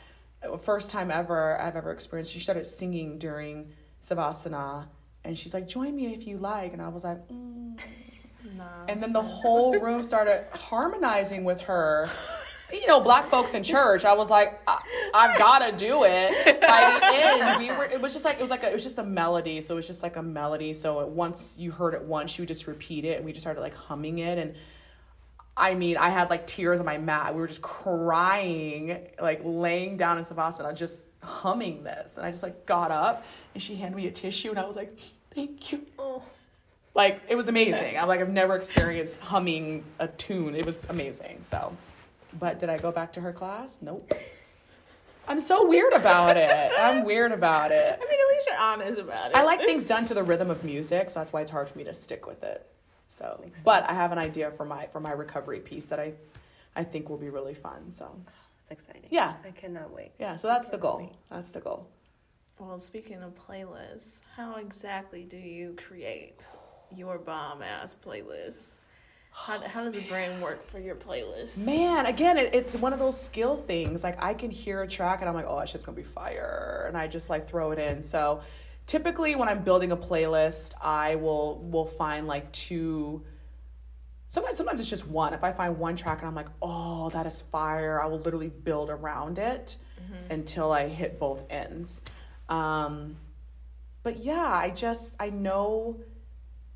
uh, 0.44 0.58
first 0.58 0.90
time 0.90 1.12
ever 1.12 1.60
I've 1.62 1.76
ever 1.76 1.92
experienced. 1.92 2.32
She 2.32 2.40
started 2.40 2.66
singing 2.66 3.18
during 3.20 3.72
Savasana, 4.04 4.88
and 5.24 5.38
she's 5.38 5.54
like, 5.54 5.68
"Join 5.68 5.96
me 5.96 6.14
if 6.14 6.28
you 6.28 6.38
like," 6.38 6.74
and 6.74 6.82
I 6.82 6.90
was 6.90 7.04
like. 7.04 7.20
Mm. 7.30 7.78
Nah, 8.56 8.64
And 8.88 9.04
then 9.04 9.12
the 9.14 9.22
whole 9.22 9.78
room 9.82 10.04
started 10.04 10.46
harmonizing 10.54 11.44
with 11.44 11.60
her. 11.62 12.10
You 12.72 12.86
know, 12.88 13.00
black 13.02 13.30
folks 13.30 13.54
in 13.54 13.64
church. 13.64 14.06
I 14.06 14.14
was 14.14 14.30
like, 14.30 14.62
I, 14.68 14.82
I've 15.14 15.38
got 15.40 15.60
to 15.60 15.76
do 15.76 16.04
it. 16.04 16.62
By 16.62 16.98
the 17.00 17.06
end, 17.06 17.58
we 17.60 17.72
were. 17.72 17.86
It 17.86 18.00
was 18.00 18.14
just 18.14 18.24
like 18.26 18.38
it 18.38 18.42
was 18.42 18.52
like 18.52 18.64
a, 18.64 18.70
it 18.70 18.74
was 18.74 18.84
just 18.84 18.98
a 19.00 19.04
melody. 19.04 19.60
So 19.62 19.74
it 19.74 19.78
was 19.78 19.88
just 19.88 20.04
like 20.04 20.18
a 20.18 20.22
melody. 20.22 20.74
So 20.74 21.00
it, 21.00 21.08
once 21.08 21.56
you 21.58 21.72
heard 21.72 21.94
it 21.96 22.04
once, 22.04 22.38
you 22.38 22.44
would 22.44 22.48
just 22.48 22.68
repeat 22.68 23.06
it, 23.06 23.18
and 23.18 23.26
we 23.26 23.32
just 23.32 23.44
started 23.44 23.62
like 23.62 23.76
humming 23.76 24.20
it. 24.20 24.38
And 24.38 24.56
I 25.58 25.74
mean, 25.74 25.98
I 25.98 26.10
had 26.10 26.30
like 26.30 26.46
tears 26.48 26.80
on 26.80 26.86
my 26.86 26.98
mat. 27.00 27.34
We 27.34 27.42
were 27.42 27.48
just 27.48 27.62
crying, 27.62 29.08
like 29.20 29.42
laying 29.44 29.98
down 29.98 30.18
in 30.18 30.24
savasana, 30.24 30.76
just 30.76 31.08
humming 31.24 31.84
this. 31.84 32.18
And 32.18 32.26
I 32.26 32.32
just 32.32 32.44
like 32.44 32.66
got 32.66 32.92
up, 32.92 33.26
and 33.54 33.64
she 33.64 33.76
handed 33.76 33.98
me 33.98 34.08
a 34.08 34.12
tissue, 34.12 34.52
and 34.52 34.60
I 34.60 34.66
was 34.66 34.76
like, 34.76 34.98
thank 35.34 35.72
you. 35.72 35.86
Oh, 35.98 36.22
Like 36.94 37.22
it 37.28 37.36
was 37.36 37.48
amazing. 37.48 37.98
I'm 37.98 38.08
like 38.08 38.20
I've 38.22 38.32
never 38.32 38.56
experienced 38.56 39.20
humming 39.20 39.84
a 40.00 40.08
tune. 40.08 40.56
It 40.56 40.66
was 40.66 40.86
amazing. 40.88 41.40
So, 41.42 41.76
but 42.38 42.60
did 42.60 42.70
I 42.70 42.78
go 42.78 42.92
back 42.92 43.14
to 43.14 43.22
her 43.22 43.34
class? 43.34 43.82
Nope. 43.82 44.12
I'm 45.28 45.40
so 45.40 45.68
weird 45.68 45.94
about 45.94 46.38
it. 46.38 46.72
I'm 46.80 47.06
weird 47.06 47.32
about 47.32 47.72
it. 47.72 48.00
I 48.02 48.06
mean, 48.10 48.20
at 48.20 48.28
least 48.36 48.48
you're 48.48 48.58
honest 48.58 49.00
about 49.00 49.32
it. 49.32 49.38
I 49.38 49.44
like 49.44 49.60
things 49.60 49.84
done 49.84 50.06
to 50.06 50.14
the 50.16 50.24
rhythm 50.24 50.50
of 50.50 50.64
music, 50.64 51.10
so 51.12 51.20
that's 51.20 51.32
why 51.32 51.42
it's 51.42 51.52
hard 51.52 51.70
for 51.70 51.78
me 51.78 51.84
to 51.84 51.94
stick 51.94 52.26
with 52.26 52.44
it. 52.44 52.66
So, 53.08 53.44
but 53.64 53.88
I 53.90 53.94
have 53.94 54.12
an 54.12 54.18
idea 54.18 54.52
for 54.52 54.66
my 54.66 54.88
for 54.88 55.00
my 55.00 55.12
recovery 55.12 55.60
piece 55.60 55.86
that 55.86 56.00
I 56.00 56.14
I 56.76 56.84
think 56.84 57.10
will 57.10 57.18
be 57.18 57.30
really 57.30 57.54
fun. 57.54 57.92
So, 57.92 58.10
oh, 58.12 58.32
it's 58.62 58.72
exciting. 58.72 59.10
Yeah. 59.10 59.34
I 59.44 59.52
cannot 59.52 59.94
wait. 59.94 60.12
yeah, 60.20 60.36
so 60.36 60.48
that's 60.48 60.70
the 60.70 60.78
goal. 60.78 61.12
That's 61.30 61.50
the 61.50 61.60
goal. 61.60 61.88
Well, 62.60 62.78
speaking 62.80 63.22
of 63.24 63.34
playlists, 63.48 64.22
how 64.36 64.56
exactly 64.56 65.24
do 65.24 65.38
you 65.38 65.76
create 65.88 66.46
your 66.96 67.18
bomb 67.18 67.62
ass 67.62 67.96
playlist? 68.06 68.72
How, 69.42 69.60
how 69.62 69.84
does 69.84 69.94
the 69.94 70.02
brain 70.02 70.42
work 70.42 70.70
for 70.70 70.80
your 70.80 70.96
playlist? 70.96 71.58
Man, 71.58 72.06
again, 72.06 72.38
it, 72.38 72.54
it's 72.54 72.76
one 72.76 72.92
of 72.92 73.00
those 73.00 73.20
skill 73.20 73.56
things. 73.56 74.04
Like 74.04 74.22
I 74.22 74.34
can 74.34 74.52
hear 74.52 74.82
a 74.84 74.88
track 74.88 75.22
and 75.22 75.30
I'm 75.30 75.34
like, 75.34 75.46
oh, 75.48 75.58
that 75.60 75.70
shit's 75.70 75.84
gonna 75.84 75.96
be 75.96 76.04
fire, 76.04 76.86
and 76.88 76.98
I 76.98 77.08
just 77.08 77.30
like 77.30 77.48
throw 77.48 77.72
it 77.72 77.80
in. 77.80 78.04
So 78.04 78.42
typically, 78.86 79.36
when 79.36 79.48
I'm 79.48 79.64
building 79.64 79.92
a 79.92 79.98
playlist, 79.98 80.74
I 80.82 81.16
will 81.16 81.60
will 81.60 81.86
find 81.86 82.28
like 82.28 82.52
two. 82.52 83.24
Sometimes, 84.28 84.58
sometimes 84.58 84.82
it's 84.82 84.90
just 84.90 85.08
one. 85.08 85.34
If 85.34 85.44
I 85.44 85.52
find 85.54 85.80
one 85.80 85.96
track 85.96 86.20
and 86.20 86.28
I'm 86.28 86.36
like, 86.36 86.50
oh, 86.62 87.10
that 87.12 87.26
is 87.26 87.42
fire, 87.42 88.00
I 88.00 88.06
will 88.06 88.20
literally 88.20 88.50
build 88.50 88.90
around 88.92 89.40
it 89.40 89.78
until 90.30 90.72
I 90.72 90.88
hit 90.88 91.18
both 91.18 91.42
ends. 91.50 92.02
Um, 92.48 93.16
but 94.04 94.18
yeah, 94.24 94.48
I 94.48 94.70
just 94.70 95.16
I 95.20 95.30
know 95.30 96.00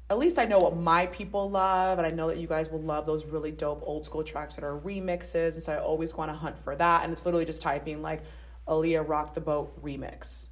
at 0.09 0.19
least 0.19 0.37
I 0.37 0.45
know 0.45 0.59
what 0.59 0.75
my 0.75 1.05
people 1.07 1.49
love, 1.49 1.97
and 1.97 2.05
I 2.05 2.13
know 2.13 2.27
that 2.27 2.37
you 2.37 2.47
guys 2.47 2.69
will 2.69 2.81
love 2.81 3.05
those 3.05 3.25
really 3.25 3.51
dope 3.51 3.81
old 3.85 4.05
school 4.05 4.23
tracks 4.23 4.55
that 4.55 4.63
are 4.63 4.77
remixes. 4.79 5.53
And 5.55 5.63
so 5.63 5.73
I 5.73 5.77
always 5.77 6.15
want 6.15 6.29
to 6.29 6.35
hunt 6.35 6.59
for 6.59 6.75
that. 6.75 7.03
And 7.03 7.13
it's 7.13 7.25
literally 7.25 7.45
just 7.45 7.61
typing 7.61 8.01
like 8.01 8.21
Aaliyah 8.67 9.07
Rock 9.07 9.33
the 9.33 9.41
Boat 9.41 9.81
remix, 9.81 10.49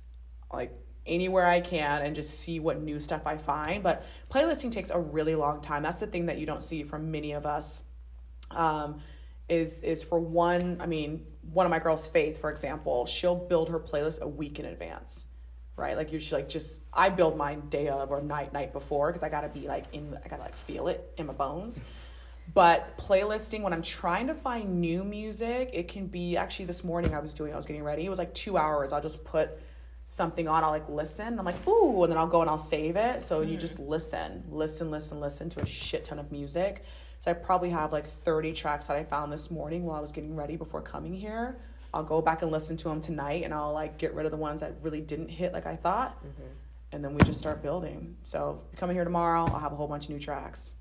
like 0.53 0.73
anywhere 1.05 1.45
I 1.45 1.59
can, 1.59 2.01
and 2.01 2.15
just 2.15 2.39
see 2.39 2.59
what 2.59 2.81
new 2.81 2.99
stuff 2.99 3.23
I 3.25 3.37
find. 3.37 3.83
But 3.83 4.05
playlisting 4.29 4.71
takes 4.71 4.89
a 4.89 4.99
really 4.99 5.35
long 5.35 5.61
time. 5.61 5.83
That's 5.83 5.99
the 5.99 6.07
thing 6.07 6.27
that 6.27 6.37
you 6.37 6.45
don't 6.45 6.63
see 6.63 6.83
from 6.83 7.11
many 7.11 7.33
of 7.33 7.45
us. 7.45 7.83
Um, 8.51 9.01
is 9.49 9.83
is 9.83 10.01
for 10.01 10.17
one. 10.17 10.77
I 10.79 10.85
mean, 10.85 11.25
one 11.51 11.65
of 11.65 11.69
my 11.69 11.79
girls, 11.79 12.07
Faith, 12.07 12.39
for 12.39 12.49
example, 12.49 13.05
she'll 13.05 13.35
build 13.35 13.69
her 13.69 13.79
playlist 13.79 14.21
a 14.21 14.27
week 14.27 14.59
in 14.59 14.65
advance 14.65 15.27
right? 15.75 15.97
Like 15.97 16.11
you 16.11 16.19
should 16.19 16.35
like 16.35 16.49
just 16.49 16.81
I 16.93 17.09
build 17.09 17.37
mine 17.37 17.63
day 17.69 17.89
of 17.89 18.11
or 18.11 18.21
night 18.21 18.53
night 18.53 18.73
before 18.73 19.07
because 19.09 19.23
I 19.23 19.29
gotta 19.29 19.49
be 19.49 19.67
like 19.67 19.85
in 19.93 20.17
I 20.23 20.27
gotta 20.27 20.43
like 20.43 20.55
feel 20.55 20.87
it 20.87 21.13
in 21.17 21.25
my 21.25 21.33
bones. 21.33 21.81
But 22.53 22.97
playlisting 22.97 23.61
when 23.61 23.71
I'm 23.71 23.83
trying 23.83 24.27
to 24.27 24.33
find 24.33 24.81
new 24.81 25.03
music, 25.03 25.69
it 25.73 25.87
can 25.87 26.07
be 26.07 26.35
actually 26.35 26.65
this 26.65 26.83
morning 26.83 27.13
I 27.13 27.19
was 27.19 27.33
doing 27.33 27.53
I 27.53 27.57
was 27.57 27.65
getting 27.65 27.83
ready. 27.83 28.05
It 28.05 28.09
was 28.09 28.19
like 28.19 28.33
two 28.33 28.57
hours. 28.57 28.91
I'll 28.91 29.01
just 29.01 29.23
put 29.23 29.57
something 30.03 30.47
on, 30.47 30.63
I'll 30.63 30.71
like 30.71 30.89
listen. 30.89 31.39
I'm 31.39 31.45
like, 31.45 31.67
ooh, 31.67 32.03
and 32.03 32.11
then 32.11 32.17
I'll 32.17 32.27
go 32.27 32.41
and 32.41 32.49
I'll 32.49 32.57
save 32.57 32.95
it. 32.95 33.23
So 33.23 33.41
you 33.41 33.57
just 33.57 33.77
hmm. 33.77 33.87
listen, 33.87 34.43
listen, 34.49 34.91
listen, 34.91 35.19
listen 35.19 35.49
to 35.51 35.61
a 35.61 35.65
shit 35.65 36.03
ton 36.05 36.19
of 36.19 36.31
music. 36.31 36.83
So 37.19 37.29
I 37.29 37.35
probably 37.35 37.69
have 37.69 37.91
like 37.91 38.07
30 38.07 38.53
tracks 38.53 38.87
that 38.87 38.97
I 38.97 39.03
found 39.03 39.31
this 39.31 39.51
morning 39.51 39.85
while 39.85 39.95
I 39.95 40.01
was 40.01 40.11
getting 40.11 40.35
ready 40.35 40.57
before 40.57 40.81
coming 40.81 41.13
here. 41.13 41.59
I'll 41.93 42.03
go 42.03 42.21
back 42.21 42.41
and 42.41 42.51
listen 42.51 42.77
to 42.77 42.89
them 42.89 43.01
tonight 43.01 43.43
and 43.43 43.53
I'll 43.53 43.73
like 43.73 43.97
get 43.97 44.13
rid 44.13 44.25
of 44.25 44.31
the 44.31 44.37
ones 44.37 44.61
that 44.61 44.75
really 44.81 45.01
didn't 45.01 45.29
hit 45.29 45.51
like 45.53 45.65
I 45.65 45.75
thought. 45.75 46.17
Mm-hmm. 46.19 46.47
And 46.93 47.03
then 47.03 47.13
we 47.13 47.21
just 47.23 47.39
start 47.39 47.61
building. 47.61 48.17
So 48.23 48.61
coming 48.77 48.95
here 48.95 49.03
tomorrow, 49.05 49.45
I'll 49.47 49.59
have 49.59 49.71
a 49.71 49.75
whole 49.75 49.87
bunch 49.87 50.05
of 50.05 50.09
new 50.11 50.19
tracks. 50.19 50.73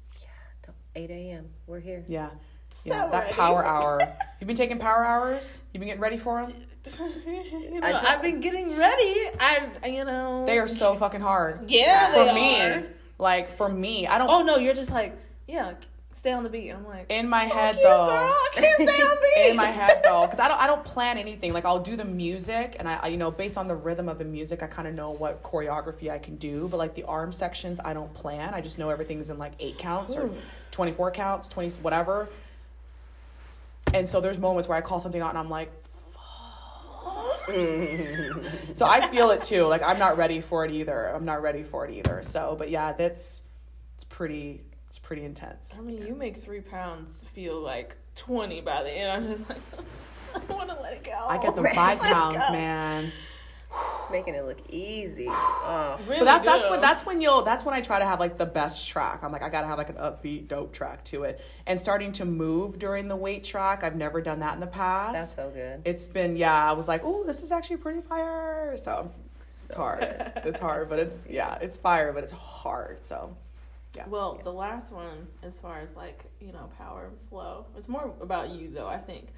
Till 0.65 0.75
8 0.95 1.11
a.m. 1.11 1.47
We're 1.67 1.81
here. 1.81 2.05
Yeah. 2.09 2.31
So 2.71 2.91
Yeah, 2.91 3.07
that 3.09 3.23
ready. 3.25 3.35
power 3.35 3.65
hour. 3.65 4.01
You've 4.41 4.47
been 4.47 4.57
taking 4.57 4.79
power 4.79 5.05
hours? 5.05 5.63
You've 5.73 5.81
been 5.81 5.89
getting 5.89 6.01
ready 6.03 6.17
for 6.17 6.41
them? 6.47 6.55
you 7.27 7.81
know, 7.81 7.87
I 7.87 7.89
I 7.89 7.93
just- 7.93 8.07
have 8.07 8.23
been 8.23 8.41
getting 8.41 8.77
ready. 8.77 9.15
I, 9.41 9.69
you 9.87 10.05
know, 10.05 10.45
They 10.47 10.59
are 10.59 10.69
so 10.69 10.95
fucking 10.97 11.21
hard. 11.21 11.69
yeah, 11.71 12.13
For 12.13 12.25
they 12.27 12.35
me, 12.35 12.61
are. 12.61 12.85
like 13.19 13.57
for 13.57 13.69
me, 13.69 14.07
I 14.07 14.19
don't 14.19 14.29
Oh 14.31 14.43
no, 14.43 14.57
you're 14.59 14.75
just 14.75 14.91
like, 14.91 15.17
yeah, 15.49 15.75
stay 16.15 16.33
on 16.33 16.43
the 16.43 16.51
beat. 16.51 16.71
I'm 16.71 16.87
like, 16.87 17.07
in 17.09 17.29
my 17.29 17.45
head 17.45 17.77
you, 17.77 17.83
though. 17.83 18.09
girl, 18.09 18.35
I 18.35 18.49
can't 18.53 18.89
stay 18.89 19.03
on 19.03 19.17
beat. 19.17 19.31
in 19.51 19.57
my 19.57 19.67
head 19.67 20.01
though 20.05 20.23
because 20.27 20.39
i 20.39 20.49
don't 20.49 20.61
i 20.61 20.67
don't 20.67 20.85
plan 20.85 21.19
anything 21.19 21.53
like 21.53 21.65
i'll 21.65 21.81
do 21.81 21.97
the 21.97 22.05
music 22.05 22.77
and 22.79 22.89
i 22.89 22.97
I- 22.97 23.09
you 23.09 23.17
know 23.17 23.31
based 23.31 23.57
on 23.57 23.69
the 23.69 23.75
rhythm 23.75 24.09
of 24.09 24.19
the 24.19 24.25
music 24.25 24.63
i 24.63 24.67
kind 24.67 24.89
of 24.89 24.95
know 24.95 25.11
what 25.11 25.43
choreography 25.43 26.11
i 26.11 26.19
can 26.19 26.37
do 26.37 26.69
but 26.69 26.77
like 26.77 26.95
the 26.95 27.05
arm 27.05 27.33
sections 27.33 27.81
i 27.85 27.93
don't 27.93 28.13
plan 28.15 28.55
i 28.55 28.61
just 28.61 28.79
know 28.79 28.91
everything's 28.91 29.31
in 29.31 29.39
like 29.39 29.53
eight 29.61 29.79
counts 29.79 30.17
or 30.17 30.29
hmm. 30.29 30.39
24 30.71 31.11
counts 31.13 31.49
20 31.49 31.71
whatever 31.83 32.29
and 33.95 34.09
so 34.09 34.21
there's 34.21 34.39
moments 34.39 34.69
where 34.69 34.79
i 34.79 34.81
call 34.81 35.01
something 35.01 35.21
out 35.21 35.31
and 35.31 35.39
i'm 35.39 35.51
like 35.51 35.73
so 38.75 38.87
I 38.87 39.09
feel 39.11 39.31
it 39.31 39.43
too. 39.43 39.67
Like 39.67 39.83
I'm 39.83 39.99
not 39.99 40.17
ready 40.17 40.41
for 40.41 40.65
it 40.65 40.71
either. 40.71 41.07
I'm 41.09 41.25
not 41.25 41.43
ready 41.43 41.65
for 41.65 41.85
it 41.85 41.93
either. 41.93 42.23
So, 42.23 42.55
but 42.57 42.71
yeah, 42.71 42.93
that's 42.93 43.43
it's 43.97 44.05
pretty 44.05 44.61
it's 44.91 44.99
pretty 44.99 45.25
intense. 45.25 45.77
I 45.79 45.83
mean, 45.83 46.05
you 46.05 46.17
make 46.17 46.43
three 46.43 46.61
pounds 46.61 47.25
feel 47.33 47.61
like 47.61 47.97
twenty 48.17 48.61
by 48.61 48.83
the 48.83 48.91
end. 48.91 49.13
I'm 49.13 49.33
just 49.33 49.49
like, 49.49 49.61
I 50.35 50.53
want 50.53 50.69
to 50.69 50.81
let 50.83 50.95
it 50.95 51.05
go. 51.05 51.13
I 51.13 51.41
get 51.41 51.55
the 51.55 51.63
Right. 51.63 51.75
five 51.77 52.01
my 52.01 52.09
pounds, 52.09 52.39
man. 52.51 53.13
Making 54.11 54.35
it 54.35 54.45
look 54.45 54.59
easy. 54.69 55.29
Oh. 55.63 55.97
Really 56.09 56.19
But 56.21 56.25
that's 56.25 56.45
that's 56.45 56.69
when 56.69 56.81
that's 56.81 57.07
when 57.07 57.21
you'll 57.21 57.43
that's 57.43 57.65
when 57.65 57.73
I 57.73 57.81
try 57.81 58.01
to 58.01 58.05
have 58.05 58.19
like 58.19 58.37
the 58.37 58.47
best 58.47 58.89
track. 58.89 59.23
I'm 59.23 59.31
like 59.31 59.43
I 59.43 59.49
gotta 59.49 59.69
have 59.69 59.79
like 59.79 59.91
an 59.91 59.95
upbeat, 59.97 60.49
dope 60.49 60.73
track 60.73 61.05
to 61.05 61.23
it. 61.23 61.41
And 61.67 61.79
starting 61.81 62.11
to 62.13 62.25
move 62.25 62.81
during 62.81 63.07
the 63.07 63.15
weight 63.15 63.45
track, 63.45 63.85
I've 63.85 63.95
never 63.95 64.21
done 64.21 64.41
that 64.41 64.55
in 64.55 64.61
the 64.61 64.67
past. 64.67 65.15
That's 65.15 65.35
so 65.37 65.51
good. 65.51 65.83
it's 65.85 66.09
been 66.09 66.35
yeah. 66.35 66.69
I 66.69 66.73
was 66.73 66.89
like, 66.89 67.03
oh, 67.05 67.23
this 67.23 67.45
is 67.45 67.53
actually 67.53 67.77
pretty 67.77 68.01
fire. 68.01 68.75
So 68.77 69.13
it's 69.67 69.77
hard. 69.77 70.03
it's 70.03 70.59
hard, 70.59 70.89
but 70.89 70.99
it's 70.99 71.31
yeah, 71.31 71.59
it's 71.61 71.77
fire, 71.77 72.13
but 72.13 72.25
it's 72.25 72.33
hard. 72.33 73.07
So 73.07 73.37
yeah. 73.95 74.07
Well, 74.07 74.41
the 74.43 74.53
last 74.53 74.93
one, 74.93 75.27
as 75.43 75.59
far 75.59 75.81
as 75.81 75.95
like, 75.97 76.25
you 76.41 76.53
know, 76.53 76.71
power 76.79 77.07
and 77.07 77.29
flow, 77.29 77.67
it's 77.77 77.89
more 77.89 78.15
about 78.21 78.51
you 78.51 78.71
though, 78.71 78.89
I 78.89 78.99
think. 78.99 79.29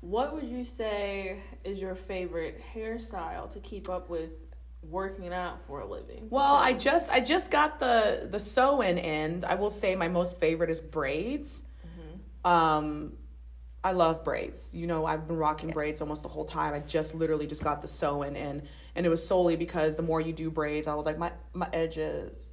What 0.00 0.34
would 0.34 0.48
you 0.48 0.64
say 0.64 1.40
is 1.64 1.78
your 1.78 1.94
favorite 1.94 2.62
hairstyle 2.74 3.52
to 3.52 3.60
keep 3.60 3.88
up 3.88 4.08
with 4.08 4.30
working 4.82 5.32
out 5.32 5.60
for 5.66 5.80
a 5.80 5.86
living? 5.86 6.28
Well, 6.30 6.54
I 6.54 6.72
just 6.72 7.10
I 7.10 7.20
just 7.20 7.50
got 7.50 7.80
the 7.80 8.28
the 8.30 8.38
sew 8.38 8.80
in 8.80 8.96
end. 8.98 9.44
I 9.44 9.56
will 9.56 9.70
say 9.70 9.96
my 9.96 10.08
most 10.08 10.38
favorite 10.38 10.70
is 10.70 10.80
braids. 10.80 11.62
Um, 12.44 13.14
I 13.82 13.92
love 13.92 14.24
braids. 14.24 14.74
You 14.74 14.86
know, 14.86 15.04
I've 15.04 15.26
been 15.26 15.36
rocking 15.36 15.68
Yes. 15.70 15.74
braids 15.74 16.00
almost 16.00 16.22
the 16.22 16.28
whole 16.28 16.44
time. 16.44 16.74
I 16.74 16.80
just 16.80 17.14
literally 17.14 17.46
just 17.46 17.64
got 17.64 17.82
the 17.82 17.88
sew 17.88 18.22
in 18.22 18.36
and 18.36 18.62
and 18.94 19.04
it 19.04 19.08
was 19.08 19.26
solely 19.26 19.56
because 19.56 19.96
the 19.96 20.02
more 20.02 20.20
you 20.20 20.32
do 20.32 20.50
braids, 20.50 20.86
I 20.86 20.94
was 20.94 21.06
like 21.06 21.18
my 21.18 21.32
my 21.52 21.68
edges. 21.72 22.52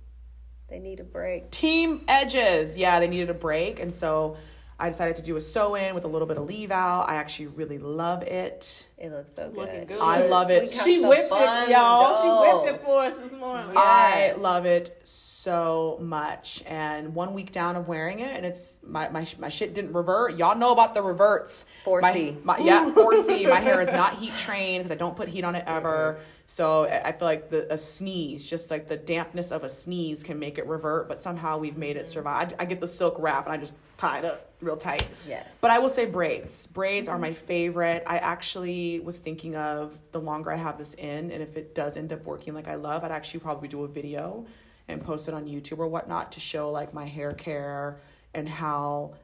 They 0.69 0.79
need 0.79 0.99
a 0.99 1.03
break. 1.03 1.51
Team 1.51 2.01
edges. 2.07 2.77
Yeah, 2.77 2.99
they 2.99 3.07
needed 3.07 3.29
a 3.29 3.35
break 3.35 3.79
and 3.79 3.93
so 3.93 4.37
I 4.77 4.89
decided 4.89 5.15
to 5.17 5.21
do 5.21 5.37
a 5.37 5.41
sew 5.41 5.75
in 5.75 5.95
with 5.95 6.03
a 6.03 6.07
little 6.07 6.27
bit 6.27 6.37
of 6.37 6.45
leave 6.45 6.69
out. 6.69 7.07
I 7.07 7.15
actually 7.15 7.47
really 7.47 7.77
love 7.77 8.23
it. 8.23 8.87
It 8.97 9.09
looks 9.09 9.33
so 9.33 9.47
good. 9.47 9.57
Looking 9.57 9.85
good. 9.85 10.01
I 10.01 10.27
love 10.27 10.51
it. 10.51 10.69
She 10.69 10.99
some 10.99 11.09
whipped 11.09 11.31
it, 11.31 11.69
y'all. 11.69 12.21
She 12.21 12.67
whipped 12.67 12.67
it 12.67 12.83
dolls. 12.83 12.85
for 12.85 12.99
us 13.05 13.17
this 13.17 13.39
morning. 13.39 13.71
Yeah. 13.73 13.79
I 13.79 14.33
love 14.37 14.65
it 14.65 14.99
so 15.07 15.97
much. 16.01 16.61
And 16.65 17.15
one 17.15 17.33
week 17.33 17.53
down 17.53 17.77
of 17.77 17.87
wearing 17.87 18.19
it, 18.19 18.35
and 18.35 18.45
it's 18.45 18.79
my 18.83 19.07
my, 19.07 19.25
my 19.39 19.47
shit 19.47 19.73
didn't 19.73 19.93
revert. 19.93 20.35
Y'all 20.35 20.57
know 20.57 20.73
about 20.73 20.93
the 20.93 21.01
reverts. 21.01 21.65
4C. 21.85 22.43
My, 22.43 22.57
my, 22.57 22.65
yeah, 22.65 22.91
4C. 22.93 23.49
my 23.49 23.61
hair 23.61 23.79
is 23.79 23.89
not 23.89 24.17
heat 24.17 24.35
trained 24.35 24.83
because 24.83 24.91
I 24.91 24.95
don't 24.95 25.15
put 25.15 25.29
heat 25.29 25.45
on 25.45 25.55
it 25.55 25.63
ever. 25.67 26.17
Mm-hmm. 26.17 26.23
So 26.47 26.85
I 26.85 27.11
feel 27.11 27.27
like 27.27 27.49
the 27.49 27.71
a 27.73 27.77
sneeze, 27.77 28.45
just 28.45 28.69
like 28.69 28.87
the 28.87 28.97
dampness 28.97 29.51
of 29.51 29.63
a 29.63 29.69
sneeze, 29.69 30.21
can 30.21 30.37
make 30.37 30.57
it 30.57 30.67
revert. 30.67 31.07
But 31.07 31.19
somehow 31.19 31.57
we've 31.57 31.77
made 31.77 31.97
it 31.97 32.07
survive. 32.07 32.53
I, 32.59 32.63
I 32.63 32.65
get 32.65 32.79
the 32.79 32.87
silk 32.87 33.15
wrap 33.17 33.45
and 33.45 33.53
I 33.53 33.57
just 33.57 33.75
tie 33.97 34.19
it 34.19 34.25
up 34.25 34.51
real 34.61 34.77
tight. 34.77 35.07
Yes. 35.27 35.47
But 35.59 35.71
I 35.71 35.79
will 35.79 35.89
say 35.89 36.05
braids. 36.05 36.67
Braids 36.67 37.09
are 37.09 37.13
mm-hmm. 37.15 37.21
my 37.21 37.33
favorite. 37.33 38.03
I 38.05 38.17
actually 38.17 38.99
was 38.99 39.17
thinking 39.17 39.55
of 39.55 39.97
the 40.11 40.19
longer 40.19 40.51
I 40.51 40.57
have 40.57 40.77
this 40.77 40.93
in, 40.95 41.31
and 41.31 41.41
if 41.41 41.57
it 41.57 41.73
does 41.73 41.97
end 41.97 42.13
up 42.13 42.23
working 42.25 42.53
like 42.53 42.67
I 42.67 42.75
love, 42.75 43.03
I'd 43.03 43.11
actually 43.11 43.39
probably 43.39 43.67
do 43.67 43.83
a 43.83 43.87
video 43.87 44.45
and 44.87 45.03
post 45.03 45.27
it 45.27 45.33
on 45.33 45.45
YouTube 45.45 45.79
or 45.79 45.87
whatnot 45.87 46.31
to 46.33 46.39
show 46.39 46.69
like 46.69 46.93
my 46.93 47.05
hair 47.05 47.33
care 47.33 47.99
and 48.35 48.47
how 48.47 49.15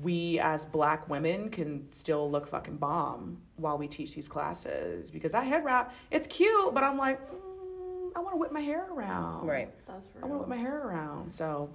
we 0.00 0.38
as 0.38 0.64
black 0.64 1.08
women 1.08 1.50
can 1.50 1.92
still 1.92 2.30
look 2.30 2.46
fucking 2.46 2.76
bomb 2.76 3.38
while 3.62 3.78
we 3.78 3.88
teach 3.88 4.14
these 4.14 4.28
classes 4.28 5.10
because 5.10 5.32
that 5.32 5.44
head 5.44 5.64
wrap 5.64 5.94
it's 6.10 6.26
cute 6.26 6.74
but 6.74 6.82
i'm 6.82 6.98
like 6.98 7.18
mm, 7.30 8.10
i 8.16 8.20
want 8.20 8.32
to 8.34 8.36
whip 8.38 8.52
my 8.52 8.60
hair 8.60 8.86
around 8.92 9.46
Right. 9.46 9.70
That's 9.86 10.06
for 10.08 10.18
i 10.18 10.26
want 10.26 10.34
to 10.34 10.38
whip 10.40 10.48
my 10.48 10.56
hair 10.56 10.86
around 10.86 11.30
so 11.30 11.70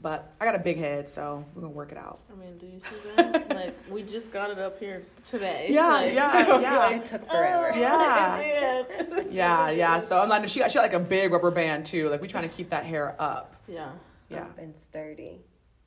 but 0.00 0.32
i 0.40 0.44
got 0.44 0.54
a 0.54 0.58
big 0.58 0.78
head 0.78 1.08
so 1.08 1.44
we're 1.54 1.62
gonna 1.62 1.72
work 1.72 1.90
it 1.92 1.98
out 1.98 2.22
I 2.32 2.34
mean, 2.38 2.56
do 2.58 2.66
you 2.66 2.80
see 2.80 2.96
that? 3.16 3.48
like, 3.54 3.74
we 3.90 4.02
just 4.02 4.32
got 4.32 4.50
it 4.50 4.58
up 4.58 4.78
here 4.78 5.02
today. 5.26 5.66
Yeah, 5.70 5.88
Like, 5.88 6.14
yeah, 6.14 6.60
yeah. 6.60 6.78
like, 6.78 6.96
It 6.96 7.06
took 7.06 7.28
forever. 7.30 7.70
"Oh, 7.74 7.76
Yeah. 7.78 9.22
Yeah, 9.30 9.70
yeah. 9.70 9.98
So 9.98 10.18
I'm 10.20 10.28
like, 10.28 10.46
she 10.48 10.60
got, 10.60 10.70
she 10.70 10.76
got 10.76 10.82
like 10.82 10.92
a 10.94 10.98
big 11.00 11.32
rubber 11.32 11.50
band 11.50 11.84
too. 11.86 12.08
Like 12.08 12.20
we 12.22 12.28
trying 12.28 12.48
to 12.48 12.54
keep 12.54 12.70
that 12.70 12.84
hair 12.84 13.14
up. 13.18 13.54
Yeah. 13.68 13.90
Yeah. 14.30 14.42
Up 14.44 14.58
and 14.58 14.74
sturdy. 14.76 15.40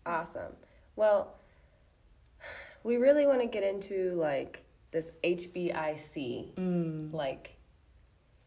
Awesome. 0.05 0.53
Well, 0.95 1.36
we 2.84 2.97
really 2.97 3.25
want 3.25 3.41
to 3.41 3.47
get 3.47 3.63
into 3.63 4.13
like 4.15 4.63
this 4.92 5.12
HBIC. 5.24 6.54
Mm, 6.56 7.14
Like, 7.14 7.56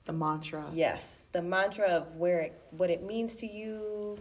the 0.05 0.13
mantra. 0.13 0.65
yes, 0.75 1.23
the 1.33 1.43
mantra 1.43 1.87
of 1.89 2.17
where 2.17 2.41
it, 2.41 2.61
what 2.71 2.91
it 2.91 3.05
means 3.05 3.37
to 3.37 3.47
you. 3.47 4.19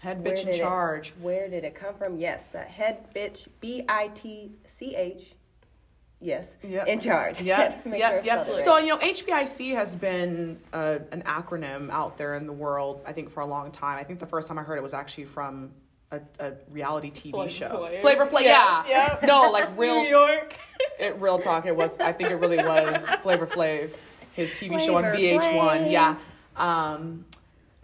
Head 0.00 0.22
bitch 0.22 0.40
in 0.40 0.46
did 0.46 0.54
it- 0.56 0.58
charge. 0.58 1.10
Where 1.20 1.48
did 1.48 1.64
it 1.64 1.74
come 1.74 1.94
from? 1.94 2.18
Yes, 2.18 2.46
that 2.48 2.68
head 2.68 3.12
bitch, 3.14 3.48
B 3.60 3.84
I 3.88 4.08
T 4.08 4.52
C 4.68 4.94
H. 4.94 5.34
Yes, 6.20 6.56
Yep. 6.62 6.86
in 6.88 7.00
charge. 7.00 7.40
Yep, 7.40 7.86
yep, 7.96 8.24
yep. 8.24 8.46
So 8.60 8.76
you 8.78 8.88
know, 8.88 8.98
HBIC 8.98 9.74
has 9.74 9.94
been 9.94 10.58
uh, 10.72 10.98
an 11.12 11.22
acronym 11.22 11.90
out 11.90 12.18
there 12.18 12.34
in 12.36 12.46
the 12.46 12.52
world. 12.52 13.00
I 13.06 13.12
think 13.12 13.30
for 13.30 13.40
a 13.40 13.46
long 13.46 13.70
time. 13.70 13.98
I 13.98 14.04
think 14.04 14.18
the 14.18 14.26
first 14.26 14.46
time 14.48 14.58
I 14.58 14.62
heard 14.62 14.76
it 14.78 14.82
was 14.82 14.94
actually 14.94 15.24
from 15.24 15.70
a, 16.10 16.20
a 16.38 16.52
reality 16.70 17.10
TV 17.10 17.30
Flavor 17.30 17.50
show. 17.50 17.68
Flav. 17.68 18.00
Flavor 18.00 18.26
Flav. 18.26 18.42
Yeah. 18.42 18.84
Yeah. 18.88 19.18
No, 19.24 19.50
like 19.50 19.68
real 19.78 20.02
New 20.02 20.08
York. 20.08 20.56
it, 20.98 21.20
real 21.20 21.38
talk. 21.38 21.66
It 21.66 21.76
was. 21.76 21.96
I 21.98 22.12
think 22.12 22.30
it 22.30 22.36
really 22.36 22.58
was 22.58 23.06
Flavor 23.22 23.46
Flav, 23.46 23.90
his 24.34 24.52
TV 24.52 24.78
show 24.84 24.96
on 24.96 25.04
VH1. 25.04 25.40
Flav. 25.40 25.90
Yeah. 25.90 26.16
Um, 26.56 27.24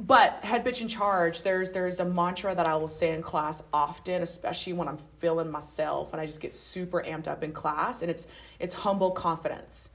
but 0.01 0.33
head 0.43 0.65
bitch 0.65 0.81
in 0.81 0.89
charge. 0.89 1.43
There's 1.43 1.73
there's 1.73 2.01
a 2.01 2.05
mantra 2.05 2.55
that 2.55 2.67
I 2.67 2.77
will 2.77 2.89
say 2.89 3.13
in 3.15 3.23
class 3.23 3.63
often, 3.73 4.23
especially 4.23 4.73
when 4.73 4.89
I'm 4.89 4.99
feeling 5.19 5.51
myself 5.51 6.13
and 6.13 6.21
I 6.21 6.27
just 6.27 6.41
get 6.41 6.53
super 6.53 7.03
amped 7.03 7.29
up 7.29 7.45
in 7.45 7.53
class. 7.53 8.03
And 8.03 8.11
it's 8.11 8.27
it's 8.59 8.75
humble 8.75 9.13
confidence. 9.13 9.91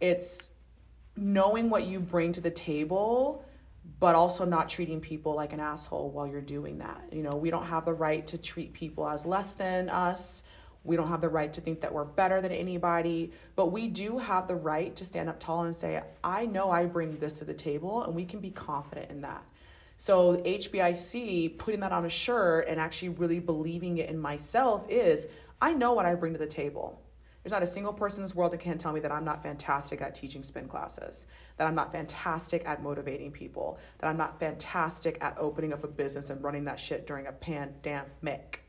It's 0.00 0.50
knowing 1.16 1.70
what 1.70 1.86
you 1.86 2.00
bring 2.00 2.32
to 2.32 2.40
the 2.40 2.50
table 2.50 3.44
but 3.98 4.14
also 4.14 4.44
not 4.44 4.68
treating 4.68 5.00
people 5.00 5.34
like 5.34 5.52
an 5.52 5.60
asshole 5.60 6.10
while 6.10 6.26
you're 6.26 6.40
doing 6.40 6.78
that. 6.78 7.02
You 7.10 7.22
know, 7.22 7.36
we 7.36 7.50
don't 7.50 7.66
have 7.66 7.84
the 7.84 7.94
right 7.94 8.26
to 8.28 8.38
treat 8.38 8.72
people 8.72 9.08
as 9.08 9.24
less 9.24 9.54
than 9.54 9.88
us. 9.88 10.42
We 10.84 10.96
don't 10.96 11.08
have 11.08 11.20
the 11.20 11.28
right 11.28 11.52
to 11.52 11.60
think 11.60 11.80
that 11.80 11.92
we're 11.92 12.04
better 12.04 12.40
than 12.40 12.52
anybody, 12.52 13.32
but 13.56 13.72
we 13.72 13.88
do 13.88 14.18
have 14.18 14.46
the 14.46 14.54
right 14.54 14.94
to 14.96 15.04
stand 15.04 15.28
up 15.28 15.40
tall 15.40 15.64
and 15.64 15.74
say, 15.74 16.02
I 16.22 16.46
know 16.46 16.70
I 16.70 16.84
bring 16.86 17.18
this 17.18 17.32
to 17.34 17.44
the 17.44 17.54
table, 17.54 18.04
and 18.04 18.14
we 18.14 18.24
can 18.24 18.38
be 18.40 18.50
confident 18.50 19.10
in 19.10 19.22
that. 19.22 19.44
So, 19.96 20.36
HBIC, 20.36 21.58
putting 21.58 21.80
that 21.80 21.90
on 21.90 22.04
a 22.04 22.10
shirt 22.10 22.68
and 22.68 22.78
actually 22.78 23.08
really 23.08 23.40
believing 23.40 23.98
it 23.98 24.10
in 24.10 24.18
myself 24.18 24.84
is 24.88 25.26
I 25.60 25.72
know 25.72 25.94
what 25.94 26.06
I 26.06 26.14
bring 26.14 26.34
to 26.34 26.38
the 26.38 26.46
table. 26.46 27.00
There's 27.46 27.52
not 27.52 27.62
a 27.62 27.66
single 27.68 27.92
person 27.92 28.18
in 28.18 28.24
this 28.24 28.34
world 28.34 28.50
that 28.50 28.58
can 28.58 28.76
tell 28.76 28.92
me 28.92 28.98
that 28.98 29.12
I'm 29.12 29.24
not 29.24 29.40
fantastic 29.40 30.02
at 30.02 30.16
teaching 30.16 30.42
spin 30.42 30.66
classes, 30.66 31.28
that 31.58 31.68
I'm 31.68 31.76
not 31.76 31.92
fantastic 31.92 32.66
at 32.66 32.82
motivating 32.82 33.30
people, 33.30 33.78
that 33.98 34.08
I'm 34.08 34.16
not 34.16 34.40
fantastic 34.40 35.16
at 35.20 35.36
opening 35.38 35.72
up 35.72 35.84
a 35.84 35.86
business 35.86 36.28
and 36.28 36.42
running 36.42 36.64
that 36.64 36.80
shit 36.80 37.06
during 37.06 37.28
a 37.28 37.32
pandemic, 37.32 38.64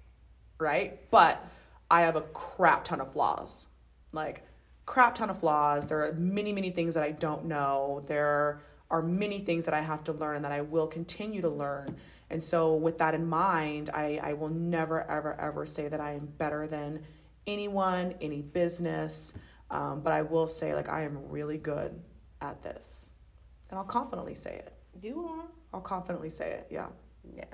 right? 0.60 1.10
But 1.10 1.44
I 1.90 2.02
have 2.02 2.18
a 2.18 2.22
crap 2.22 2.84
ton 2.84 3.02
of 3.02 3.12
flaws. 3.12 3.66
Like, 4.12 4.44
crap 4.86 5.16
ton 5.16 5.32
of 5.32 5.40
flaws. 5.40 5.88
There 5.88 6.06
are 6.06 6.14
many, 6.14 6.54
many 6.54 6.70
things 6.70 6.94
that 6.94 7.04
I 7.04 7.14
don't 7.14 7.46
know. 7.46 8.04
There 8.06 8.62
are 8.92 9.02
many 9.02 9.40
things 9.40 9.66
that 9.66 9.74
I 9.74 9.82
have 9.82 10.04
to 10.04 10.14
learn 10.14 10.36
and 10.36 10.46
that 10.46 10.52
I 10.52 10.62
will 10.62 10.86
continue 10.86 11.42
to 11.42 11.50
learn. 11.50 11.96
And 12.30 12.44
so, 12.44 12.76
with 12.76 13.00
that 13.00 13.16
in 13.16 13.26
mind, 13.26 13.90
I, 13.92 14.20
I 14.22 14.34
will 14.34 14.50
never, 14.50 15.02
ever, 15.10 15.34
ever 15.40 15.66
say 15.66 15.88
that 15.88 16.00
I 16.00 16.12
am 16.12 16.28
better 16.38 16.68
than 16.68 17.04
anyone, 17.48 18.14
any 18.22 18.42
business. 18.42 19.34
Um, 19.72 20.02
but 20.02 20.14
I 20.14 20.22
will 20.22 20.48
say, 20.48 20.76
like, 20.76 20.90
I 20.90 21.02
am 21.04 21.30
really 21.30 21.58
good 21.58 22.00
at 22.42 22.62
this. 22.62 23.12
And 23.70 23.80
I'll 23.80 23.86
confidently 23.86 24.36
say 24.36 24.56
it. 24.56 24.74
You 25.02 25.26
are. 25.26 25.46
I'll 25.74 25.82
confidently 25.82 26.30
say 26.30 26.52
it. 26.52 26.68
Yeah. 26.70 26.88
yes, 27.36 27.46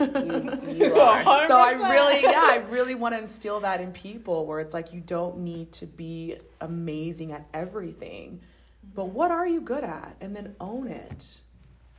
you, 0.00 0.06
you, 0.06 0.86
you 0.86 0.94
are. 0.94 1.46
So 1.46 1.56
I 1.56 1.72
really, 1.72 2.22
yeah, 2.22 2.48
I 2.50 2.64
really 2.70 2.94
want 2.94 3.14
to 3.14 3.20
instill 3.20 3.60
that 3.60 3.80
in 3.80 3.92
people 3.92 4.46
where 4.46 4.60
it's 4.60 4.74
like 4.74 4.92
you 4.92 5.00
don't 5.00 5.38
need 5.38 5.72
to 5.72 5.86
be 5.86 6.38
amazing 6.60 7.32
at 7.32 7.46
everything, 7.52 8.40
but 8.94 9.06
what 9.06 9.30
are 9.30 9.46
you 9.46 9.60
good 9.60 9.84
at? 9.84 10.16
And 10.20 10.34
then 10.34 10.56
own 10.60 10.88
it. 10.88 11.42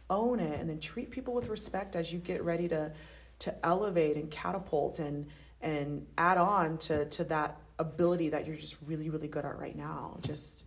Own 0.09 0.39
it 0.39 0.59
and 0.59 0.69
then 0.69 0.79
treat 0.79 1.11
people 1.11 1.35
with 1.35 1.47
respect 1.47 1.95
as 1.95 2.11
you 2.11 2.19
get 2.19 2.43
ready 2.43 2.67
to 2.69 2.91
to 3.39 3.65
elevate 3.65 4.17
and 4.17 4.29
catapult 4.29 4.99
and 4.99 5.27
and 5.61 6.05
add 6.17 6.37
on 6.37 6.77
to 6.77 7.05
to 7.05 7.23
that 7.25 7.57
ability 7.77 8.29
that 8.29 8.45
you're 8.45 8.55
just 8.55 8.77
really 8.85 9.09
really 9.09 9.27
good 9.27 9.45
at 9.45 9.57
right 9.57 9.75
now. 9.75 10.17
Just 10.21 10.65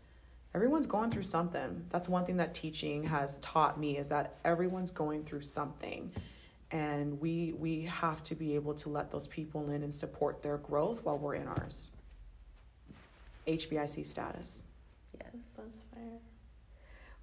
everyone's 0.55 0.87
going 0.87 1.11
through 1.11 1.23
something. 1.23 1.85
That's 1.91 2.09
one 2.09 2.25
thing 2.25 2.37
that 2.39 2.55
teaching 2.55 3.05
has 3.05 3.39
taught 3.39 3.79
me 3.79 3.97
is 3.97 4.09
that 4.09 4.37
everyone's 4.45 4.91
going 4.91 5.25
through 5.25 5.43
something 5.43 6.13
and 6.73 7.21
we 7.21 7.53
we 7.59 7.83
have 7.83 8.23
to 8.25 8.35
be 8.35 8.55
able 8.55 8.75
to 8.75 8.89
let 8.89 9.11
those 9.11 9.29
people 9.29 9.71
in 9.71 9.83
and 9.83 9.95
support 9.95 10.43
their 10.43 10.57
growth 10.57 11.05
while 11.05 11.19
we're 11.19 11.35
in 11.35 11.47
ours. 11.47 11.93
HBIC 13.47 14.07
status. 14.07 14.63
Yes. 15.21 15.35
That's 15.57 15.79
fair. 15.93 16.19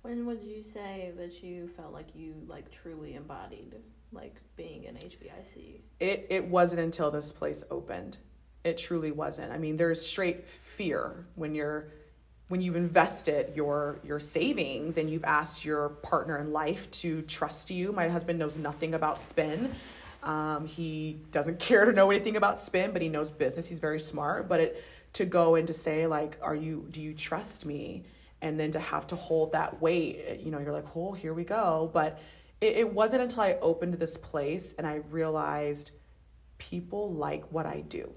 When 0.01 0.26
would 0.28 0.43
you 0.43 0.61
say 0.61 1.11
that 1.17 1.43
you 1.43 1.67
felt 1.76 1.93
like 1.93 2.07
you 2.15 2.36
like 2.47 2.72
truly 2.72 3.15
embodied 3.15 3.76
like 4.12 4.36
being 4.55 4.88
an 4.88 4.95
HBIC? 4.95 5.82
It 5.99 6.28
it 6.30 6.45
wasn't 6.45 6.82
until 6.82 7.12
this 7.12 7.32
place 7.32 7.64
opened. 7.70 8.18
It 8.64 8.78
truly 8.78 9.12
wasn't. 9.12 9.51
I 9.51 9.57
mean, 9.57 9.78
there's 9.78 10.05
straight 10.05 10.47
fear 10.47 11.26
when 11.36 11.55
you're 11.55 11.91
when 12.49 12.62
you've 12.62 12.76
invested 12.76 13.55
your 13.55 13.99
your 14.03 14.20
savings 14.20 14.97
and 14.97 15.10
you've 15.10 15.24
asked 15.24 15.64
your 15.64 15.89
partner 15.89 16.38
in 16.38 16.51
life 16.51 16.89
to 16.91 17.22
trust 17.24 17.70
you. 17.72 17.91
My 17.91 18.10
husband 18.10 18.39
knows 18.39 18.57
nothing 18.57 18.93
about 18.93 19.20
spin. 19.20 19.72
Um, 20.24 20.66
he 20.66 21.22
doesn't 21.32 21.60
care 21.70 21.86
to 21.86 21.93
know 21.93 22.10
anything 22.12 22.36
about 22.36 22.60
spin, 22.60 22.91
but 22.91 23.01
he 23.01 23.10
knows 23.10 23.32
business. 23.32 23.68
He's 23.68 23.80
very 23.80 23.99
smart. 23.99 24.49
But 24.49 24.60
it, 24.60 24.84
to 25.14 25.26
go 25.26 25.55
and 25.55 25.68
to 25.68 25.74
say 25.74 26.07
like, 26.07 26.38
"Are 26.41 26.55
you? 26.55 26.88
Do 26.91 27.01
you 27.01 27.14
trust 27.14 27.66
me?" 27.66 28.03
And 28.41 28.60
then 28.60 28.72
to 28.72 28.80
have 28.80 29.05
to 29.07 29.16
hold 29.18 29.51
that 29.51 29.82
weight, 29.82 30.39
you 30.41 30.51
know, 30.51 30.60
you're 30.60 30.74
like, 30.74 30.95
"Oh, 30.95 31.14
here 31.14 31.34
we 31.34 31.43
go." 31.43 31.89
But 31.93 32.20
it, 32.62 32.78
it 32.78 32.93
wasn't 32.93 33.24
until 33.24 33.43
I 33.43 33.53
opened 33.62 33.95
this 33.95 34.18
place 34.18 34.74
and 34.78 34.86
I 34.86 35.01
realized 35.10 35.91
people 36.57 37.14
like 37.14 37.51
what 37.51 37.66
I 37.66 37.82
do. 37.82 38.12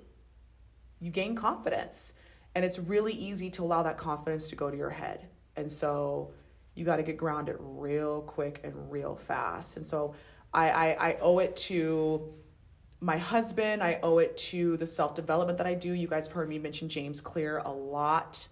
You 1.01 1.11
gain 1.11 1.35
confidence, 1.35 2.13
and 2.55 2.65
it's 2.65 2.79
really 2.79 3.13
easy 3.13 3.51
to 3.51 3.65
allow 3.65 3.83
that 3.83 3.97
confidence 3.97 4.49
to 4.51 4.57
go 4.57 4.71
to 4.71 4.77
your 4.77 4.91
head. 4.91 5.29
And 5.57 5.71
so 5.71 6.33
you 6.75 6.85
got 6.85 6.97
to 6.97 7.03
get 7.03 7.17
grounded 7.17 7.57
real 7.59 8.23
quick 8.23 8.61
and 8.65 8.91
real 8.91 9.17
fast. 9.17 9.77
And 9.77 9.85
so 9.85 10.15
I, 10.55 10.71
I, 10.71 11.09
I 11.09 11.17
owe 11.21 11.39
it 11.39 11.57
to 11.57 12.33
my 13.01 13.19
husband. 13.19 13.83
I 13.83 13.99
owe 14.03 14.19
it 14.19 14.37
to 14.39 14.77
the 14.77 14.87
self 14.87 15.15
development 15.15 15.59
that 15.59 15.67
I 15.67 15.75
do. 15.75 15.93
You 15.93 16.09
guys 16.09 16.27
have 16.27 16.35
heard 16.35 16.49
me 16.49 16.59
mention 16.59 16.89
James 16.89 17.21
Clear 17.21 17.59
a 17.59 17.73
lot. 17.73 18.47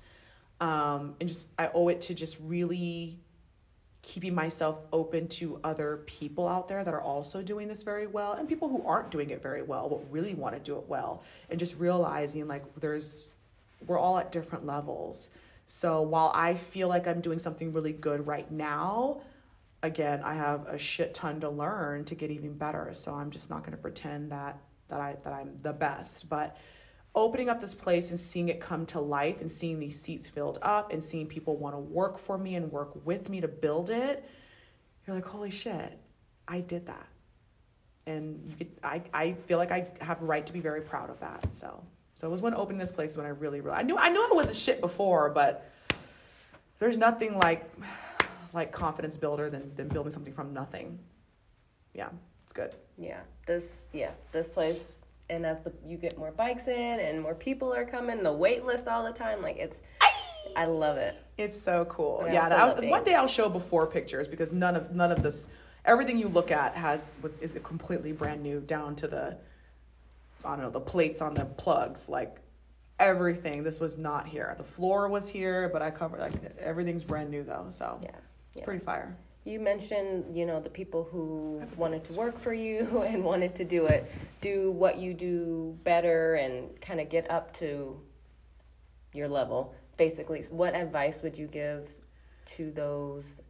Um, 0.61 1.15
and 1.21 1.29
just, 1.29 1.47
I 1.59 1.71
owe 1.73 1.89
it 1.89 2.03
to 2.03 2.15
just 2.15 2.37
really 2.41 3.19
keeping 4.03 4.35
myself 4.35 4.81
open 4.93 5.29
to 5.29 5.61
other 5.63 5.99
people 6.07 6.49
out 6.49 6.69
there 6.69 6.83
that 6.83 6.95
are 6.95 7.03
also 7.03 7.43
doing 7.43 7.69
this 7.69 7.83
very 7.83 8.07
well 8.07 8.33
and 8.33 8.49
people 8.49 8.69
who 8.69 8.83
aren't 8.87 9.11
doing 9.11 9.31
it 9.31 9.43
very 9.43 9.63
well 9.63 9.89
but 9.89 10.01
really 10.11 10.35
want 10.35 10.55
to 10.55 10.61
do 10.61 10.77
it 10.79 10.85
well 10.89 11.23
and 11.51 11.59
just 11.59 11.77
realizing 11.79 12.49
like 12.49 12.65
there's 12.81 13.33
we're 13.87 13.99
all 13.99 14.19
at 14.19 14.31
different 14.33 14.67
levels. 14.67 15.31
So 15.67 16.03
while 16.03 16.33
i 16.35 16.55
feel 16.55 16.89
like 16.89 17.07
i'm 17.07 17.21
doing 17.21 17.39
something 17.39 17.73
really 17.73 17.93
good 17.93 18.27
right 18.27 18.51
now 18.51 19.21
again 19.83 20.21
i 20.25 20.35
have 20.35 20.67
a 20.67 20.77
shit 20.77 21.15
ton 21.15 21.41
to 21.41 21.49
learn 21.49 22.05
to 22.07 22.15
get 22.15 22.31
even 22.31 22.55
better. 22.55 22.91
So 22.95 23.15
i'm 23.15 23.31
just 23.31 23.51
not 23.51 23.61
going 23.61 23.73
to 23.73 23.83
pretend 23.83 24.33
that 24.33 24.59
that 24.89 25.01
i 25.01 25.17
that 25.25 25.33
i'm 25.33 25.59
the 25.63 25.73
best. 25.73 26.29
But 26.29 26.57
opening 27.15 27.49
up 27.49 27.61
this 27.61 27.75
place 27.75 28.11
and 28.11 28.21
seeing 28.21 28.49
it 28.49 28.61
come 28.61 28.87
to 28.87 29.01
life 29.01 29.41
and 29.41 29.51
seeing 29.51 29.79
these 29.81 30.01
seats 30.01 30.29
filled 30.29 30.59
up 30.63 30.93
and 30.93 31.03
seeing 31.03 31.27
people 31.27 31.57
want 31.57 31.75
to 31.75 31.79
work 31.79 32.19
for 32.19 32.39
me 32.39 32.55
and 32.55 32.71
work 32.71 32.91
with 33.05 33.29
me 33.29 33.41
to 33.41 33.49
build 33.49 33.91
it 33.91 34.29
you're 35.07 35.17
like 35.17 35.25
holy 35.25 35.51
shit 35.51 35.99
i 36.49 36.61
did 36.61 36.87
that. 36.87 37.07
And 38.07 38.41
you 38.47 38.55
could 38.57 38.71
i, 38.83 39.03
I 39.13 39.33
feel 39.33 39.59
like 39.59 39.73
i 39.73 39.89
have 40.01 40.23
a 40.23 40.25
right 40.25 40.47
to 40.47 40.53
be 40.53 40.61
very 40.61 40.81
proud 40.81 41.11
of 41.11 41.21
that 41.21 41.53
so. 41.53 41.83
So 42.15 42.29
it 42.29 42.31
was 42.31 42.43
when 42.43 42.55
opening 42.55 42.79
this 42.79 42.93
place 42.93 43.17
when 43.17 43.27
i 43.27 43.31
really, 43.31 43.61
really 43.61 43.77
i 43.77 43.83
knew 43.83 43.97
i 43.97 44.09
knew 44.09 44.23
i 44.23 44.31
was 44.33 44.51
a 44.51 44.55
shit 44.55 44.81
before 44.81 45.31
but 45.31 45.71
there's 46.79 46.97
nothing 46.97 47.37
like 47.39 47.71
like 48.53 48.73
confidence 48.73 49.17
builder 49.17 49.49
than, 49.49 49.73
than 49.77 49.87
building 49.89 50.11
something 50.11 50.33
from 50.33 50.53
nothing. 50.53 50.99
Yeah 51.95 52.09
it's 52.51 52.57
good. 52.57 52.75
Yeah. 52.99 53.21
This 53.47 53.87
yeah, 53.93 54.11
this 54.33 54.49
place 54.49 54.99
and 55.31 55.47
as 55.47 55.59
the 55.63 55.73
you 55.87 55.97
get 55.97 56.19
more 56.19 56.33
bikes 56.33 56.67
in 56.69 57.01
and 57.01 57.23
more 57.23 57.35
people 57.35 57.73
are 57.73 57.87
coming, 57.87 58.23
the 58.23 58.33
wait 58.33 58.65
list 58.67 58.89
all 58.89 59.05
the 59.05 59.17
time, 59.17 59.41
like 59.41 59.57
it's 59.57 59.83
I 60.57 60.67
love 60.67 60.97
it. 60.97 61.17
It's 61.39 61.61
so 61.61 61.85
cool. 61.87 62.25
I 62.27 62.33
yeah, 62.33 62.49
love 62.49 62.85
one 62.85 63.05
day 63.05 63.15
I'll 63.15 63.29
show 63.29 63.49
before 63.49 63.87
pictures 63.87 64.27
because 64.27 64.53
none 64.53 64.77
of 64.77 64.93
none 64.95 65.13
of 65.13 65.23
this 65.23 65.49
everything 65.85 66.19
you 66.19 66.29
look 66.29 66.51
at 66.51 66.75
has 66.75 67.17
was 67.23 67.39
is 67.39 67.57
completely 67.63 68.13
brand 68.13 68.43
new 68.43 68.61
down 68.61 68.97
to 68.97 69.09
the 69.09 69.37
I 70.45 70.51
don't 70.51 70.61
know, 70.63 70.71
the 70.71 70.81
plates 70.81 71.21
on 71.23 71.35
the 71.35 71.45
plugs, 71.45 72.09
like 72.09 72.39
everything. 72.99 73.63
This 73.63 73.79
was 73.79 73.99
not 73.99 74.27
here. 74.27 74.55
The 74.59 74.65
floor 74.65 75.09
was 75.09 75.29
here, 75.29 75.69
but 75.73 75.83
I 75.83 75.91
covered 75.91 76.21
like 76.21 76.33
everything's 76.59 77.05
brand 77.05 77.31
new 77.31 77.45
though, 77.45 77.67
so 77.69 77.99
Yeah. 78.03 78.11
it's 78.11 78.57
Yeah. 78.57 78.65
pretty 78.65 78.85
fire. 78.85 79.17
You 79.45 79.59
mentioned, 79.59 80.37
you 80.37 80.45
know, 80.45 80.61
the 80.61 80.69
people 80.69 81.09
who 81.11 81.63
wanted 81.77 82.07
to 82.09 82.15
work 82.15 82.39
for 82.39 82.53
you 82.53 83.03
and 83.07 83.25
wanted 83.25 83.55
to 83.57 83.65
do 83.65 83.87
it, 83.87 84.11
do 84.41 84.71
what 84.71 84.99
you 84.99 85.15
do 85.15 85.79
better 85.83 86.35
and 86.35 86.79
kind 86.81 87.01
of 87.01 87.09
get 87.09 87.31
up 87.31 87.55
to 87.59 87.99
your 89.13 89.29
level. 89.29 89.75
Basically, 89.97 90.47
what 90.51 90.75
advice 90.75 91.23
would 91.23 91.39
you 91.39 91.47
give 91.47 91.89
to 92.57 92.71
those 92.71 93.41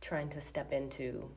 trying 0.00 0.28
to 0.30 0.40
step 0.40 0.72
into 0.72 1.28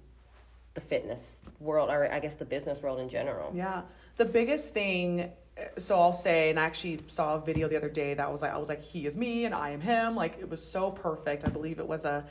the 0.73 0.81
fitness 0.81 1.37
world 1.59 1.89
or 1.89 2.11
I 2.11 2.19
guess 2.19 2.35
the 2.35 2.45
business 2.45 2.81
world 2.81 2.99
in 2.99 3.09
general? 3.09 3.51
Yeah. 3.53 3.81
The 4.17 4.25
biggest 4.25 4.73
thing 4.73 5.31
eh, 5.57 5.67
so 5.79 5.99
I'll 5.99 6.13
say 6.13 6.49
and 6.49 6.59
I 6.59 6.63
actually 6.63 6.99
saw 7.07 7.35
a 7.35 7.39
video 7.39 7.67
the 7.67 7.77
other 7.77 7.89
day 7.89 8.13
that 8.13 8.31
was 8.31 8.41
like 8.41 8.53
I 8.53 8.57
was 8.57 8.69
like 8.69 8.81
he 8.81 9.07
is 9.07 9.17
me 9.17 9.45
and 9.45 9.55
I 9.55 9.71
am 9.71 9.81
him 9.81 10.15
like 10.15 10.37
it 10.39 10.49
was 10.49 10.63
so 10.63 10.91
perfect. 10.91 11.45
I 11.45 11.49
believe 11.49 11.79
it 11.79 11.87
was 11.87 12.05
a 12.05 12.25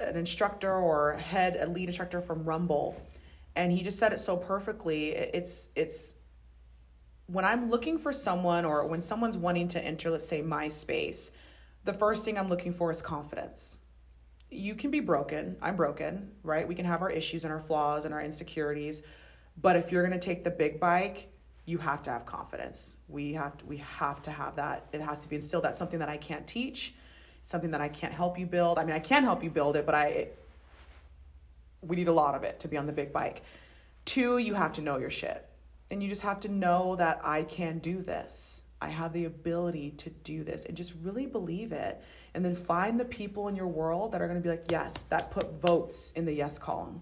an 0.00 0.16
instructor 0.16 0.72
or 0.72 1.14
head 1.14 1.56
a 1.60 1.66
lead 1.66 1.88
instructor 1.88 2.20
from 2.20 2.44
Rumble 2.44 3.00
and 3.54 3.72
he 3.72 3.82
just 3.82 3.98
said 3.98 4.12
it 4.12 4.20
so 4.20 4.36
perfectly. 4.36 5.08
It's 5.10 5.70
it's 5.74 6.14
when 7.26 7.44
I'm 7.44 7.70
looking 7.70 7.98
for 7.98 8.12
someone 8.12 8.64
or 8.64 8.86
when 8.86 9.00
someone's 9.00 9.38
wanting 9.38 9.68
to 9.68 9.84
enter 9.84 10.10
let's 10.10 10.28
say 10.28 10.42
my 10.42 10.68
space, 10.68 11.30
the 11.84 11.94
first 11.94 12.24
thing 12.24 12.38
I'm 12.38 12.48
looking 12.48 12.72
for 12.72 12.90
is 12.90 13.00
confidence 13.00 13.80
you 14.50 14.74
can 14.74 14.90
be 14.90 15.00
broken. 15.00 15.56
I'm 15.60 15.76
broken, 15.76 16.30
right? 16.42 16.66
We 16.66 16.74
can 16.74 16.84
have 16.84 17.02
our 17.02 17.10
issues 17.10 17.44
and 17.44 17.52
our 17.52 17.60
flaws 17.60 18.04
and 18.04 18.14
our 18.14 18.22
insecurities. 18.22 19.02
But 19.60 19.76
if 19.76 19.90
you're 19.90 20.06
going 20.06 20.18
to 20.18 20.24
take 20.24 20.44
the 20.44 20.50
big 20.50 20.78
bike, 20.78 21.32
you 21.64 21.78
have 21.78 22.02
to 22.02 22.10
have 22.10 22.24
confidence. 22.26 22.98
We 23.08 23.32
have 23.34 23.56
to, 23.58 23.66
we 23.66 23.78
have 23.78 24.22
to 24.22 24.30
have 24.30 24.56
that. 24.56 24.86
It 24.92 25.00
has 25.00 25.20
to 25.20 25.28
be 25.28 25.36
instilled. 25.36 25.64
That's 25.64 25.78
something 25.78 25.98
that 25.98 26.08
I 26.08 26.16
can't 26.16 26.46
teach, 26.46 26.94
something 27.46 27.70
that 27.70 27.80
I 27.80 27.88
can't 27.88 28.12
help 28.12 28.38
you 28.38 28.44
build. 28.44 28.76
I 28.76 28.84
mean, 28.84 28.96
I 28.96 28.98
can 28.98 29.22
help 29.22 29.42
you 29.42 29.50
build 29.50 29.76
it, 29.76 29.86
but 29.86 29.94
I 29.94 30.06
it, 30.08 30.38
we 31.80 31.94
need 31.94 32.08
a 32.08 32.12
lot 32.12 32.34
of 32.34 32.42
it 32.42 32.58
to 32.60 32.68
be 32.68 32.76
on 32.76 32.86
the 32.86 32.92
big 32.92 33.12
bike. 33.12 33.42
Two, 34.04 34.38
you 34.38 34.54
have 34.54 34.72
to 34.72 34.82
know 34.82 34.98
your 34.98 35.10
shit. 35.10 35.48
And 35.88 36.02
you 36.02 36.08
just 36.08 36.22
have 36.22 36.40
to 36.40 36.48
know 36.48 36.96
that 36.96 37.20
I 37.22 37.44
can 37.44 37.78
do 37.78 38.02
this. 38.02 38.64
I 38.82 38.88
have 38.88 39.12
the 39.12 39.26
ability 39.26 39.92
to 39.92 40.10
do 40.10 40.42
this 40.42 40.64
and 40.64 40.76
just 40.76 40.92
really 41.02 41.26
believe 41.26 41.70
it. 41.70 42.02
And 42.34 42.44
then 42.44 42.56
find 42.56 42.98
the 42.98 43.04
people 43.04 43.46
in 43.46 43.54
your 43.54 43.68
world 43.68 44.10
that 44.12 44.20
are 44.20 44.26
going 44.26 44.42
to 44.42 44.42
be 44.42 44.50
like, 44.50 44.64
yes, 44.68 45.04
that 45.04 45.30
put 45.30 45.62
votes 45.62 46.12
in 46.12 46.24
the 46.24 46.32
yes 46.32 46.58
column. 46.58 47.00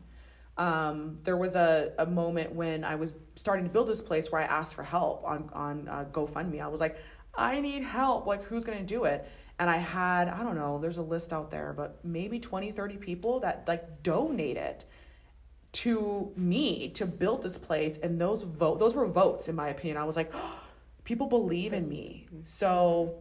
Um, 0.59 1.19
there 1.25 1.39
was 1.39 1.55
a, 1.57 1.93
a 1.99 2.05
moment 2.05 2.53
when 2.53 2.85
I 2.85 2.97
was 2.97 3.15
starting 3.35 3.65
to 3.65 3.71
build 3.71 3.89
this 3.89 4.03
place 4.03 4.31
where 4.31 4.43
I 4.43 4.45
asked 4.45 4.75
for 4.75 4.83
help 4.83 5.25
on, 5.25 5.49
on 5.55 5.89
uh, 5.89 6.05
GoFundMe. 6.13 6.61
I 6.61 6.69
was 6.69 6.81
like, 6.81 6.99
I 7.35 7.61
need 7.61 7.83
help. 7.83 8.27
Like, 8.27 8.43
who's 8.43 8.65
going 8.65 8.79
to 8.79 8.85
do 8.85 9.05
it? 9.05 9.27
And 9.59 9.71
I 9.71 9.77
had, 9.77 10.29
I 10.29 10.43
don't 10.43 10.57
know, 10.57 10.79
there's 10.79 10.99
a 10.99 11.03
list 11.03 11.33
out 11.33 11.51
there, 11.51 11.73
but 11.77 12.05
maybe 12.05 12.41
20, 12.41 12.73
30 12.73 12.97
people 12.97 13.41
that 13.41 13.69
like 13.69 14.03
donated 14.03 14.85
to 15.73 16.33
me 16.37 16.89
to 16.91 17.07
build 17.07 17.43
this 17.43 17.59
place. 17.59 17.99
And 17.99 18.21
those 18.21 18.43
vote 18.43 18.79
those 18.79 18.95
were 18.95 19.07
votes 19.07 19.49
in 19.49 19.57
my 19.57 19.69
opinion. 19.69 19.97
I 19.97 20.05
was 20.05 20.17
like 20.17 20.33
people 21.05 21.27
believe 21.27 21.73
in 21.73 21.89
me. 21.89 22.27
Mm-hmm. 22.27 22.45
So 22.45 23.21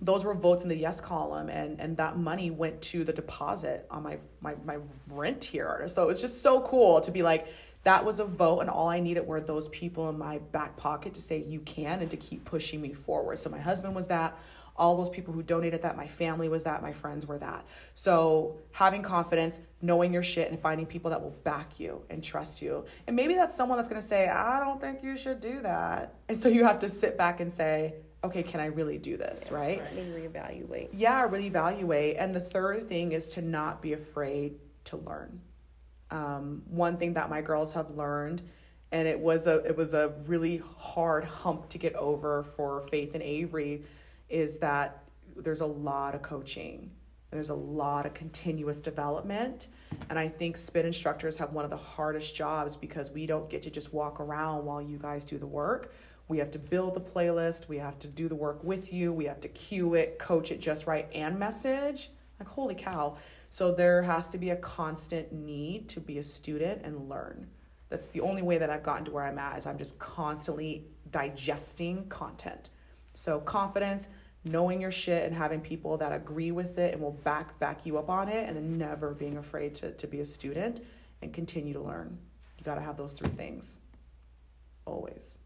those 0.00 0.24
were 0.24 0.34
votes 0.34 0.62
in 0.62 0.68
the 0.68 0.76
yes 0.76 1.00
column 1.00 1.48
and 1.48 1.80
and 1.80 1.96
that 1.96 2.18
money 2.18 2.50
went 2.50 2.82
to 2.82 3.02
the 3.02 3.12
deposit 3.12 3.86
on 3.90 4.02
my 4.02 4.18
my, 4.40 4.54
my 4.64 4.78
rent 5.08 5.44
here. 5.44 5.84
So 5.86 6.10
it's 6.10 6.20
just 6.20 6.42
so 6.42 6.60
cool 6.60 7.00
to 7.00 7.10
be 7.10 7.22
like 7.22 7.48
that 7.84 8.04
was 8.04 8.18
a 8.18 8.24
vote 8.24 8.60
and 8.60 8.68
all 8.68 8.88
i 8.88 8.98
needed 8.98 9.24
were 9.24 9.40
those 9.40 9.68
people 9.68 10.08
in 10.08 10.18
my 10.18 10.38
back 10.38 10.76
pocket 10.76 11.14
to 11.14 11.20
say 11.20 11.44
you 11.44 11.60
can 11.60 12.00
and 12.00 12.10
to 12.10 12.16
keep 12.16 12.44
pushing 12.44 12.80
me 12.80 12.92
forward. 12.92 13.38
So 13.38 13.48
my 13.48 13.60
husband 13.60 13.94
was 13.94 14.08
that 14.08 14.36
all 14.78 14.96
those 14.96 15.10
people 15.10 15.32
who 15.32 15.42
donated 15.42 15.82
that 15.82 15.96
my 15.96 16.06
family 16.06 16.48
was 16.48 16.64
that 16.64 16.82
my 16.82 16.92
friends 16.92 17.26
were 17.26 17.38
that. 17.38 17.66
So 17.94 18.58
having 18.72 19.02
confidence 19.02 19.58
knowing 19.82 20.12
your 20.12 20.22
shit 20.22 20.50
and 20.50 20.60
finding 20.60 20.86
people 20.86 21.10
that 21.10 21.22
will 21.22 21.36
back 21.44 21.78
you 21.78 22.02
and 22.10 22.22
trust 22.22 22.62
you. 22.62 22.84
And 23.06 23.16
maybe 23.16 23.34
that's 23.34 23.56
someone 23.56 23.78
that's 23.78 23.88
going 23.88 24.00
to 24.00 24.06
say 24.06 24.28
i 24.28 24.60
don't 24.60 24.80
think 24.80 25.02
you 25.02 25.16
should 25.16 25.40
do 25.40 25.60
that. 25.62 26.14
And 26.28 26.38
so 26.38 26.48
you 26.48 26.64
have 26.64 26.78
to 26.80 26.88
sit 26.88 27.16
back 27.16 27.40
and 27.40 27.52
say 27.52 27.94
okay 28.24 28.42
can 28.42 28.60
i 28.60 28.66
really 28.66 28.98
do 28.98 29.16
this? 29.16 29.50
Right? 29.50 29.82
Let 29.82 29.94
me 29.94 30.02
reevaluate. 30.02 30.88
yeah 30.92 31.22
really 31.22 31.46
evaluate 31.46 32.16
and 32.18 32.34
the 32.34 32.40
third 32.40 32.88
thing 32.88 33.12
is 33.12 33.28
to 33.34 33.42
not 33.42 33.82
be 33.82 33.92
afraid 33.92 34.56
to 34.84 34.96
learn. 34.98 35.40
Um, 36.10 36.62
one 36.68 36.98
thing 36.98 37.14
that 37.14 37.28
my 37.28 37.40
girls 37.40 37.72
have 37.72 37.90
learned 37.90 38.42
and 38.92 39.08
it 39.08 39.18
was 39.18 39.46
a 39.46 39.56
it 39.64 39.76
was 39.76 39.94
a 39.94 40.14
really 40.26 40.62
hard 40.78 41.24
hump 41.24 41.68
to 41.70 41.78
get 41.78 41.94
over 41.94 42.44
for 42.44 42.82
faith 42.82 43.14
and 43.14 43.22
avery 43.22 43.82
is 44.28 44.58
that 44.58 45.04
there's 45.36 45.60
a 45.60 45.66
lot 45.66 46.14
of 46.14 46.22
coaching 46.22 46.90
there's 47.30 47.50
a 47.50 47.54
lot 47.54 48.06
of 48.06 48.14
continuous 48.14 48.80
development 48.80 49.68
and 50.08 50.18
i 50.18 50.26
think 50.26 50.56
spin 50.56 50.86
instructors 50.86 51.36
have 51.36 51.52
one 51.52 51.64
of 51.64 51.70
the 51.70 51.76
hardest 51.76 52.34
jobs 52.34 52.76
because 52.76 53.10
we 53.10 53.26
don't 53.26 53.50
get 53.50 53.62
to 53.62 53.70
just 53.70 53.92
walk 53.92 54.20
around 54.20 54.64
while 54.64 54.80
you 54.80 54.98
guys 54.98 55.24
do 55.24 55.38
the 55.38 55.46
work 55.46 55.92
We 56.28 56.38
have 56.38 56.50
to 56.52 56.58
build 56.58 56.94
the 56.94 57.00
playlist. 57.00 57.68
We 57.68 57.78
have 57.78 57.98
to 58.00 58.08
do 58.08 58.28
the 58.28 58.34
work 58.34 58.62
with 58.64 58.92
you. 58.92 59.12
We 59.12 59.26
have 59.26 59.40
to 59.40 59.48
cue 59.48 59.94
it, 59.94 60.18
coach 60.18 60.50
it 60.50 60.60
just 60.60 60.86
right, 60.86 61.08
and 61.14 61.38
message. 61.38 62.10
Like, 62.40 62.48
holy 62.48 62.74
cow. 62.74 63.16
So 63.48 63.72
there 63.72 64.02
has 64.02 64.28
to 64.28 64.38
be 64.38 64.50
a 64.50 64.56
constant 64.56 65.32
need 65.32 65.88
to 65.90 66.00
be 66.00 66.18
a 66.18 66.22
student 66.22 66.82
and 66.84 67.08
learn. 67.08 67.46
That's 67.88 68.08
the 68.08 68.20
only 68.20 68.42
way 68.42 68.58
that 68.58 68.68
I've 68.68 68.82
gotten 68.82 69.04
to 69.04 69.12
where 69.12 69.24
I'm 69.24 69.38
at 69.38 69.56
is 69.58 69.66
I'm 69.66 69.78
just 69.78 69.98
constantly 69.98 70.86
digesting 71.12 72.08
content. 72.08 72.70
So 73.16 73.40
confidence, 73.40 74.08
knowing 74.44 74.80
your 74.80 74.92
shit 74.92 75.24
and 75.24 75.34
having 75.34 75.60
people 75.60 75.96
that 75.96 76.12
agree 76.12 76.50
with 76.50 76.78
it 76.78 76.92
and 76.92 77.02
will 77.02 77.12
back 77.12 77.58
back 77.58 77.86
you 77.86 77.96
up 77.96 78.10
on 78.10 78.28
it 78.28 78.46
and 78.46 78.54
then 78.56 78.76
never 78.76 79.14
being 79.14 79.38
afraid 79.38 79.74
to, 79.76 79.92
to 79.92 80.06
be 80.06 80.20
a 80.20 80.24
student 80.24 80.82
and 81.22 81.32
continue 81.32 81.72
to 81.72 81.80
learn. 81.80 82.18
You 82.58 82.64
gotta 82.64 82.82
have 82.82 82.98
those 82.98 83.14
three 83.14 83.30
things. 83.30 83.78
Always. 84.84 85.38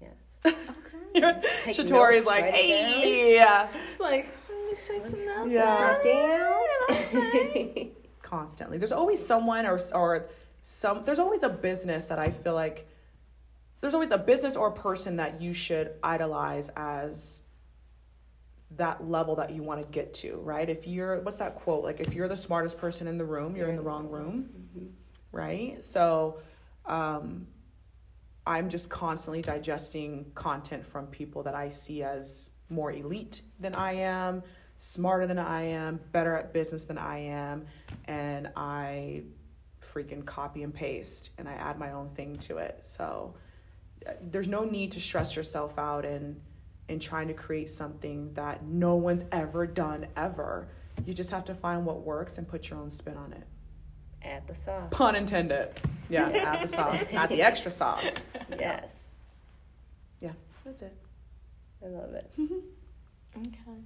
Yes. 0.00 0.54
Okay. 1.12 1.40
Take 1.64 1.76
Shatori's 1.76 2.24
like, 2.24 2.44
write 2.44 2.54
it 2.54 2.60
hey, 2.60 3.34
yeah. 3.34 3.66
It's 3.90 3.98
like, 3.98 4.28
oh, 4.48 4.54
let 4.54 4.70
me 4.70 4.76
take 4.76 5.04
some 5.04 5.26
notes. 5.26 5.50
Yeah. 5.50 5.98
down. 6.04 7.90
constantly. 8.22 8.78
There's 8.78 8.92
always 8.92 9.24
someone 9.24 9.66
or 9.66 9.80
or 9.92 10.28
some 10.62 11.02
there's 11.02 11.18
always 11.18 11.42
a 11.42 11.48
business 11.48 12.06
that 12.06 12.20
I 12.20 12.30
feel 12.30 12.54
like 12.54 12.86
there's 13.80 13.94
always 13.94 14.10
a 14.10 14.18
business 14.18 14.56
or 14.56 14.68
a 14.68 14.72
person 14.72 15.16
that 15.16 15.40
you 15.40 15.54
should 15.54 15.94
idolize 16.02 16.68
as 16.70 17.42
that 18.76 19.06
level 19.08 19.36
that 19.36 19.50
you 19.50 19.62
want 19.62 19.82
to 19.82 19.88
get 19.88 20.14
to, 20.14 20.36
right? 20.36 20.68
If 20.68 20.86
you're 20.86 21.20
what's 21.20 21.38
that 21.38 21.54
quote? 21.54 21.82
Like 21.82 22.00
if 22.00 22.14
you're 22.14 22.28
the 22.28 22.36
smartest 22.36 22.78
person 22.78 23.06
in 23.06 23.18
the 23.18 23.24
room, 23.24 23.56
you're 23.56 23.68
in 23.68 23.76
the 23.76 23.82
wrong 23.82 24.08
room, 24.08 24.94
right? 25.32 25.82
So 25.84 26.38
um 26.86 27.46
I'm 28.46 28.68
just 28.68 28.88
constantly 28.88 29.42
digesting 29.42 30.30
content 30.34 30.84
from 30.84 31.06
people 31.06 31.42
that 31.44 31.54
I 31.54 31.68
see 31.68 32.02
as 32.02 32.50
more 32.68 32.92
elite 32.92 33.42
than 33.58 33.74
I 33.74 33.92
am, 33.92 34.42
smarter 34.76 35.26
than 35.26 35.38
I 35.38 35.62
am, 35.62 36.00
better 36.12 36.36
at 36.36 36.52
business 36.52 36.84
than 36.84 36.98
I 36.98 37.18
am, 37.18 37.66
and 38.06 38.50
I 38.56 39.24
freaking 39.80 40.24
copy 40.24 40.62
and 40.62 40.72
paste 40.72 41.30
and 41.38 41.48
I 41.48 41.52
add 41.54 41.78
my 41.78 41.92
own 41.92 42.10
thing 42.10 42.36
to 42.36 42.58
it. 42.58 42.78
So 42.82 43.34
there's 44.22 44.48
no 44.48 44.64
need 44.64 44.92
to 44.92 45.00
stress 45.00 45.36
yourself 45.36 45.78
out 45.78 46.04
and 46.04 46.40
in 46.88 46.98
trying 46.98 47.28
to 47.28 47.34
create 47.34 47.68
something 47.68 48.32
that 48.34 48.64
no 48.64 48.96
one's 48.96 49.24
ever 49.30 49.66
done 49.66 50.06
ever. 50.16 50.68
You 51.06 51.14
just 51.14 51.30
have 51.30 51.44
to 51.46 51.54
find 51.54 51.86
what 51.86 52.00
works 52.00 52.36
and 52.38 52.46
put 52.48 52.68
your 52.68 52.80
own 52.80 52.90
spin 52.90 53.16
on 53.16 53.32
it. 53.32 53.46
Add 54.22 54.46
the 54.46 54.54
sauce. 54.54 54.88
Pun 54.90 55.14
intended. 55.14 55.70
Yeah, 56.08 56.28
add 56.28 56.62
the 56.62 56.68
sauce, 56.68 57.04
add 57.12 57.30
the 57.30 57.42
extra 57.42 57.70
sauce. 57.70 58.26
Yes. 58.58 59.10
Yeah, 60.20 60.32
that's 60.64 60.82
it. 60.82 60.94
I 61.82 61.88
love 61.88 62.12
it. 62.14 62.30
Okay. 63.38 63.78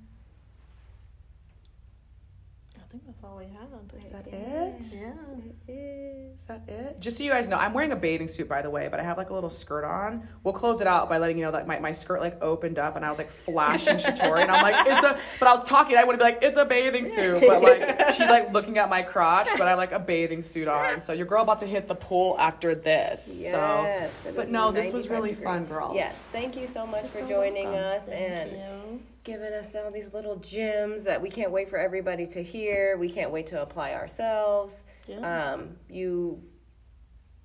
I 2.95 2.97
think 2.97 3.07
that's 3.07 3.25
all 3.25 3.39
we 3.39 3.47
had. 3.47 4.05
Is 4.05 4.13
that 4.13 4.27
it? 4.29 5.01
Yeah. 5.01 5.75
Is. 5.75 6.43
That 6.45 6.63
it? 6.69 7.01
Just 7.01 7.17
so 7.17 7.25
you 7.25 7.31
guys 7.33 7.49
know, 7.49 7.57
I'm 7.57 7.73
wearing 7.73 7.91
a 7.91 7.97
bathing 7.97 8.29
suit 8.29 8.49
by 8.49 8.63
the 8.63 8.71
way, 8.71 8.87
but 8.89 9.01
I 9.01 9.03
have 9.03 9.19
like 9.19 9.31
a 9.31 9.35
little 9.35 9.51
skirt 9.51 9.85
on. 9.85 10.29
We'll 10.45 10.55
close 10.55 10.81
it 10.81 10.87
out 10.87 11.09
by 11.09 11.19
letting 11.19 11.37
you 11.37 11.45
know 11.45 11.51
that 11.51 11.67
my, 11.67 11.81
my 11.81 11.91
skirt 11.91 12.21
like 12.21 12.41
opened 12.41 12.79
up 12.79 12.95
and 12.95 13.05
I 13.05 13.09
was 13.09 13.19
like 13.19 13.31
flashing 13.31 13.97
Shatori 13.97 14.43
and 14.43 14.51
I'm 14.51 14.63
like, 14.63 14.87
it's 14.87 15.05
a 15.05 15.19
but 15.41 15.49
I 15.49 15.55
was 15.55 15.65
talking, 15.65 15.97
I 15.97 16.05
would 16.05 16.19
be 16.19 16.25
like, 16.25 16.39
it's 16.41 16.57
a 16.57 16.65
bathing 16.65 17.05
suit. 17.05 17.41
But 17.41 17.63
like 17.63 18.11
she's 18.13 18.29
like 18.29 18.53
looking 18.53 18.79
at 18.79 18.89
my 18.89 19.03
crotch, 19.03 19.49
but 19.59 19.63
I 19.63 19.71
have 19.71 19.79
like 19.79 19.93
a 19.93 19.99
bathing 19.99 20.45
suit 20.45 20.69
on. 20.69 21.01
So 21.01 21.13
your 21.13 21.27
girl 21.27 21.43
about 21.43 21.59
to 21.61 21.67
hit 21.67 21.89
the 21.89 21.97
pool 21.97 22.37
after 22.39 22.77
this. 22.77 23.29
Yes. 23.33 24.13
so 24.23 24.33
but 24.37 24.51
no, 24.51 24.71
this 24.71 24.93
was 24.93 25.09
really 25.09 25.35
fun, 25.35 25.65
girls. 25.65 25.97
Yes. 25.97 26.29
Thank 26.31 26.57
you 26.57 26.69
so 26.69 26.87
much 26.87 27.03
You're 27.03 27.09
for 27.09 27.19
so 27.19 27.29
joining 27.29 27.73
welcome. 27.73 28.03
us 28.03 28.05
Thank 28.05 28.21
and 28.21 28.53
you. 28.53 29.01
Giving 29.25 29.55
us 29.55 29.75
all 29.75 29.91
these 29.91 30.13
little 30.13 30.37
gems 30.37 31.05
that 31.07 31.21
we 31.21 31.31
can't 31.31 31.51
wait 31.51 31.71
for 31.71 31.79
everybody 31.79 32.27
to 32.29 32.43
hear. 32.43 32.97
We 32.99 33.11
can't 33.11 33.31
wait 33.31 33.47
to 33.49 33.63
apply 33.63 33.95
ourselves. 33.95 34.85
Yeah. 35.09 35.55
Um, 35.55 35.77
you 35.89 36.43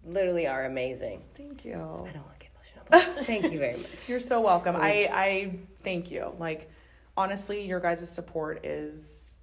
literally 0.06 0.46
are 0.46 0.66
amazing. 0.66 1.24
Thank 1.36 1.66
you. 1.66 1.74
I 1.74 1.78
don't 1.78 2.26
want 2.26 2.40
to 2.40 2.40
get 2.40 2.52
emotional. 2.54 2.86
But 2.90 3.26
thank 3.26 3.52
you 3.52 3.58
very 3.58 3.78
much. 3.78 4.08
You're 4.08 4.20
so 4.20 4.42
welcome. 4.42 4.76
I 4.76 5.10
I 5.12 5.60
thank 5.84 6.12
you. 6.12 6.34
Like 6.38 6.70
honestly, 7.16 7.66
your 7.66 7.80
guys' 7.80 8.10
support 8.10 8.66
is 8.66 9.40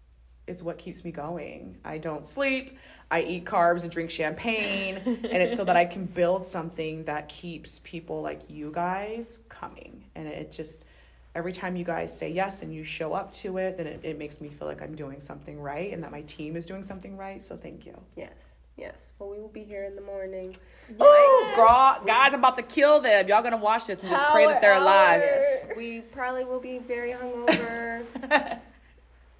is 0.46 0.62
what 0.62 0.78
keeps 0.78 1.04
me 1.04 1.10
going. 1.10 1.78
I 1.84 1.98
don't 1.98 2.24
sleep. 2.24 2.78
I 3.10 3.22
eat 3.22 3.44
carbs 3.44 3.82
and 3.82 3.90
drink 3.90 4.10
champagne, 4.10 4.96
and 5.06 5.42
it's 5.42 5.56
so 5.56 5.64
that 5.64 5.76
I 5.76 5.84
can 5.86 6.04
build 6.06 6.44
something 6.44 7.04
that 7.04 7.28
keeps 7.28 7.80
people 7.82 8.20
like 8.20 8.42
you 8.48 8.70
guys 8.72 9.40
coming. 9.48 10.04
And 10.14 10.28
it 10.28 10.52
just 10.52 10.84
every 11.36 11.52
time 11.52 11.76
you 11.76 11.84
guys 11.84 12.16
say 12.16 12.30
yes 12.30 12.62
and 12.62 12.74
you 12.74 12.82
show 12.82 13.12
up 13.12 13.32
to 13.34 13.58
it, 13.58 13.76
then 13.76 13.86
it, 13.86 14.00
it 14.02 14.18
makes 14.18 14.40
me 14.40 14.48
feel 14.48 14.66
like 14.66 14.80
I'm 14.80 14.94
doing 14.94 15.20
something 15.20 15.60
right 15.60 15.92
and 15.92 16.02
that 16.02 16.10
my 16.10 16.22
team 16.22 16.56
is 16.56 16.64
doing 16.64 16.82
something 16.82 17.16
right. 17.16 17.42
So 17.42 17.56
thank 17.56 17.84
you. 17.84 17.94
Yes. 18.16 18.32
Yes. 18.76 19.12
Well, 19.18 19.30
we 19.30 19.38
will 19.38 19.48
be 19.48 19.62
here 19.62 19.84
in 19.84 19.94
the 19.94 20.02
morning. 20.02 20.56
Oh, 20.98 21.52
girl, 21.56 22.06
guys, 22.06 22.32
I'm 22.32 22.40
about 22.40 22.56
to 22.56 22.62
kill 22.62 23.00
them. 23.00 23.28
Y'all 23.28 23.42
gonna 23.42 23.56
watch 23.56 23.86
this 23.86 24.02
and 24.02 24.10
just 24.10 24.32
pray 24.32 24.46
that 24.46 24.60
they're 24.60 24.78
alive. 24.78 25.22
We 25.76 26.00
probably 26.00 26.44
will 26.44 26.60
be 26.60 26.78
very 26.78 27.12
hungover, 27.12 28.04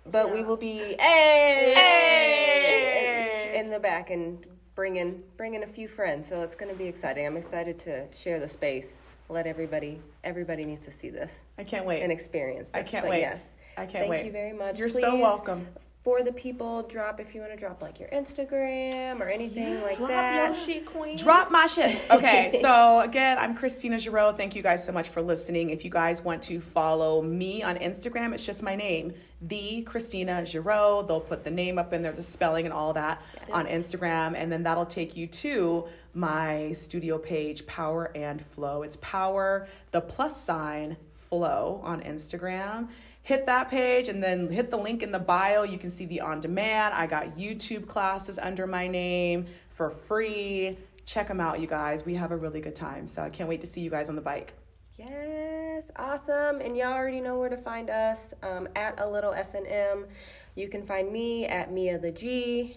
but 0.06 0.32
we 0.32 0.42
will 0.42 0.56
be 0.56 0.78
hey, 0.98 1.72
Hey! 1.74 3.58
in 3.58 3.70
the 3.70 3.78
back 3.78 4.10
and 4.10 4.44
bringing 4.74 5.22
bringing 5.36 5.62
a 5.62 5.66
few 5.66 5.86
friends. 5.86 6.28
So 6.28 6.40
it's 6.40 6.54
going 6.54 6.72
to 6.72 6.78
be 6.78 6.86
exciting. 6.86 7.26
I'm 7.26 7.36
excited 7.36 7.78
to 7.80 8.06
share 8.14 8.40
the 8.40 8.48
space. 8.48 9.02
Let 9.28 9.46
everybody 9.46 10.00
everybody 10.22 10.64
needs 10.64 10.82
to 10.86 10.92
see 10.92 11.10
this 11.10 11.46
I 11.58 11.64
can't 11.64 11.84
wait. 11.84 12.02
and 12.02 12.12
experience. 12.12 12.68
This. 12.68 12.80
I 12.80 12.82
can't 12.82 13.04
But 13.04 13.10
wait. 13.10 13.20
Yes. 13.20 13.56
I 13.76 13.80
can't 13.80 13.92
Thank 13.92 14.10
wait. 14.10 14.24
you 14.26 14.32
very 14.32 14.52
much. 14.52 14.78
You're 14.78 14.88
Please, 14.88 15.02
so 15.02 15.16
welcome. 15.16 15.66
For 16.06 16.22
the 16.22 16.30
people, 16.30 16.84
drop 16.84 17.18
if 17.18 17.34
you 17.34 17.40
want 17.40 17.52
to 17.52 17.58
drop 17.58 17.82
like 17.82 17.98
your 17.98 18.08
Instagram 18.10 19.18
or 19.18 19.28
anything 19.28 19.82
like 19.82 19.98
that. 19.98 20.36
your 20.36 20.54
shit, 20.54 20.86
queen. 20.86 21.16
Drop 21.16 21.50
my 21.50 21.66
shit. 21.66 21.98
Okay, 22.12 22.56
so 22.60 23.00
again, 23.00 23.38
I'm 23.38 23.58
Kristina 23.58 23.96
Girod. 23.96 24.36
Thank 24.36 24.54
you 24.54 24.62
guys 24.62 24.86
so 24.86 24.92
much 24.92 25.08
for 25.08 25.20
listening. 25.20 25.70
If 25.70 25.84
you 25.84 25.90
guys 25.90 26.22
want 26.22 26.44
to 26.44 26.60
follow 26.60 27.22
me 27.22 27.64
on 27.64 27.74
Instagram, 27.74 28.32
it's 28.34 28.46
just 28.46 28.62
my 28.62 28.76
name, 28.76 29.14
the 29.42 29.84
Kristina 29.84 30.42
Girod. 30.42 31.08
They'll 31.08 31.18
put 31.18 31.42
the 31.42 31.50
name 31.50 31.76
up 31.76 31.92
in 31.92 32.02
there, 32.02 32.12
the 32.12 32.22
spelling 32.22 32.66
and 32.66 32.72
all 32.72 32.92
that 32.92 33.20
on 33.50 33.66
Instagram, 33.66 34.36
and 34.36 34.52
then 34.52 34.62
that'll 34.62 34.86
take 34.86 35.16
you 35.16 35.26
to 35.26 35.88
my 36.14 36.70
studio 36.70 37.18
page, 37.18 37.66
Power 37.66 38.12
and 38.14 38.46
Flow. 38.46 38.84
It's 38.84 38.96
Power, 39.00 39.66
the 39.90 40.00
plus 40.00 40.40
sign 40.40 40.98
Flow 41.14 41.80
on 41.82 42.00
Instagram. 42.02 42.90
Hit 43.26 43.46
that 43.46 43.68
page 43.68 44.06
and 44.06 44.22
then 44.22 44.48
hit 44.52 44.70
the 44.70 44.76
link 44.76 45.02
in 45.02 45.10
the 45.10 45.18
bio. 45.18 45.64
You 45.64 45.78
can 45.78 45.90
see 45.90 46.06
the 46.06 46.20
on 46.20 46.38
demand. 46.38 46.94
I 46.94 47.08
got 47.08 47.36
YouTube 47.36 47.88
classes 47.88 48.38
under 48.38 48.68
my 48.68 48.86
name 48.86 49.46
for 49.70 49.90
free. 49.90 50.78
Check 51.06 51.26
them 51.26 51.40
out, 51.40 51.58
you 51.58 51.66
guys. 51.66 52.06
We 52.06 52.14
have 52.14 52.30
a 52.30 52.36
really 52.36 52.60
good 52.60 52.76
time. 52.76 53.08
So 53.08 53.24
I 53.24 53.30
can't 53.30 53.48
wait 53.48 53.62
to 53.62 53.66
see 53.66 53.80
you 53.80 53.90
guys 53.90 54.08
on 54.08 54.14
the 54.14 54.20
bike. 54.20 54.52
Yes, 54.96 55.90
awesome. 55.96 56.60
And 56.60 56.76
y'all 56.76 56.92
already 56.92 57.20
know 57.20 57.36
where 57.36 57.48
to 57.48 57.56
find 57.56 57.90
us 57.90 58.32
um, 58.44 58.68
at 58.76 58.94
a 59.00 59.10
little 59.10 59.32
S 59.32 59.54
and 59.54 59.66
M. 59.66 60.06
You 60.54 60.68
can 60.68 60.86
find 60.86 61.10
me 61.10 61.46
at 61.46 61.72
Mia 61.72 61.98
the 61.98 62.12
G. 62.12 62.76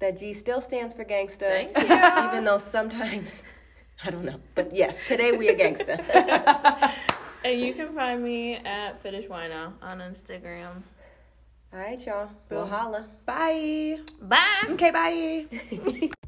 That 0.00 0.18
G 0.18 0.34
still 0.34 0.60
stands 0.60 0.92
for 0.92 1.04
gangsta. 1.04 1.38
Thank 1.38 1.78
you. 1.78 1.84
Even 2.28 2.44
though 2.44 2.58
sometimes 2.58 3.44
I 4.04 4.10
don't 4.10 4.24
know, 4.24 4.40
but 4.56 4.74
yes, 4.74 4.98
today 5.06 5.30
we 5.30 5.50
a 5.50 5.54
gangsta. 5.54 6.96
And 7.44 7.60
you 7.60 7.74
can 7.74 7.94
find 7.94 8.22
me 8.22 8.56
at 8.56 9.02
Finish 9.02 9.26
Wino 9.26 9.72
on 9.82 9.98
Instagram. 9.98 10.82
All 11.72 11.78
right, 11.78 12.04
y'all. 12.06 12.28
We'll 12.50 12.66
holla. 12.66 13.06
Bye. 13.26 13.98
Bye. 14.20 14.66
Okay, 14.70 14.90
bye. 14.90 16.10